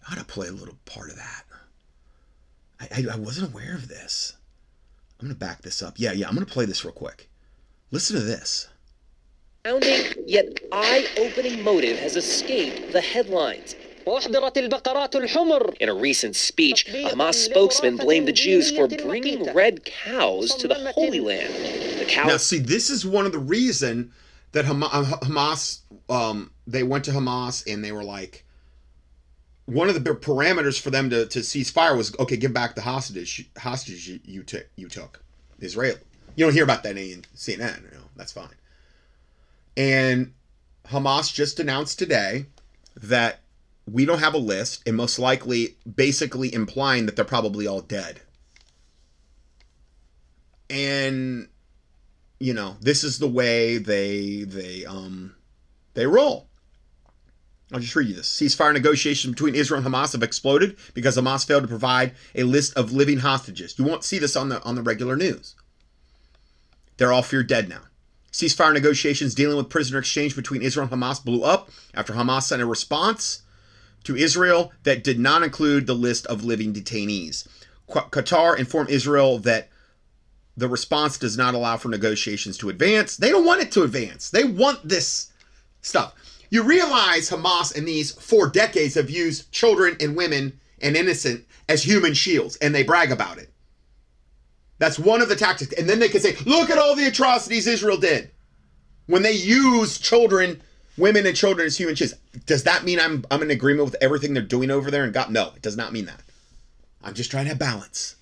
[0.08, 1.44] I ought to play a little part of that.
[2.80, 4.34] I, I, I wasn't aware of this.
[5.20, 5.94] I'm to back this up.
[5.96, 7.30] Yeah, yeah, I'm to play this real quick.
[7.94, 8.66] Listen to this.
[9.62, 13.76] Founding yet eye-opening motive has escaped the headlines.
[14.04, 20.66] In a recent speech, a Hamas spokesman blamed the Jews for bringing red cows to
[20.66, 21.54] the Holy Land.
[22.00, 24.10] The cow- now, see, this is one of the reason
[24.50, 28.44] that Hamas um, they went to Hamas and they were like,
[29.66, 32.82] one of the parameters for them to, to cease fire was okay, give back the
[32.82, 35.22] hostage hostage you, you took you took
[35.60, 35.94] Israel.
[36.36, 37.82] You don't hear about that in CNN.
[37.84, 38.48] You know, that's fine.
[39.76, 40.32] And
[40.86, 42.46] Hamas just announced today
[42.96, 43.40] that
[43.90, 48.20] we don't have a list, and most likely, basically implying that they're probably all dead.
[50.70, 51.48] And
[52.40, 55.34] you know, this is the way they they um
[55.94, 56.48] they roll.
[57.72, 58.28] I'll just read you this.
[58.28, 62.76] Ceasefire negotiations between Israel and Hamas have exploded because Hamas failed to provide a list
[62.76, 63.78] of living hostages.
[63.78, 65.54] You won't see this on the on the regular news.
[66.96, 67.82] They're all feared dead now.
[68.32, 72.62] Ceasefire negotiations dealing with prisoner exchange between Israel and Hamas blew up after Hamas sent
[72.62, 73.42] a response
[74.04, 77.46] to Israel that did not include the list of living detainees.
[77.88, 79.68] Qatar informed Israel that
[80.56, 83.16] the response does not allow for negotiations to advance.
[83.16, 84.30] They don't want it to advance.
[84.30, 85.32] They want this
[85.80, 86.14] stuff.
[86.50, 91.82] You realize Hamas in these four decades have used children and women and innocent as
[91.82, 93.50] human shields, and they brag about it.
[94.78, 95.72] That's one of the tactics.
[95.74, 98.30] And then they can say, look at all the atrocities Israel did.
[99.06, 100.60] When they use children,
[100.96, 102.14] women and children as human shields.
[102.46, 105.04] Does that mean I'm I'm in agreement with everything they're doing over there?
[105.04, 106.20] And God, no, it does not mean that.
[107.02, 108.16] I'm just trying to have balance.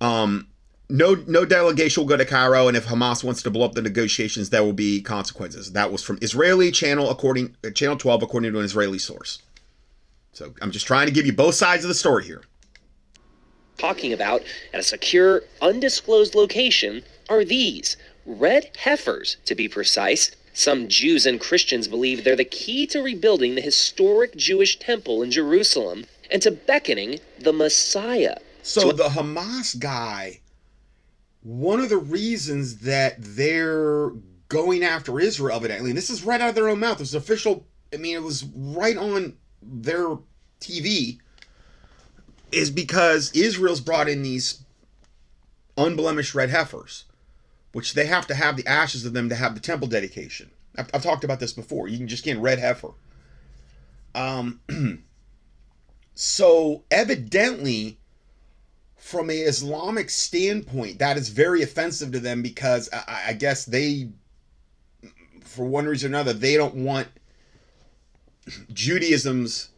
[0.00, 0.48] Um,
[0.88, 3.82] no, no delegation will go to Cairo, and if Hamas wants to blow up the
[3.82, 5.72] negotiations, there will be consequences.
[5.72, 9.40] That was from Israeli channel, according channel 12, according to an Israeli source.
[10.32, 12.42] So I'm just trying to give you both sides of the story here.
[13.78, 14.42] Talking about
[14.72, 20.30] at a secure, undisclosed location are these red heifers, to be precise.
[20.52, 25.30] Some Jews and Christians believe they're the key to rebuilding the historic Jewish temple in
[25.30, 28.36] Jerusalem and to beckoning the Messiah.
[28.62, 30.40] So the Hamas guy,
[31.42, 34.10] one of the reasons that they're
[34.48, 36.98] going after Israel, evidently, and this is right out of their own mouth.
[36.98, 37.66] It was official.
[37.92, 40.18] I mean, it was right on their
[40.60, 41.18] TV.
[42.52, 44.62] Is because Israel's brought in these
[45.76, 47.04] unblemished red heifers,
[47.72, 50.50] which they have to have the ashes of them to have the temple dedication.
[50.76, 51.88] I've, I've talked about this before.
[51.88, 52.90] You can just get red heifer.
[54.14, 54.60] Um.
[56.14, 57.98] so evidently
[58.96, 64.10] from a Islamic standpoint, that is very offensive to them because I, I, guess they,
[65.40, 67.08] for one reason or another, they don't want
[68.72, 69.70] Judaism's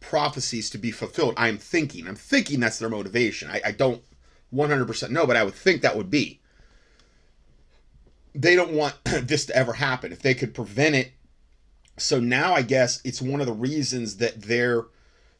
[0.00, 1.34] prophecies to be fulfilled.
[1.36, 3.50] I'm thinking, I'm thinking that's their motivation.
[3.50, 4.02] I, I don't
[4.54, 6.40] 100% know, but I would think that would be.
[8.34, 10.12] They don't want this to ever happen.
[10.12, 11.12] If they could prevent it,
[11.96, 14.84] so now I guess it's one of the reasons that they're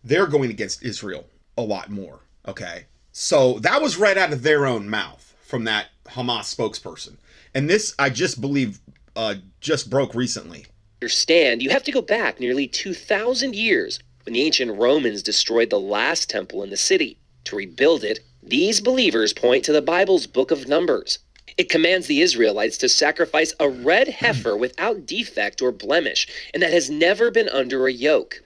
[0.02, 1.26] they're going against Israel
[1.56, 2.86] a lot more Okay.
[3.12, 7.16] So that was right out of their own mouth from that Hamas spokesperson.
[7.54, 8.80] And this, I just believe,
[9.14, 10.66] uh, just broke recently.
[11.02, 15.80] Understand, you have to go back nearly 2,000 years when the ancient Romans destroyed the
[15.80, 17.16] last temple in the city.
[17.44, 21.18] To rebuild it, these believers point to the Bible's book of Numbers.
[21.56, 26.74] It commands the Israelites to sacrifice a red heifer without defect or blemish, and that
[26.74, 28.42] has never been under a yoke.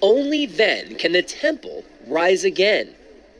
[0.00, 2.94] Only then can the temple rise again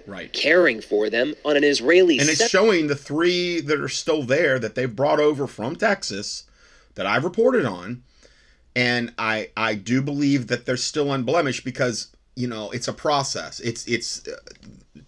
[0.07, 4.24] right caring for them on an Israeli and it's showing the three that are still
[4.24, 6.44] there that they've brought over from Texas
[6.97, 8.03] that I've reported on
[8.74, 13.61] and I I do believe that they're still unblemished because you know it's a process.
[13.61, 14.36] It's it's uh,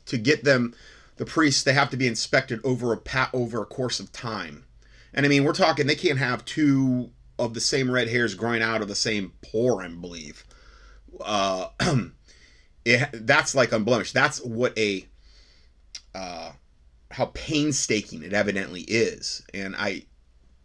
[0.07, 0.75] to get them
[1.17, 4.65] the priests they have to be inspected over a pat over a course of time.
[5.13, 8.63] And I mean we're talking they can't have two of the same red hairs growing
[8.63, 10.45] out of the same pore I believe.
[11.21, 11.69] Uh
[12.85, 14.15] it, that's like unblemished.
[14.15, 15.07] That's what a
[16.15, 16.53] uh,
[17.11, 20.05] how painstaking it evidently is, and I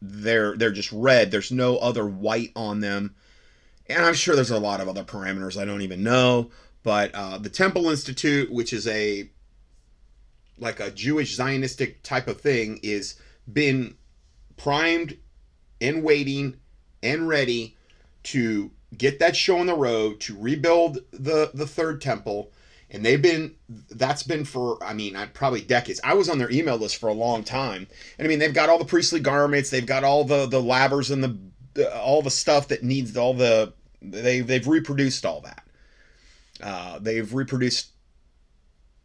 [0.02, 1.32] they're they're just red.
[1.32, 3.16] There's no other white on them,
[3.88, 6.52] and I'm sure there's a lot of other parameters I don't even know.
[6.84, 9.30] But uh, the Temple Institute, which is a
[10.58, 13.16] like a Jewish Zionistic type of thing, is
[13.52, 13.96] been
[14.58, 15.18] primed
[15.82, 16.58] and waiting
[17.02, 17.76] and ready
[18.24, 22.52] to get that show on the road to rebuild the the third temple
[22.92, 23.56] and they've been
[23.92, 26.00] that's been for i mean probably decades.
[26.04, 27.88] I was on their email list for a long time.
[28.18, 29.70] And i mean they've got all the priestly garments.
[29.70, 31.38] They've got all the the lavers and the,
[32.00, 35.64] all the stuff that needs all the they they've reproduced all that.
[36.62, 37.90] Uh, they've reproduced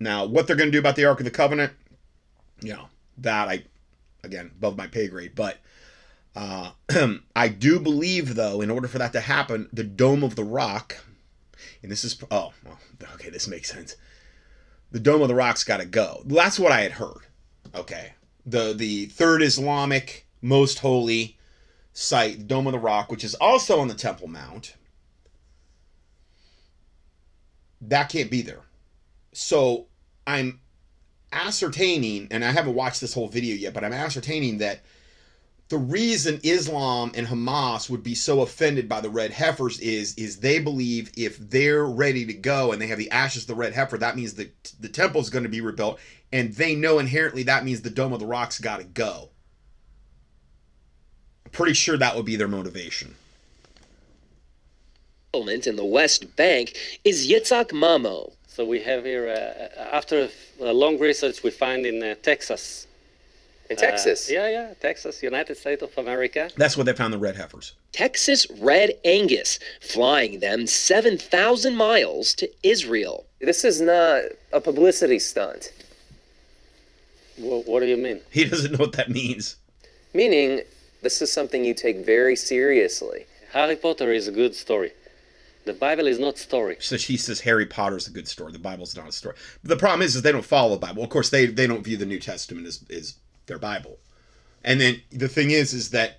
[0.00, 1.72] now what they're going to do about the ark of the covenant
[2.60, 3.62] you know that i
[4.24, 5.32] again above my pay grade.
[5.34, 5.58] But
[6.34, 6.72] uh,
[7.36, 10.96] I do believe, though, in order for that to happen, the Dome of the Rock,
[11.84, 12.78] and this is, oh, well,
[13.12, 13.94] okay, this makes sense.
[14.90, 16.22] The Dome of the Rock's got to go.
[16.24, 17.26] That's what I had heard.
[17.74, 18.14] Okay.
[18.46, 21.36] The, the third Islamic most holy
[21.92, 24.76] site, Dome of the Rock, which is also on the Temple Mount,
[27.82, 28.62] that can't be there.
[29.34, 29.88] So
[30.26, 30.60] I'm
[31.34, 34.80] ascertaining, and I haven't watched this whole video yet, but I'm ascertaining that
[35.74, 40.36] the reason Islam and Hamas would be so offended by the red heifers is is
[40.36, 43.72] they believe if they're ready to go and they have the ashes of the red
[43.72, 44.48] heifer, that means the
[44.78, 45.98] the temple is going to be rebuilt,
[46.32, 49.30] and they know inherently that means the Dome of the Rock's got to go.
[51.44, 53.16] I'm pretty sure that would be their motivation.
[55.32, 58.32] In the West Bank is Yitzhak Mamo.
[58.46, 60.28] So we have here, uh, after
[60.60, 62.86] a long research, we find in uh, Texas
[63.74, 64.30] in Texas.
[64.30, 66.50] Uh, yeah, yeah, Texas, United States of America.
[66.56, 67.74] That's where they found the red heifers.
[67.92, 73.26] Texas Red Angus, flying them 7,000 miles to Israel.
[73.40, 74.22] This is not
[74.52, 75.72] a publicity stunt.
[77.38, 78.20] Well, what do you mean?
[78.30, 79.56] He doesn't know what that means.
[80.12, 80.62] Meaning,
[81.02, 83.26] this is something you take very seriously.
[83.52, 84.92] Harry Potter is a good story.
[85.64, 86.76] The Bible is not story.
[86.80, 88.52] So she says Harry Potter's a good story.
[88.52, 89.36] The Bible's not a story.
[89.62, 91.02] The problem is, is they don't follow the Bible.
[91.02, 93.14] Of course, they they don't view the New Testament as is
[93.46, 93.98] their Bible.
[94.64, 96.18] And then the thing is, is that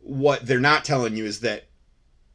[0.00, 1.64] what they're not telling you is that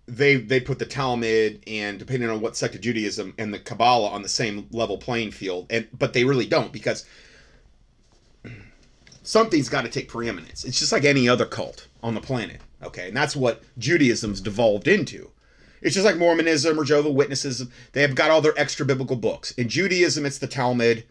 [0.08, 4.10] they they put the Talmud and depending on what sect of Judaism and the Kabbalah
[4.10, 7.06] on the same level playing field, and but they really don't because
[9.24, 10.64] something's got to take preeminence.
[10.64, 13.10] It's just like any other cult on the planet, okay?
[13.10, 15.30] And that's what Judaism's devolved into.
[15.82, 17.66] It's just like Mormonism or Jehovah Witnesses.
[17.94, 19.52] They have got all their extra biblical books.
[19.52, 21.06] In Judaism, it's the Talmud,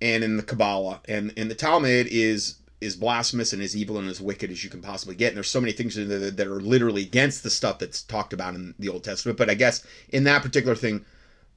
[0.00, 4.08] and in the Kabbalah, and in the Talmud is is blasphemous and as evil and
[4.08, 5.28] as wicked as you can possibly get.
[5.28, 8.32] And there's so many things in there that are literally against the stuff that's talked
[8.32, 9.36] about in the Old Testament.
[9.36, 11.04] But I guess in that particular thing,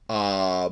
[0.08, 0.70] uh,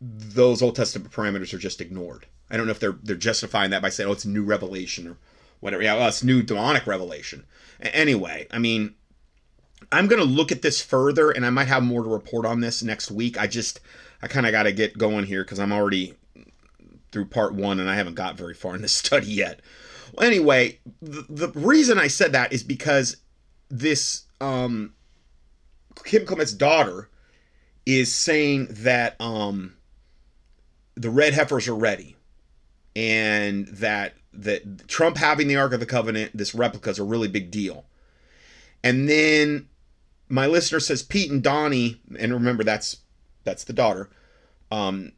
[0.00, 2.26] those Old Testament parameters are just ignored.
[2.50, 5.16] I don't know if they're they're justifying that by saying, "Oh, it's new revelation" or
[5.60, 5.82] whatever.
[5.82, 7.44] Yeah, well, it's new demonic revelation.
[7.80, 8.94] Anyway, I mean,
[9.90, 12.82] I'm gonna look at this further, and I might have more to report on this
[12.82, 13.40] next week.
[13.40, 13.80] I just
[14.20, 16.14] I kind of got to get going here because I'm already
[17.12, 19.60] through part one, and I haven't got very far in this study yet.
[20.14, 23.16] Well, anyway, the, the reason I said that is because
[23.70, 24.94] this um,
[26.04, 27.08] Kim Clement's daughter
[27.86, 29.74] is saying that um,
[30.94, 32.16] the red heifers are ready,
[32.94, 37.28] and that that Trump having the Ark of the Covenant, this replica, is a really
[37.28, 37.84] big deal.
[38.84, 39.68] And then
[40.28, 42.98] my listener says Pete and Donnie, and remember that's
[43.44, 44.10] that's the daughter.
[44.70, 45.12] Um,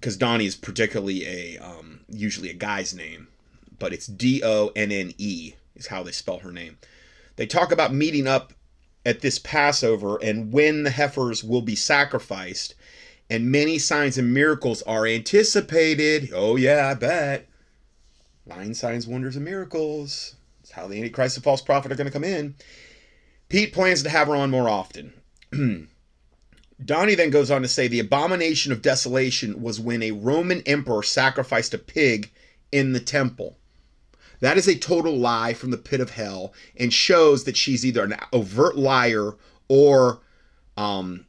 [0.00, 3.28] because Donnie is particularly a um, usually a guy's name,
[3.78, 6.78] but it's D O N N E is how they spell her name.
[7.36, 8.54] They talk about meeting up
[9.04, 12.74] at this Passover and when the heifers will be sacrificed,
[13.28, 16.30] and many signs and miracles are anticipated.
[16.34, 17.46] Oh yeah, I bet.
[18.46, 20.34] Nine signs, wonders, and miracles.
[20.62, 22.54] It's how the Antichrist and false prophet are going to come in.
[23.50, 25.12] Pete plans to have her on more often.
[26.84, 31.02] Donnie then goes on to say the abomination of desolation was when a Roman emperor
[31.02, 32.30] sacrificed a pig
[32.72, 33.56] in the temple.
[34.40, 38.04] That is a total lie from the pit of hell and shows that she's either
[38.04, 39.34] an overt liar
[39.68, 40.20] or
[40.78, 41.26] um,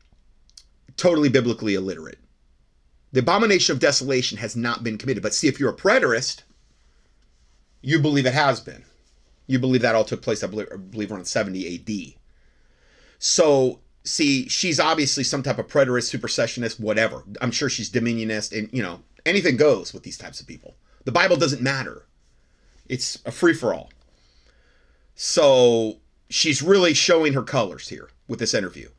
[0.95, 2.19] totally biblically illiterate.
[3.11, 5.22] The abomination of desolation has not been committed.
[5.22, 6.44] But see, if you're a preterist,
[7.82, 8.86] you believe it has been.
[9.48, 12.22] You believe that all took place, I believe, I believe around 70 AD.
[13.19, 17.23] So see, she's obviously some type of preterist, supersessionist, whatever.
[17.41, 20.76] I'm sure she's dominionist, and you know, anything goes with these types of people.
[21.06, 22.06] The Bible doesn't matter.
[22.88, 23.91] It's a free for all.
[25.15, 25.99] So
[26.30, 28.90] she's really showing her colors here with this interview.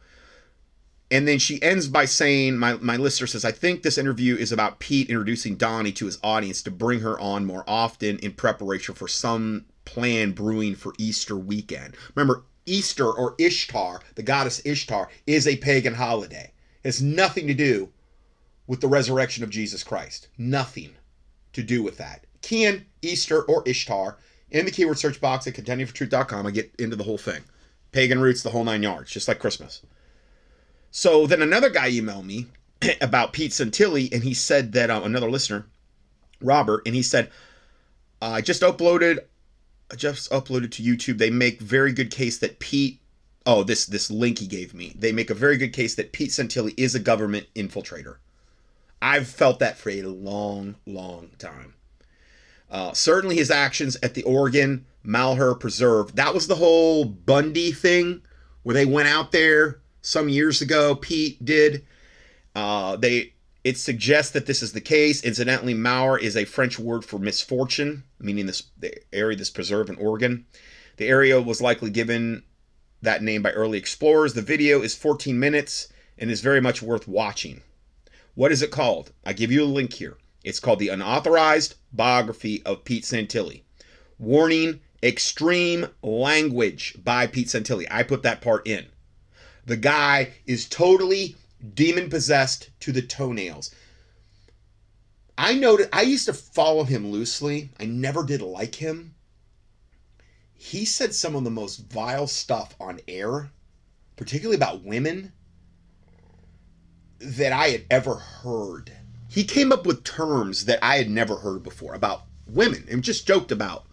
[1.10, 4.50] And then she ends by saying, my, my listener says, I think this interview is
[4.50, 8.94] about Pete introducing Donnie to his audience to bring her on more often in preparation
[8.94, 11.96] for some plan brewing for Easter weekend.
[12.14, 16.52] Remember, Easter or Ishtar, the goddess Ishtar, is a pagan holiday.
[16.82, 17.90] It has nothing to do
[18.66, 20.28] with the resurrection of Jesus Christ.
[20.38, 20.94] Nothing
[21.52, 22.24] to do with that.
[22.40, 24.16] Can Easter or Ishtar
[24.52, 26.46] in the keyword search box at contendingfortruth.com.
[26.46, 27.42] I get into the whole thing.
[27.90, 29.82] Pagan roots, the whole nine yards, just like Christmas.
[30.90, 32.46] So then another guy emailed me
[33.00, 35.66] about Pete Santilli, and he said that uh, another listener,
[36.40, 37.30] Robert, and he said,
[38.20, 39.20] I just uploaded
[39.96, 41.18] just uploaded to YouTube.
[41.18, 43.00] They make very good case that Pete.
[43.44, 44.94] Oh, this this link he gave me.
[44.96, 48.16] They make a very good case that Pete Santilli is a government infiltrator.
[49.00, 51.74] I've felt that for a long, long time.
[52.70, 56.14] Uh, certainly, his actions at the Oregon Malheur Preserve.
[56.14, 58.22] That was the whole Bundy thing,
[58.62, 60.94] where they went out there some years ago.
[60.94, 61.84] Pete did.
[62.54, 65.22] Uh, they it suggests that this is the case.
[65.22, 69.96] Incidentally, Malheur is a French word for misfortune, meaning this the area this preserve in
[69.96, 70.46] Oregon.
[70.96, 72.42] The area was likely given
[73.02, 74.34] that name by early explorers.
[74.34, 77.62] The video is 14 minutes and is very much worth watching.
[78.34, 79.12] What is it called?
[79.24, 80.16] I give you a link here.
[80.44, 83.62] It's called The Unauthorized Biography of Pete Santilli.
[84.18, 87.86] Warning extreme language by Pete Santilli.
[87.90, 88.86] I put that part in.
[89.66, 91.36] The guy is totally
[91.74, 93.74] demon possessed to the toenails.
[95.38, 97.70] I noted I used to follow him loosely.
[97.80, 99.14] I never did like him.
[100.52, 103.50] He said some of the most vile stuff on air,
[104.16, 105.32] particularly about women,
[107.18, 108.92] that I had ever heard.
[109.28, 113.26] He came up with terms that I had never heard before about women and just
[113.26, 113.86] joked about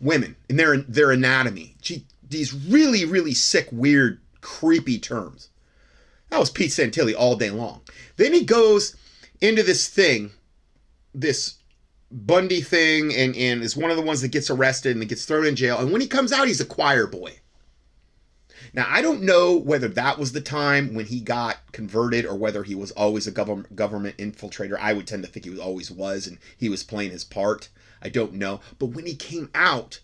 [0.00, 1.76] women and their their anatomy.
[1.80, 5.48] Gee, these really, really sick, weird, creepy terms.
[6.34, 7.82] That was Pete Santilli all day long.
[8.16, 8.96] Then he goes
[9.40, 10.32] into this thing,
[11.14, 11.58] this
[12.10, 15.46] Bundy thing, and, and is one of the ones that gets arrested and gets thrown
[15.46, 15.78] in jail.
[15.78, 17.38] And when he comes out, he's a choir boy.
[18.72, 22.64] Now, I don't know whether that was the time when he got converted or whether
[22.64, 24.76] he was always a government government infiltrator.
[24.80, 27.68] I would tend to think he was always was and he was playing his part.
[28.02, 28.58] I don't know.
[28.80, 30.00] But when he came out,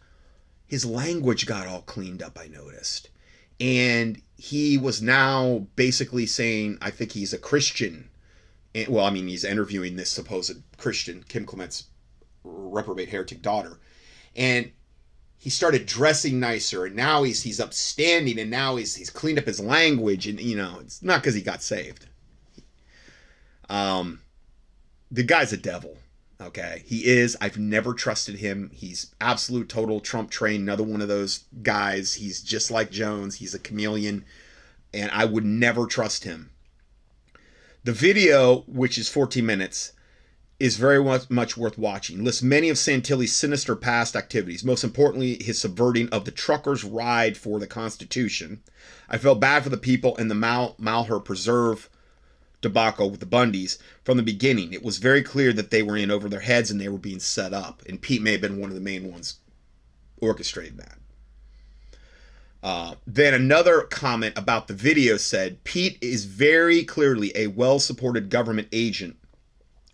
[0.65, 3.09] his language got all cleaned up, I noticed.
[3.59, 8.09] And he was now basically saying, I think he's a Christian.
[8.75, 11.85] And, well, I mean, he's interviewing this supposed Christian, Kim Clement's
[12.43, 13.79] reprobate heretic daughter.
[14.35, 14.73] And
[15.37, 19.47] he started dressing nicer and now he's he's upstanding and now he's he's cleaned up
[19.47, 22.07] his language and you know it's not because he got saved
[23.71, 24.21] um
[25.11, 25.97] the guy's a devil
[26.41, 27.37] okay he is.
[27.41, 28.71] I've never trusted him.
[28.73, 32.15] He's absolute total trump train another one of those guys.
[32.15, 33.37] He's just like jones.
[33.37, 34.25] He's a chameleon
[34.93, 36.51] and i would never trust him.
[37.85, 39.93] The video which is 14 minutes
[40.59, 42.23] is very much worth watching.
[42.23, 47.39] Lists many of Santilli's sinister past activities, most importantly, his subverting of the truckers' ride
[47.39, 48.61] for the Constitution.
[49.09, 51.89] I felt bad for the people in the Mal- Malheur Preserve
[52.61, 54.73] debacle with the Bundys from the beginning.
[54.73, 57.21] It was very clear that they were in over their heads and they were being
[57.21, 57.83] set up.
[57.89, 59.37] And Pete may have been one of the main ones
[60.21, 60.99] orchestrating that.
[62.63, 68.29] Uh, then another comment about the video said Pete is very clearly a well supported
[68.29, 69.17] government agent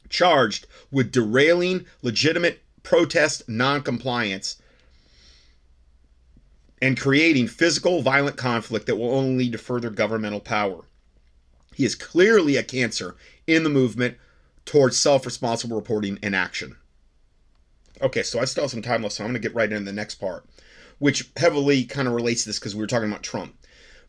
[0.08, 4.60] charged with derailing legitimate protest noncompliance
[6.82, 10.84] and creating physical violent conflict that will only lead to further governmental power.
[11.76, 13.16] He is clearly a cancer
[13.46, 14.16] in the movement
[14.64, 16.76] towards self responsible reporting and action.
[18.00, 19.84] Okay, so I still have some time left, so I'm going to get right into
[19.84, 20.46] the next part,
[20.98, 23.54] which heavily kind of relates to this because we were talking about Trump.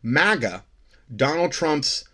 [0.02, 0.64] MAGA,
[1.14, 2.04] Donald Trump's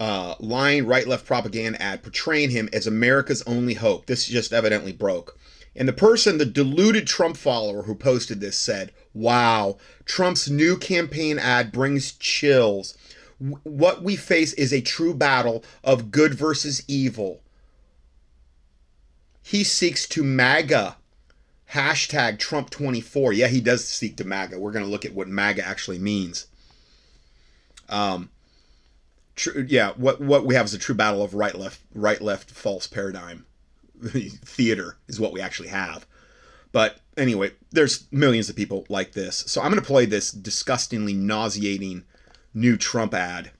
[0.00, 4.06] uh, lying right left propaganda ad portraying him as America's only hope.
[4.06, 5.38] This just evidently broke.
[5.76, 9.76] And the person, the deluded Trump follower who posted this said, Wow,
[10.06, 12.96] Trump's new campaign ad brings chills.
[13.38, 17.42] What we face is a true battle of good versus evil.
[19.42, 20.96] He seeks to MAGA.
[21.72, 23.34] Hashtag Trump24.
[23.36, 24.58] Yeah, he does seek to MAGA.
[24.58, 26.46] We're going to look at what MAGA actually means.
[27.88, 28.30] Um,
[29.36, 32.52] True, yeah, what what we have is a true battle of right left right left
[32.52, 33.44] false paradigm
[34.04, 36.06] theater is what we actually have.
[36.70, 39.44] But anyway, there's millions of people like this.
[39.46, 42.04] So I'm going to play this disgustingly nauseating
[42.54, 43.50] new Trump ad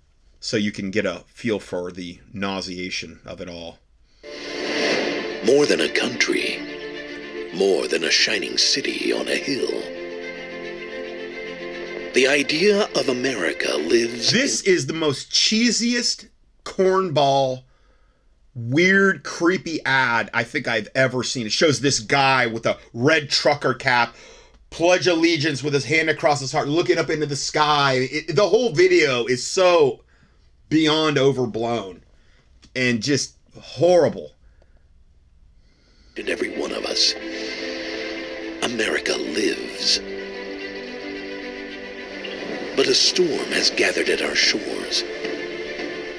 [0.40, 3.78] so you can get a feel for the nauseation of it all.
[5.44, 6.58] More than a country,
[7.54, 9.82] more than a shining city on a hill
[12.14, 14.30] the idea of America lives.
[14.30, 16.28] This in- is the most cheesiest
[16.64, 17.64] cornball,
[18.54, 21.46] weird, creepy ad I think I've ever seen.
[21.46, 24.14] It shows this guy with a red trucker cap,
[24.74, 28.09] pledge allegiance with his hand across his heart, looking up into the sky.
[28.10, 30.01] It, the whole video is so
[30.68, 32.02] beyond overblown
[32.74, 34.32] and just horrible.
[36.16, 37.12] In every one of us,
[38.64, 40.01] America lives.
[42.74, 45.05] But a storm has gathered at our shores.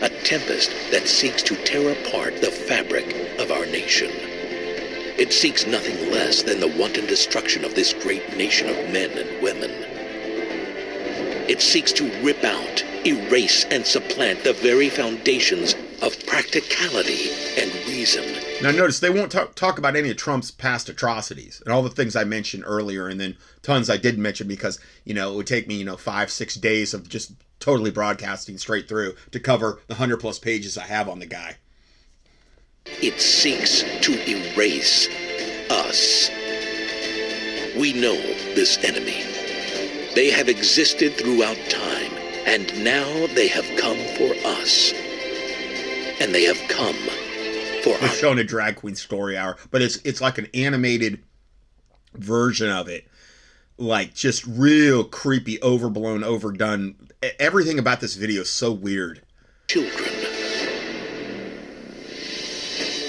[0.01, 4.34] A tempest that seeks to tear apart the fabric of our nation.
[5.17, 9.41] It seeks nothing less than the wanton destruction of this great nation of men and
[9.41, 9.71] women.
[11.47, 18.25] It seeks to rip out, erase, and supplant the very foundations of practicality and reason.
[18.61, 21.89] Now, notice they won't talk, talk about any of Trump's past atrocities and all the
[21.89, 25.47] things I mentioned earlier, and then tons I did mention because, you know, it would
[25.47, 27.31] take me, you know, five, six days of just
[27.61, 31.55] totally broadcasting straight through to cover the 100 plus pages I have on the guy.
[32.85, 35.07] It seeks to erase
[35.69, 36.29] us.
[37.77, 38.15] We know
[38.55, 39.23] this enemy.
[40.15, 42.11] They have existed throughout time,
[42.45, 44.93] and now they have come for us
[46.19, 46.95] and they have come
[47.83, 51.21] for They're showing a drag queen story hour, but it's it's like an animated
[52.13, 53.07] version of it.
[53.77, 56.95] Like just real creepy, overblown, overdone.
[57.39, 59.21] Everything about this video is so weird.
[59.67, 60.04] Children.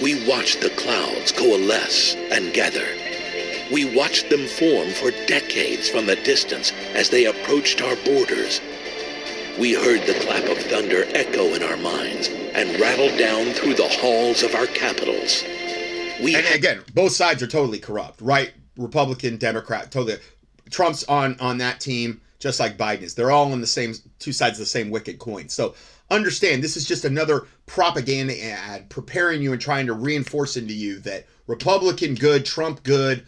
[0.03, 2.87] We watched the clouds coalesce and gather.
[3.73, 8.61] We watched them form for decades from a distance as they approached our borders.
[9.59, 13.89] We heard the clap of thunder echo in our minds and rattle down through the
[13.89, 15.43] halls of our capitals.
[16.23, 18.53] We and again, both sides are totally corrupt, right?
[18.77, 20.19] Republican, Democrat, totally.
[20.69, 23.15] Trump's on on that team, just like Biden is.
[23.15, 25.49] They're all on the same two sides of the same wicked coin.
[25.49, 25.75] So
[26.11, 30.99] understand, this is just another propaganda ad preparing you and trying to reinforce into you
[31.01, 33.27] that Republican good, Trump good,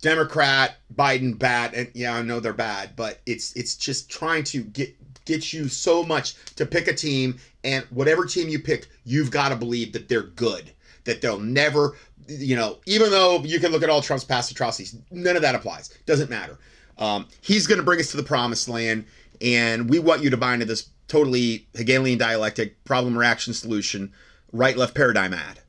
[0.00, 1.74] Democrat, Biden bad.
[1.74, 4.94] And yeah, I know they're bad, but it's it's just trying to get
[5.24, 9.50] gets you so much to pick a team, and whatever team you pick, you've got
[9.50, 10.72] to believe that they're good,
[11.04, 11.96] that they'll never,
[12.26, 15.54] you know, even though you can look at all Trump's past atrocities, none of that
[15.54, 15.90] applies.
[16.06, 16.58] Doesn't matter.
[16.96, 19.04] Um, he's going to bring us to the promised land,
[19.42, 24.12] and we want you to buy into this totally Hegelian dialectic problem reaction solution
[24.52, 25.60] right left paradigm ad.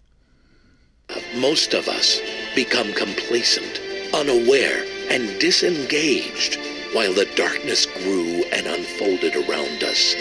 [1.37, 2.21] Most of us
[2.53, 3.81] become complacent,
[4.13, 6.59] unaware, and disengaged
[6.93, 10.15] while the darkness grew and unfolded around us.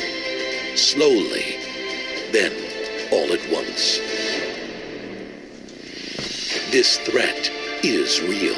[0.76, 1.56] Slowly,
[2.32, 2.52] then
[3.10, 3.98] all at once.
[6.70, 7.50] This threat
[7.82, 8.54] is real.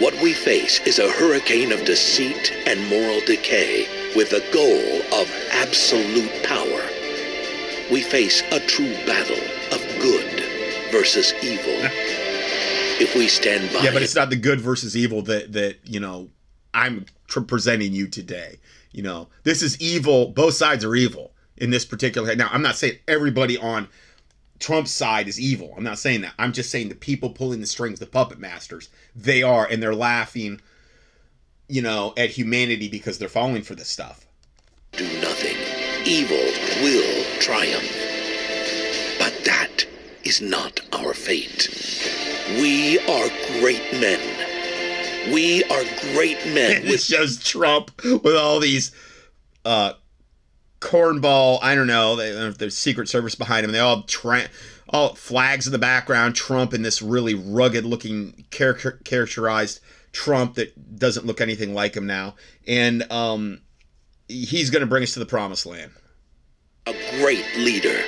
[0.00, 5.30] What we face is a hurricane of deceit and moral decay with the goal of
[5.52, 6.82] absolute power.
[7.90, 10.44] We face a true battle of good
[10.90, 11.90] versus evil.
[13.00, 16.00] if we stand by Yeah, but it's not the good versus evil that that you
[16.00, 16.28] know
[16.74, 18.58] I'm tr- presenting you today.
[18.92, 20.28] You know, this is evil.
[20.28, 22.34] Both sides are evil in this particular.
[22.34, 23.88] Now, I'm not saying everybody on
[24.58, 25.74] Trump's side is evil.
[25.76, 26.32] I'm not saying that.
[26.38, 29.94] I'm just saying the people pulling the strings, the puppet masters, they are, and they're
[29.94, 30.60] laughing,
[31.68, 34.26] you know, at humanity because they're falling for this stuff.
[34.92, 35.56] do nothing.
[36.04, 36.36] Evil
[36.82, 37.84] will triumph.
[39.18, 39.86] But that
[40.24, 41.68] is not our fate.
[42.52, 43.28] We are
[43.60, 44.20] great men.
[45.32, 45.84] We are
[46.14, 48.90] great men with shows Trump with all these
[49.64, 49.92] uh
[50.80, 53.72] cornball, I don't know, they, I don't know if there's Secret Service behind him.
[53.72, 54.48] They all tra-
[54.88, 58.74] all flags in the background, Trump in this really rugged looking char-
[59.04, 59.80] characterized
[60.12, 62.34] Trump that doesn't look anything like him now.
[62.66, 63.60] And um
[64.28, 65.90] he's going to bring us to the promised land.
[66.86, 68.02] a great leader.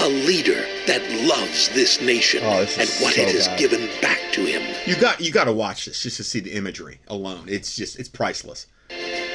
[0.00, 3.58] A leader that loves this nation Oh, this and what so it has bad.
[3.58, 4.62] given back to him.
[4.86, 7.44] You got you got to watch this just to see the imagery alone.
[7.48, 8.66] It's just it's priceless.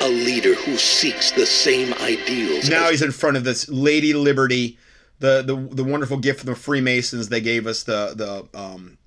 [0.02, 4.78] A leader who seeks the same ideals now he's in front of this Lady Liberty,
[5.20, 7.30] the the the wonderful gift from the Freemasons.
[7.30, 8.14] They gave us the
[8.54, 8.98] the um,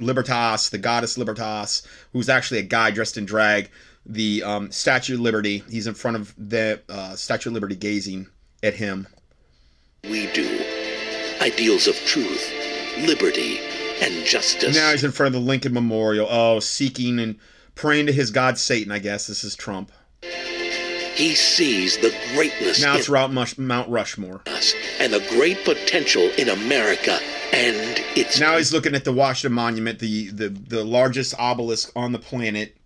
[0.00, 3.70] Libertas, the goddess Libertas, who's actually a guy dressed in drag.
[4.06, 5.62] The um, Statue of Liberty.
[5.70, 8.26] He's in front of the uh, Statue of Liberty, gazing
[8.62, 9.06] at him.
[10.04, 10.62] we do.
[11.40, 12.52] Ideals of truth,
[12.98, 13.58] liberty,
[14.02, 14.74] and justice.
[14.76, 16.26] Now he's in front of the Lincoln Memorial.
[16.30, 17.38] Oh, seeking and
[17.74, 18.92] praying to his god Satan.
[18.92, 19.90] I guess this is Trump.
[20.22, 24.42] he sees the greatness Now it's Mount Mount Rushmore.
[24.46, 27.18] us and the great potential in America
[27.54, 32.12] and its Now he's looking at the Washington Monument, the the, the largest obelisk on
[32.12, 32.76] the planet,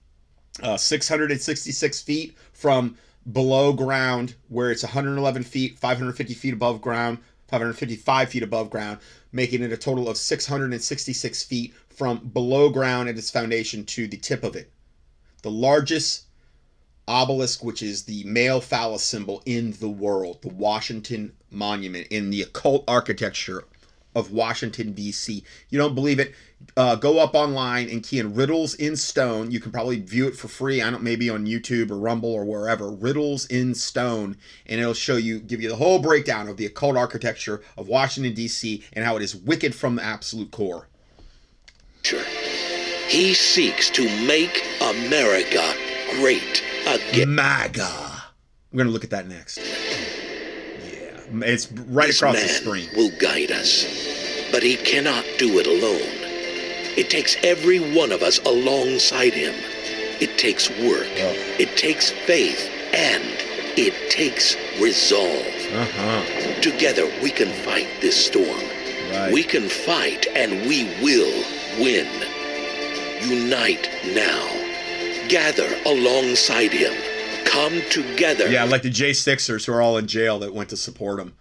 [0.62, 2.96] uh, 666 feet from
[3.32, 7.18] below ground, where it's 111 feet, 550 feet above ground,
[7.48, 8.98] 555 feet above ground,
[9.32, 14.16] making it a total of 666 feet from below ground at its foundation to the
[14.18, 14.70] tip of it.
[15.42, 16.24] The largest
[17.06, 22.42] obelisk, which is the male phallus symbol in the world, the Washington Monument, in the
[22.42, 23.64] occult architecture
[24.18, 25.44] of Washington, D.C.
[25.70, 26.34] You don't believe it?
[26.76, 29.52] Uh, go up online and key in Riddles in Stone.
[29.52, 30.82] You can probably view it for free.
[30.82, 32.90] I don't maybe on YouTube or Rumble or wherever.
[32.90, 34.36] Riddles in Stone,
[34.66, 38.34] and it'll show you, give you the whole breakdown of the occult architecture of Washington,
[38.34, 38.82] D.C.
[38.92, 40.88] and how it is wicked from the absolute core.
[42.02, 42.24] Sure.
[43.08, 45.74] He seeks to make America
[46.16, 47.34] great again.
[47.34, 48.24] MAGA.
[48.72, 49.58] We're gonna look at that next.
[51.32, 52.88] It's right This across man the screen.
[52.96, 53.84] will guide us,
[54.52, 56.14] but he cannot do it alone.
[56.96, 59.54] It takes every one of us alongside him.
[60.20, 61.06] It takes work,
[61.60, 63.22] it takes faith, and
[63.78, 65.46] it takes resolve.
[65.72, 66.60] Uh huh.
[66.60, 68.62] Together we can fight this storm.
[69.12, 69.32] Right.
[69.32, 71.44] We can fight and we will
[71.78, 72.08] win.
[73.22, 74.46] Unite now.
[75.28, 76.94] Gather alongside him.
[77.44, 78.48] Come together.
[78.48, 81.34] Yeah, like the J Sixers who are all in jail that went to support him,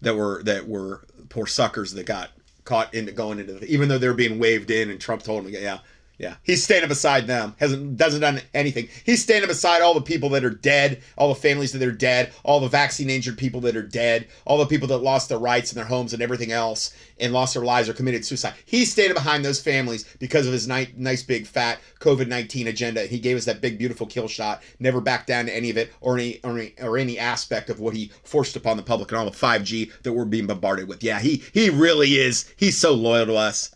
[0.00, 2.30] that were that were poor suckers that got
[2.64, 5.44] caught into going into the, even though they were being waved in and Trump told
[5.44, 5.78] them, yeah,
[6.18, 8.88] yeah, he's standing beside them, hasn't doesn't done anything.
[9.04, 12.32] He's standing beside all the people that are dead, all the families that are dead,
[12.42, 15.70] all the vaccine injured people that are dead, all the people that lost their rights
[15.70, 18.54] and their homes and everything else and lost their lives or committed suicide.
[18.64, 23.06] He's standing behind those families because of his ni- nice big fat COVID nineteen agenda.
[23.06, 24.62] He gave us that big beautiful kill shot.
[24.80, 27.78] Never backed down to any of it or any or any, or any aspect of
[27.78, 30.88] what he forced upon the public and all the five G that we're being bombarded
[30.88, 31.04] with.
[31.04, 32.52] Yeah, he he really is.
[32.56, 33.70] He's so loyal to us.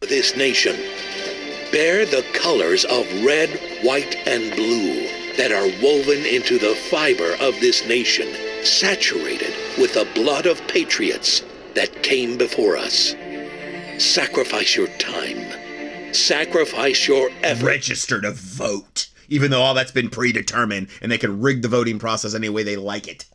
[0.00, 0.76] This nation.
[1.72, 3.50] Bear the colors of red,
[3.82, 8.28] white, and blue that are woven into the fiber of this nation,
[8.64, 11.42] saturated with the blood of patriots
[11.74, 13.14] that came before us.
[13.98, 16.14] Sacrifice your time.
[16.14, 17.66] Sacrifice your effort.
[17.66, 19.08] Register to vote.
[19.28, 22.62] even though all that's been predetermined and they can rig the voting process any way
[22.62, 23.26] they like it.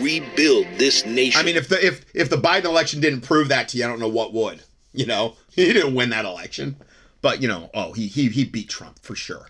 [0.00, 1.40] Rebuild this nation.
[1.40, 3.88] I mean, if the if if the Biden election didn't prove that to you, I
[3.88, 4.62] don't know what would.
[4.92, 5.36] You know,
[5.66, 6.76] he didn't win that election,
[7.20, 9.48] but you know, oh, he he he beat Trump for sure.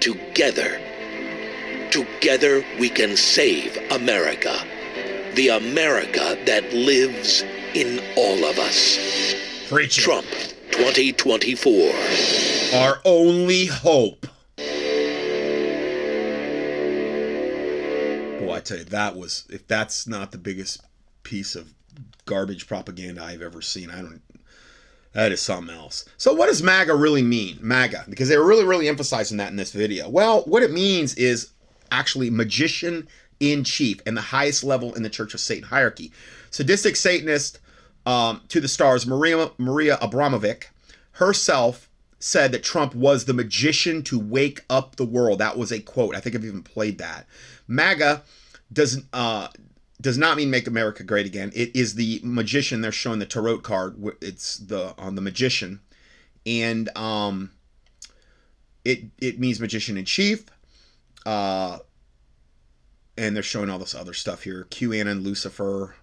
[0.00, 0.80] Together,
[1.92, 4.52] together we can save America.
[5.36, 8.98] The America that lives in all of us.
[9.68, 9.96] Preach.
[9.96, 10.26] Trump
[10.72, 11.92] 2024.
[12.74, 14.26] our only hope.
[18.40, 20.82] Boy, I tell you, that was if that's not the biggest
[21.22, 21.72] piece of
[22.24, 23.88] garbage propaganda I've ever seen.
[23.88, 24.20] I don't.
[25.14, 26.04] That is something else.
[26.16, 27.58] So, what does MAGA really mean?
[27.60, 30.08] MAGA, because they were really, really emphasizing that in this video.
[30.08, 31.50] Well, what it means is
[31.90, 33.06] actually magician
[33.38, 36.12] in chief and the highest level in the Church of Satan hierarchy.
[36.50, 37.60] Sadistic Satanist
[38.06, 40.64] um, to the stars, Maria Maria Abramovic
[41.12, 41.88] herself
[42.18, 45.38] said that Trump was the magician to wake up the world.
[45.38, 46.16] That was a quote.
[46.16, 47.26] I think I've even played that.
[47.68, 48.22] MAGA
[48.72, 49.48] doesn't uh,
[50.04, 51.50] does not mean make America great again.
[51.54, 52.82] It is the magician.
[52.82, 53.96] They're showing the tarot card.
[54.20, 55.80] It's the on the magician,
[56.44, 57.50] and um,
[58.84, 60.44] it it means magician in chief.
[61.24, 61.78] Uh,
[63.16, 64.66] and they're showing all this other stuff here.
[64.70, 65.94] QAnon, Lucifer,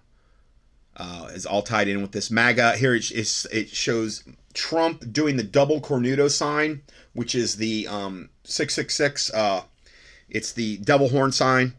[0.96, 2.76] uh, is all tied in with this MAGA.
[2.78, 3.08] Here it,
[3.52, 9.32] it shows Trump doing the double cornuto sign, which is the um, 666.
[9.32, 9.62] Uh,
[10.28, 11.74] it's the double horn sign.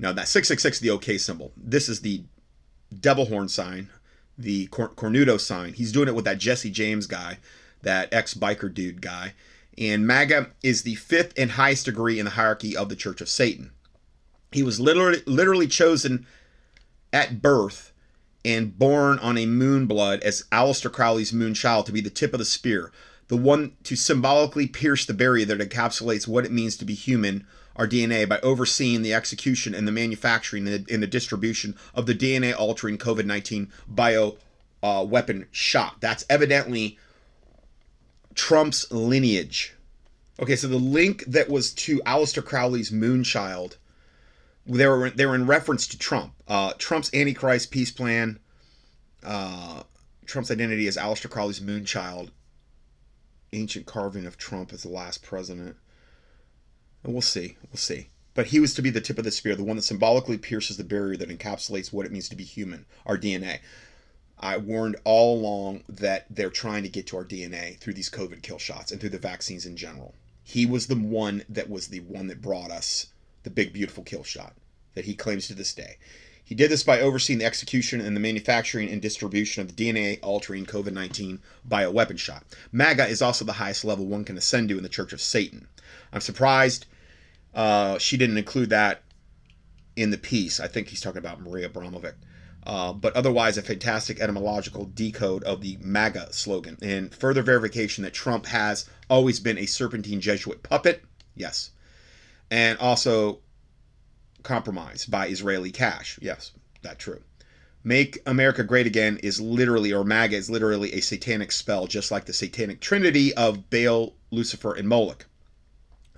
[0.00, 1.52] No, that 666 is the OK symbol.
[1.56, 2.22] This is the
[2.98, 3.90] devil horn sign,
[4.38, 5.74] the cor- cornuto sign.
[5.74, 7.38] He's doing it with that Jesse James guy,
[7.82, 9.34] that ex biker dude guy.
[9.76, 13.28] And MAGA is the fifth and highest degree in the hierarchy of the Church of
[13.28, 13.72] Satan.
[14.52, 16.26] He was literally literally chosen
[17.12, 17.92] at birth
[18.42, 22.32] and born on a moon blood as Aleister Crowley's moon child to be the tip
[22.32, 22.90] of the spear,
[23.28, 27.46] the one to symbolically pierce the barrier that encapsulates what it means to be human,
[27.80, 32.04] our DNA, by overseeing the execution and the manufacturing and the, and the distribution of
[32.04, 34.36] the DNA altering COVID 19 bio
[34.82, 35.96] uh, weapon shot.
[35.98, 36.98] That's evidently
[38.34, 39.74] Trump's lineage.
[40.38, 43.76] Okay, so the link that was to Aleister Crowley's Moonchild,
[44.66, 46.34] they were they were in reference to Trump.
[46.46, 48.38] Uh, Trump's Antichrist peace plan.
[49.24, 49.84] Uh,
[50.26, 52.28] Trump's identity as Aleister Crowley's Moonchild.
[53.54, 55.76] Ancient carving of Trump as the last president.
[57.02, 57.56] And we'll see.
[57.70, 58.08] We'll see.
[58.34, 60.76] But he was to be the tip of the spear, the one that symbolically pierces
[60.76, 63.60] the barrier that encapsulates what it means to be human, our DNA.
[64.38, 68.42] I warned all along that they're trying to get to our DNA through these COVID
[68.42, 70.14] kill shots and through the vaccines in general.
[70.42, 73.08] He was the one that was the one that brought us
[73.42, 74.54] the big, beautiful kill shot
[74.94, 75.98] that he claims to this day.
[76.42, 80.18] He did this by overseeing the execution and the manufacturing and distribution of the DNA
[80.22, 82.44] altering COVID 19 bioweapon shot.
[82.72, 85.68] MAGA is also the highest level one can ascend to in the Church of Satan.
[86.12, 86.86] I'm surprised
[87.54, 89.02] uh, she didn't include that
[89.96, 90.60] in the piece.
[90.60, 92.14] I think he's talking about Maria Abramovic.
[92.66, 98.12] Uh, but otherwise, a fantastic etymological decode of the MAGA slogan and further verification that
[98.12, 101.02] Trump has always been a serpentine Jesuit puppet.
[101.34, 101.70] Yes.
[102.50, 103.40] And also
[104.42, 106.18] compromised by Israeli cash.
[106.20, 107.22] Yes, that's true.
[107.82, 112.26] Make America Great Again is literally, or MAGA is literally a satanic spell, just like
[112.26, 115.26] the satanic trinity of Baal, Lucifer, and Moloch.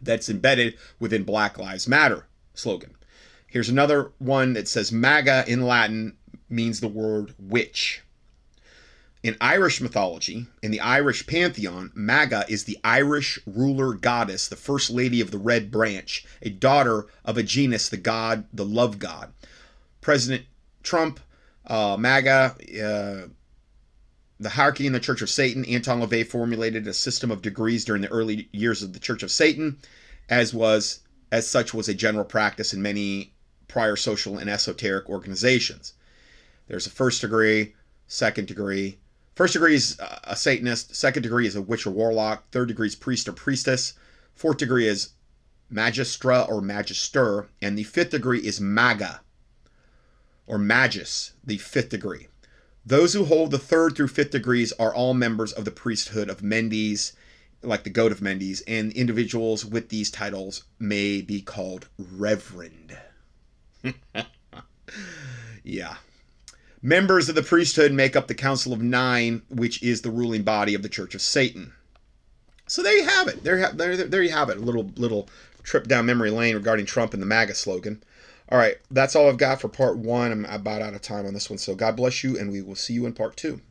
[0.03, 2.95] That's embedded within Black Lives Matter slogan.
[3.47, 6.17] Here's another one that says MAGA in Latin
[6.49, 8.03] means the word witch.
[9.23, 14.91] In Irish mythology, in the Irish pantheon, Maga is the Irish ruler goddess, the first
[14.91, 19.33] lady of the Red Branch, a daughter of a Aengus, the god, the love god.
[20.01, 20.47] President
[20.83, 21.21] Trump,
[21.67, 23.29] uh, MAGA, uh,
[24.43, 28.03] the hierarchy in the Church of Satan, Anton LaVey formulated a system of degrees during
[28.03, 29.79] the early years of the Church of Satan,
[30.29, 31.01] as was
[31.31, 33.33] as such was a general practice in many
[33.69, 35.95] prior social and esoteric organizations.
[36.67, 37.75] There's a first degree,
[38.07, 38.99] second degree.
[39.35, 40.95] First degree is a Satanist.
[40.95, 42.51] Second degree is a witch or warlock.
[42.51, 43.95] Third degree is priest or priestess.
[44.35, 45.11] Fourth degree is
[45.73, 47.49] magistra or magister.
[47.63, 49.21] And the fifth degree is maga
[50.47, 52.27] or magus, the fifth degree.
[52.85, 56.43] Those who hold the third through fifth degrees are all members of the priesthood of
[56.43, 57.13] Mendes,
[57.63, 62.99] like the goat of Mendes, and individuals with these titles may be called reverend.
[65.63, 65.97] yeah.
[66.83, 70.75] Members of the priesthood make up the Council of Nine, which is the ruling body
[70.75, 71.73] of the Church of Satan.
[72.67, 73.45] So there you have it.
[73.45, 74.57] There, there, there you have it.
[74.57, 75.29] A little little
[75.63, 78.03] trip down memory lane regarding Trump and the MAGA slogan.
[78.53, 80.31] All right, that's all I've got for part one.
[80.31, 81.57] I'm about out of time on this one.
[81.57, 83.63] So God bless you, and we will see you in part two.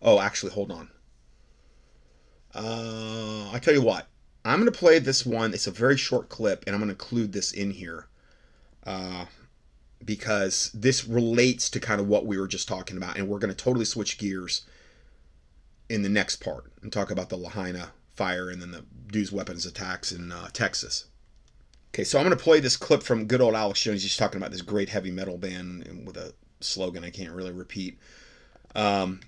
[0.00, 0.90] Oh, actually, hold on.
[2.54, 4.06] Uh, I tell you what,
[4.44, 5.52] I'm gonna play this one.
[5.52, 8.06] It's a very short clip, and I'm gonna include this in here,
[8.86, 9.24] uh,
[10.04, 13.54] because this relates to kind of what we were just talking about, and we're gonna
[13.54, 14.62] totally switch gears
[15.88, 19.66] in the next part and talk about the Lahaina fire and then the DEWs weapons
[19.66, 21.06] attacks in uh, Texas.
[21.94, 24.02] Okay, so I'm gonna play this clip from good old Alex Jones.
[24.02, 27.98] He's talking about this great heavy metal band with a slogan I can't really repeat.
[28.74, 29.20] Um,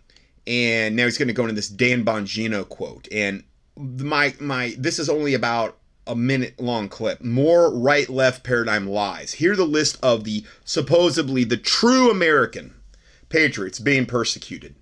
[0.46, 3.08] and now he's going to go into this Dan Bongino quote.
[3.10, 3.44] And
[3.76, 7.22] my my this is only about a minute long clip.
[7.22, 9.34] More right left paradigm lies.
[9.34, 12.74] Here the list of the supposedly the true American
[13.28, 14.74] patriots being persecuted.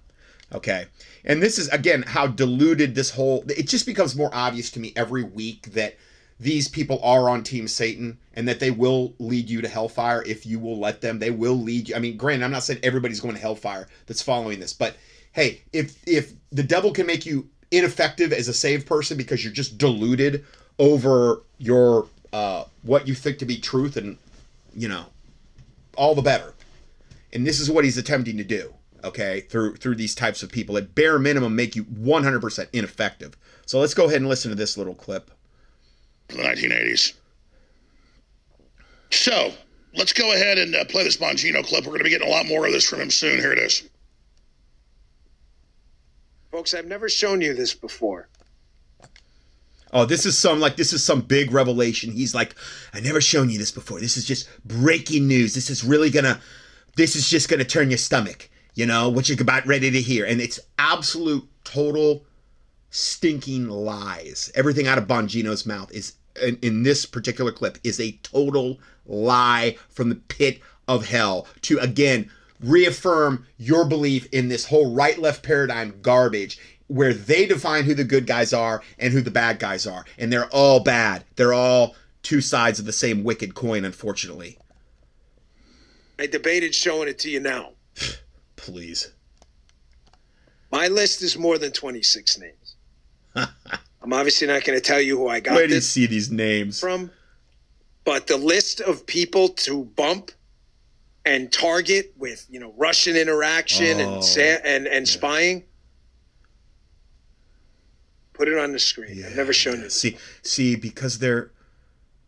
[0.53, 0.87] Okay.
[1.25, 4.93] And this is again how diluted this whole it just becomes more obvious to me
[4.97, 5.97] every week that
[6.43, 10.44] these people are on team Satan and that they will lead you to hellfire if
[10.44, 11.20] you will let them.
[11.20, 11.94] They will lead you.
[11.94, 14.97] I mean, granted, I'm not saying everybody's going to hellfire that's following this, but
[15.32, 19.52] hey, if if the devil can make you ineffective as a saved person because you're
[19.52, 20.44] just deluded
[20.81, 24.19] over your uh, what you think to be truth, and
[24.74, 25.06] you know,
[25.97, 26.55] all the better.
[27.32, 28.74] And this is what he's attempting to do.
[29.05, 33.36] Okay, through through these types of people, at bare minimum, make you 100% ineffective.
[33.64, 35.31] So let's go ahead and listen to this little clip.
[36.28, 37.12] The 1980s.
[39.11, 39.53] So
[39.94, 41.85] let's go ahead and uh, play this Bongino clip.
[41.85, 43.39] We're going to be getting a lot more of this from him soon.
[43.39, 43.89] Here it is.
[46.51, 48.28] Folks, I've never shown you this before.
[49.93, 52.12] Oh, this is some like this is some big revelation.
[52.12, 52.55] He's like,
[52.94, 54.01] I never shown you this before.
[54.01, 55.55] This is just breaking news.
[55.55, 56.40] This is really gonna
[56.97, 60.24] this is just gonna turn your stomach, you know, what you're about ready to hear.
[60.24, 62.24] And it's absolute total
[62.93, 64.52] stinking lies.
[64.55, 69.77] Everything out of Bongino's mouth is in, in this particular clip is a total lie
[69.89, 75.43] from the pit of hell to again reaffirm your belief in this whole right left
[75.43, 79.86] paradigm garbage where they define who the good guys are and who the bad guys
[79.86, 80.05] are.
[80.19, 81.24] And they're all bad.
[81.36, 84.59] They're all two sides of the same wicked coin, unfortunately.
[86.19, 87.70] I debated showing it to you now.
[88.56, 89.12] Please.
[90.70, 92.61] My list is more than 26 names.
[93.35, 96.31] I'm obviously not going to tell you who I got Where do you see these
[96.31, 96.81] names?
[96.81, 97.11] from,
[98.05, 100.33] but the list of people to bump
[101.25, 105.65] and target with, you know, Russian interaction Oh, and sa- and and spying.
[108.33, 109.25] Put it on the screen.
[109.25, 109.83] I've never shown you.
[109.85, 110.01] this.
[110.01, 111.53] See, see, because they're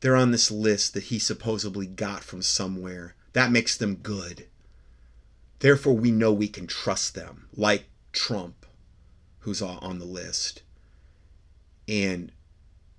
[0.01, 3.15] they're on this list that he supposedly got from somewhere.
[3.33, 4.47] That makes them good.
[5.61, 8.67] Therefore, we know we can trust them, like Trump,
[9.41, 10.63] who's on the list,
[11.89, 12.32] and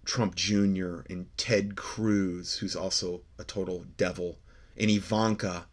[0.05, 0.99] Trump Jr.
[1.09, 4.37] and Ted Cruz, who's also a total devil,
[4.77, 5.65] and Ivanka,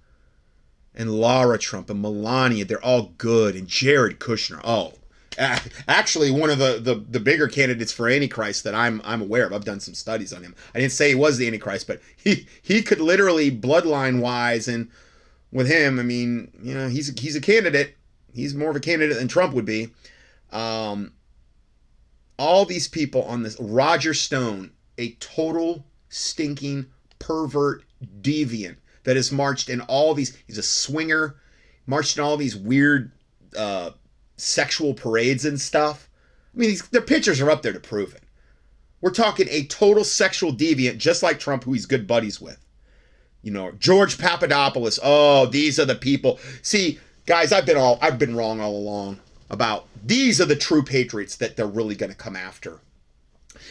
[0.95, 2.65] and Laura Trump and Melania.
[2.65, 4.61] They're all good, and Jared Kushner.
[4.65, 4.95] Oh,
[5.89, 9.53] actually one of the, the the bigger candidates for Antichrist that I'm I'm aware of.
[9.53, 10.55] I've done some studies on him.
[10.75, 14.91] I didn't say he was the Antichrist, but he he could literally bloodline wise and
[15.53, 17.97] with him, I mean, you know, he's he's a candidate.
[18.33, 19.91] He's more of a candidate than Trump would be.
[20.51, 21.13] Um,
[22.43, 26.87] all these people on this Roger Stone, a total stinking
[27.21, 27.85] pervert
[28.21, 30.37] deviant that has marched in all these.
[30.49, 31.37] He's a swinger,
[31.87, 33.13] marched in all these weird
[33.57, 33.91] uh,
[34.37, 36.09] sexual parades and stuff.
[36.53, 38.25] I mean, these, the pictures are up there to prove it.
[39.01, 42.59] We're talking a total sexual deviant, just like Trump, who he's good buddies with.
[43.43, 44.99] You know, George Papadopoulos.
[45.01, 46.41] Oh, these are the people.
[46.63, 49.21] See, guys, I've been all I've been wrong all along
[49.53, 52.81] about these are the true patriots that they're really going to come after.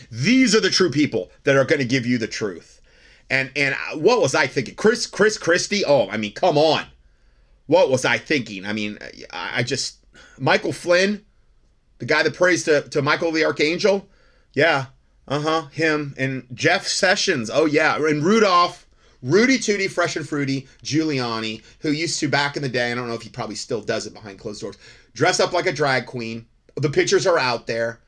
[0.10, 2.82] These are the true people that are going to give you the truth.
[3.30, 4.76] And and what was I thinking?
[4.76, 5.84] Chris Chris Christie?
[5.86, 6.86] Oh, I mean, come on.
[7.66, 8.66] What was I thinking?
[8.66, 8.99] I mean,
[9.32, 9.98] I just
[10.38, 11.26] Michael Flynn,
[11.99, 14.08] the guy that prays to, to Michael the Archangel.
[14.53, 14.88] Yeah.
[15.28, 15.68] Uh-huh.
[15.72, 16.14] Him.
[16.18, 17.49] And Jeff Sessions.
[17.52, 17.95] Oh yeah.
[17.95, 18.88] And Rudolph.
[19.24, 23.08] Rudy Tooty, Fresh and Fruity, Giuliani, who used to back in the day, I don't
[23.08, 24.80] know if he probably still does it behind closed doors,
[25.14, 26.46] dress up like a drag queen.
[26.76, 28.00] The pictures are out there.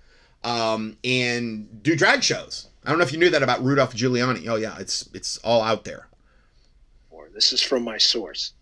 [0.44, 2.68] Um, and do drag shows.
[2.86, 4.48] I don't know if you knew that about Rudolph Giuliani.
[4.48, 6.08] Oh yeah, it's it's all out there.
[7.10, 8.54] Or This is from my source.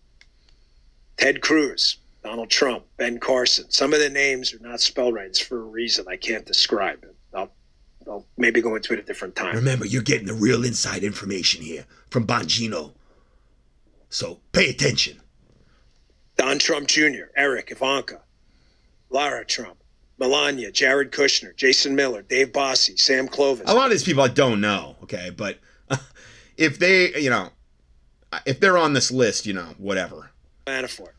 [1.16, 3.70] Ted Cruz, Donald Trump, Ben Carson.
[3.70, 5.26] Some of the names are not spelled right.
[5.26, 7.14] It's for a reason I can't describe it.
[7.34, 7.52] I'll,
[8.06, 9.56] I'll maybe go into it at a different time.
[9.56, 12.92] Remember, you're getting the real inside information here from Bongino.
[14.08, 15.20] So pay attention.
[16.36, 18.20] Don Trump Jr., Eric, Ivanka,
[19.12, 19.76] Lara Trump,
[20.18, 23.68] Melania, Jared Kushner, Jason Miller, Dave Bossie, Sam Clovis.
[23.68, 25.58] A lot of these people I don't know, okay, but
[26.56, 27.50] if they, you know,
[28.46, 30.30] if they're on this list, you know, whatever.
[30.66, 31.12] Manafort,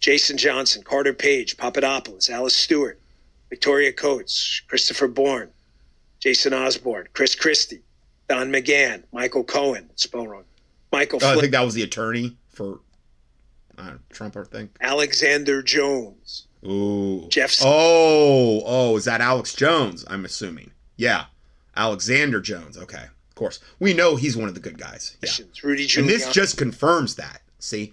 [0.00, 3.00] Jason Johnson, Carter Page, Papadopoulos, Alice Stewart,
[3.50, 5.50] Victoria Coates, Christopher Bourne,
[6.20, 7.82] Jason Osborne, Chris Christie,
[8.28, 10.44] Don McGahn, Michael Cohen, spell wrong,
[10.92, 12.80] Michael Oh, I think that was the attorney for
[13.76, 14.70] uh, Trump, I think.
[14.80, 17.26] Alexander Jones, Ooh.
[17.28, 20.04] Jeff- Oh, oh, is that Alex Jones?
[20.08, 20.70] I'm assuming.
[20.96, 21.26] Yeah,
[21.76, 22.78] Alexander Jones.
[22.78, 23.60] Okay, of course.
[23.78, 25.16] We know he's one of the good guys.
[25.22, 25.30] Yeah.
[25.62, 25.98] Rudy Giuliani.
[25.98, 27.42] And this just confirms that.
[27.58, 27.92] See,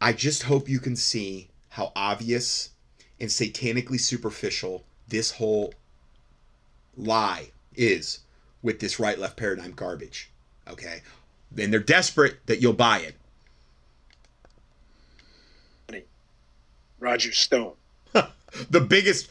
[0.00, 2.70] I just hope you can see how obvious
[3.20, 5.72] and satanically superficial this whole
[6.96, 8.20] lie is
[8.62, 10.30] with this right left paradigm garbage.
[10.68, 11.02] Okay?
[11.56, 13.14] And they're desperate that you'll buy it.
[16.98, 17.74] Roger Stone.
[18.70, 19.28] The biggest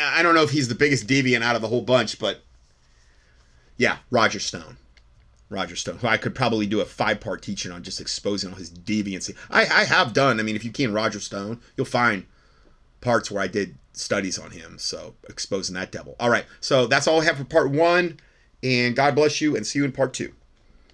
[0.00, 2.42] I don't know if he's the biggest deviant out of the whole bunch, but
[3.76, 4.76] yeah, Roger Stone.
[5.50, 8.56] Roger Stone, who I could probably do a five part teaching on just exposing all
[8.56, 9.36] his deviancy.
[9.50, 10.40] I, I have done.
[10.40, 12.26] I mean, if you in Roger Stone, you'll find
[13.00, 14.78] parts where I did studies on him.
[14.78, 16.16] So exposing that devil.
[16.18, 16.46] All right.
[16.60, 18.18] So that's all I have for part one.
[18.62, 20.32] And God bless you and see you in part two.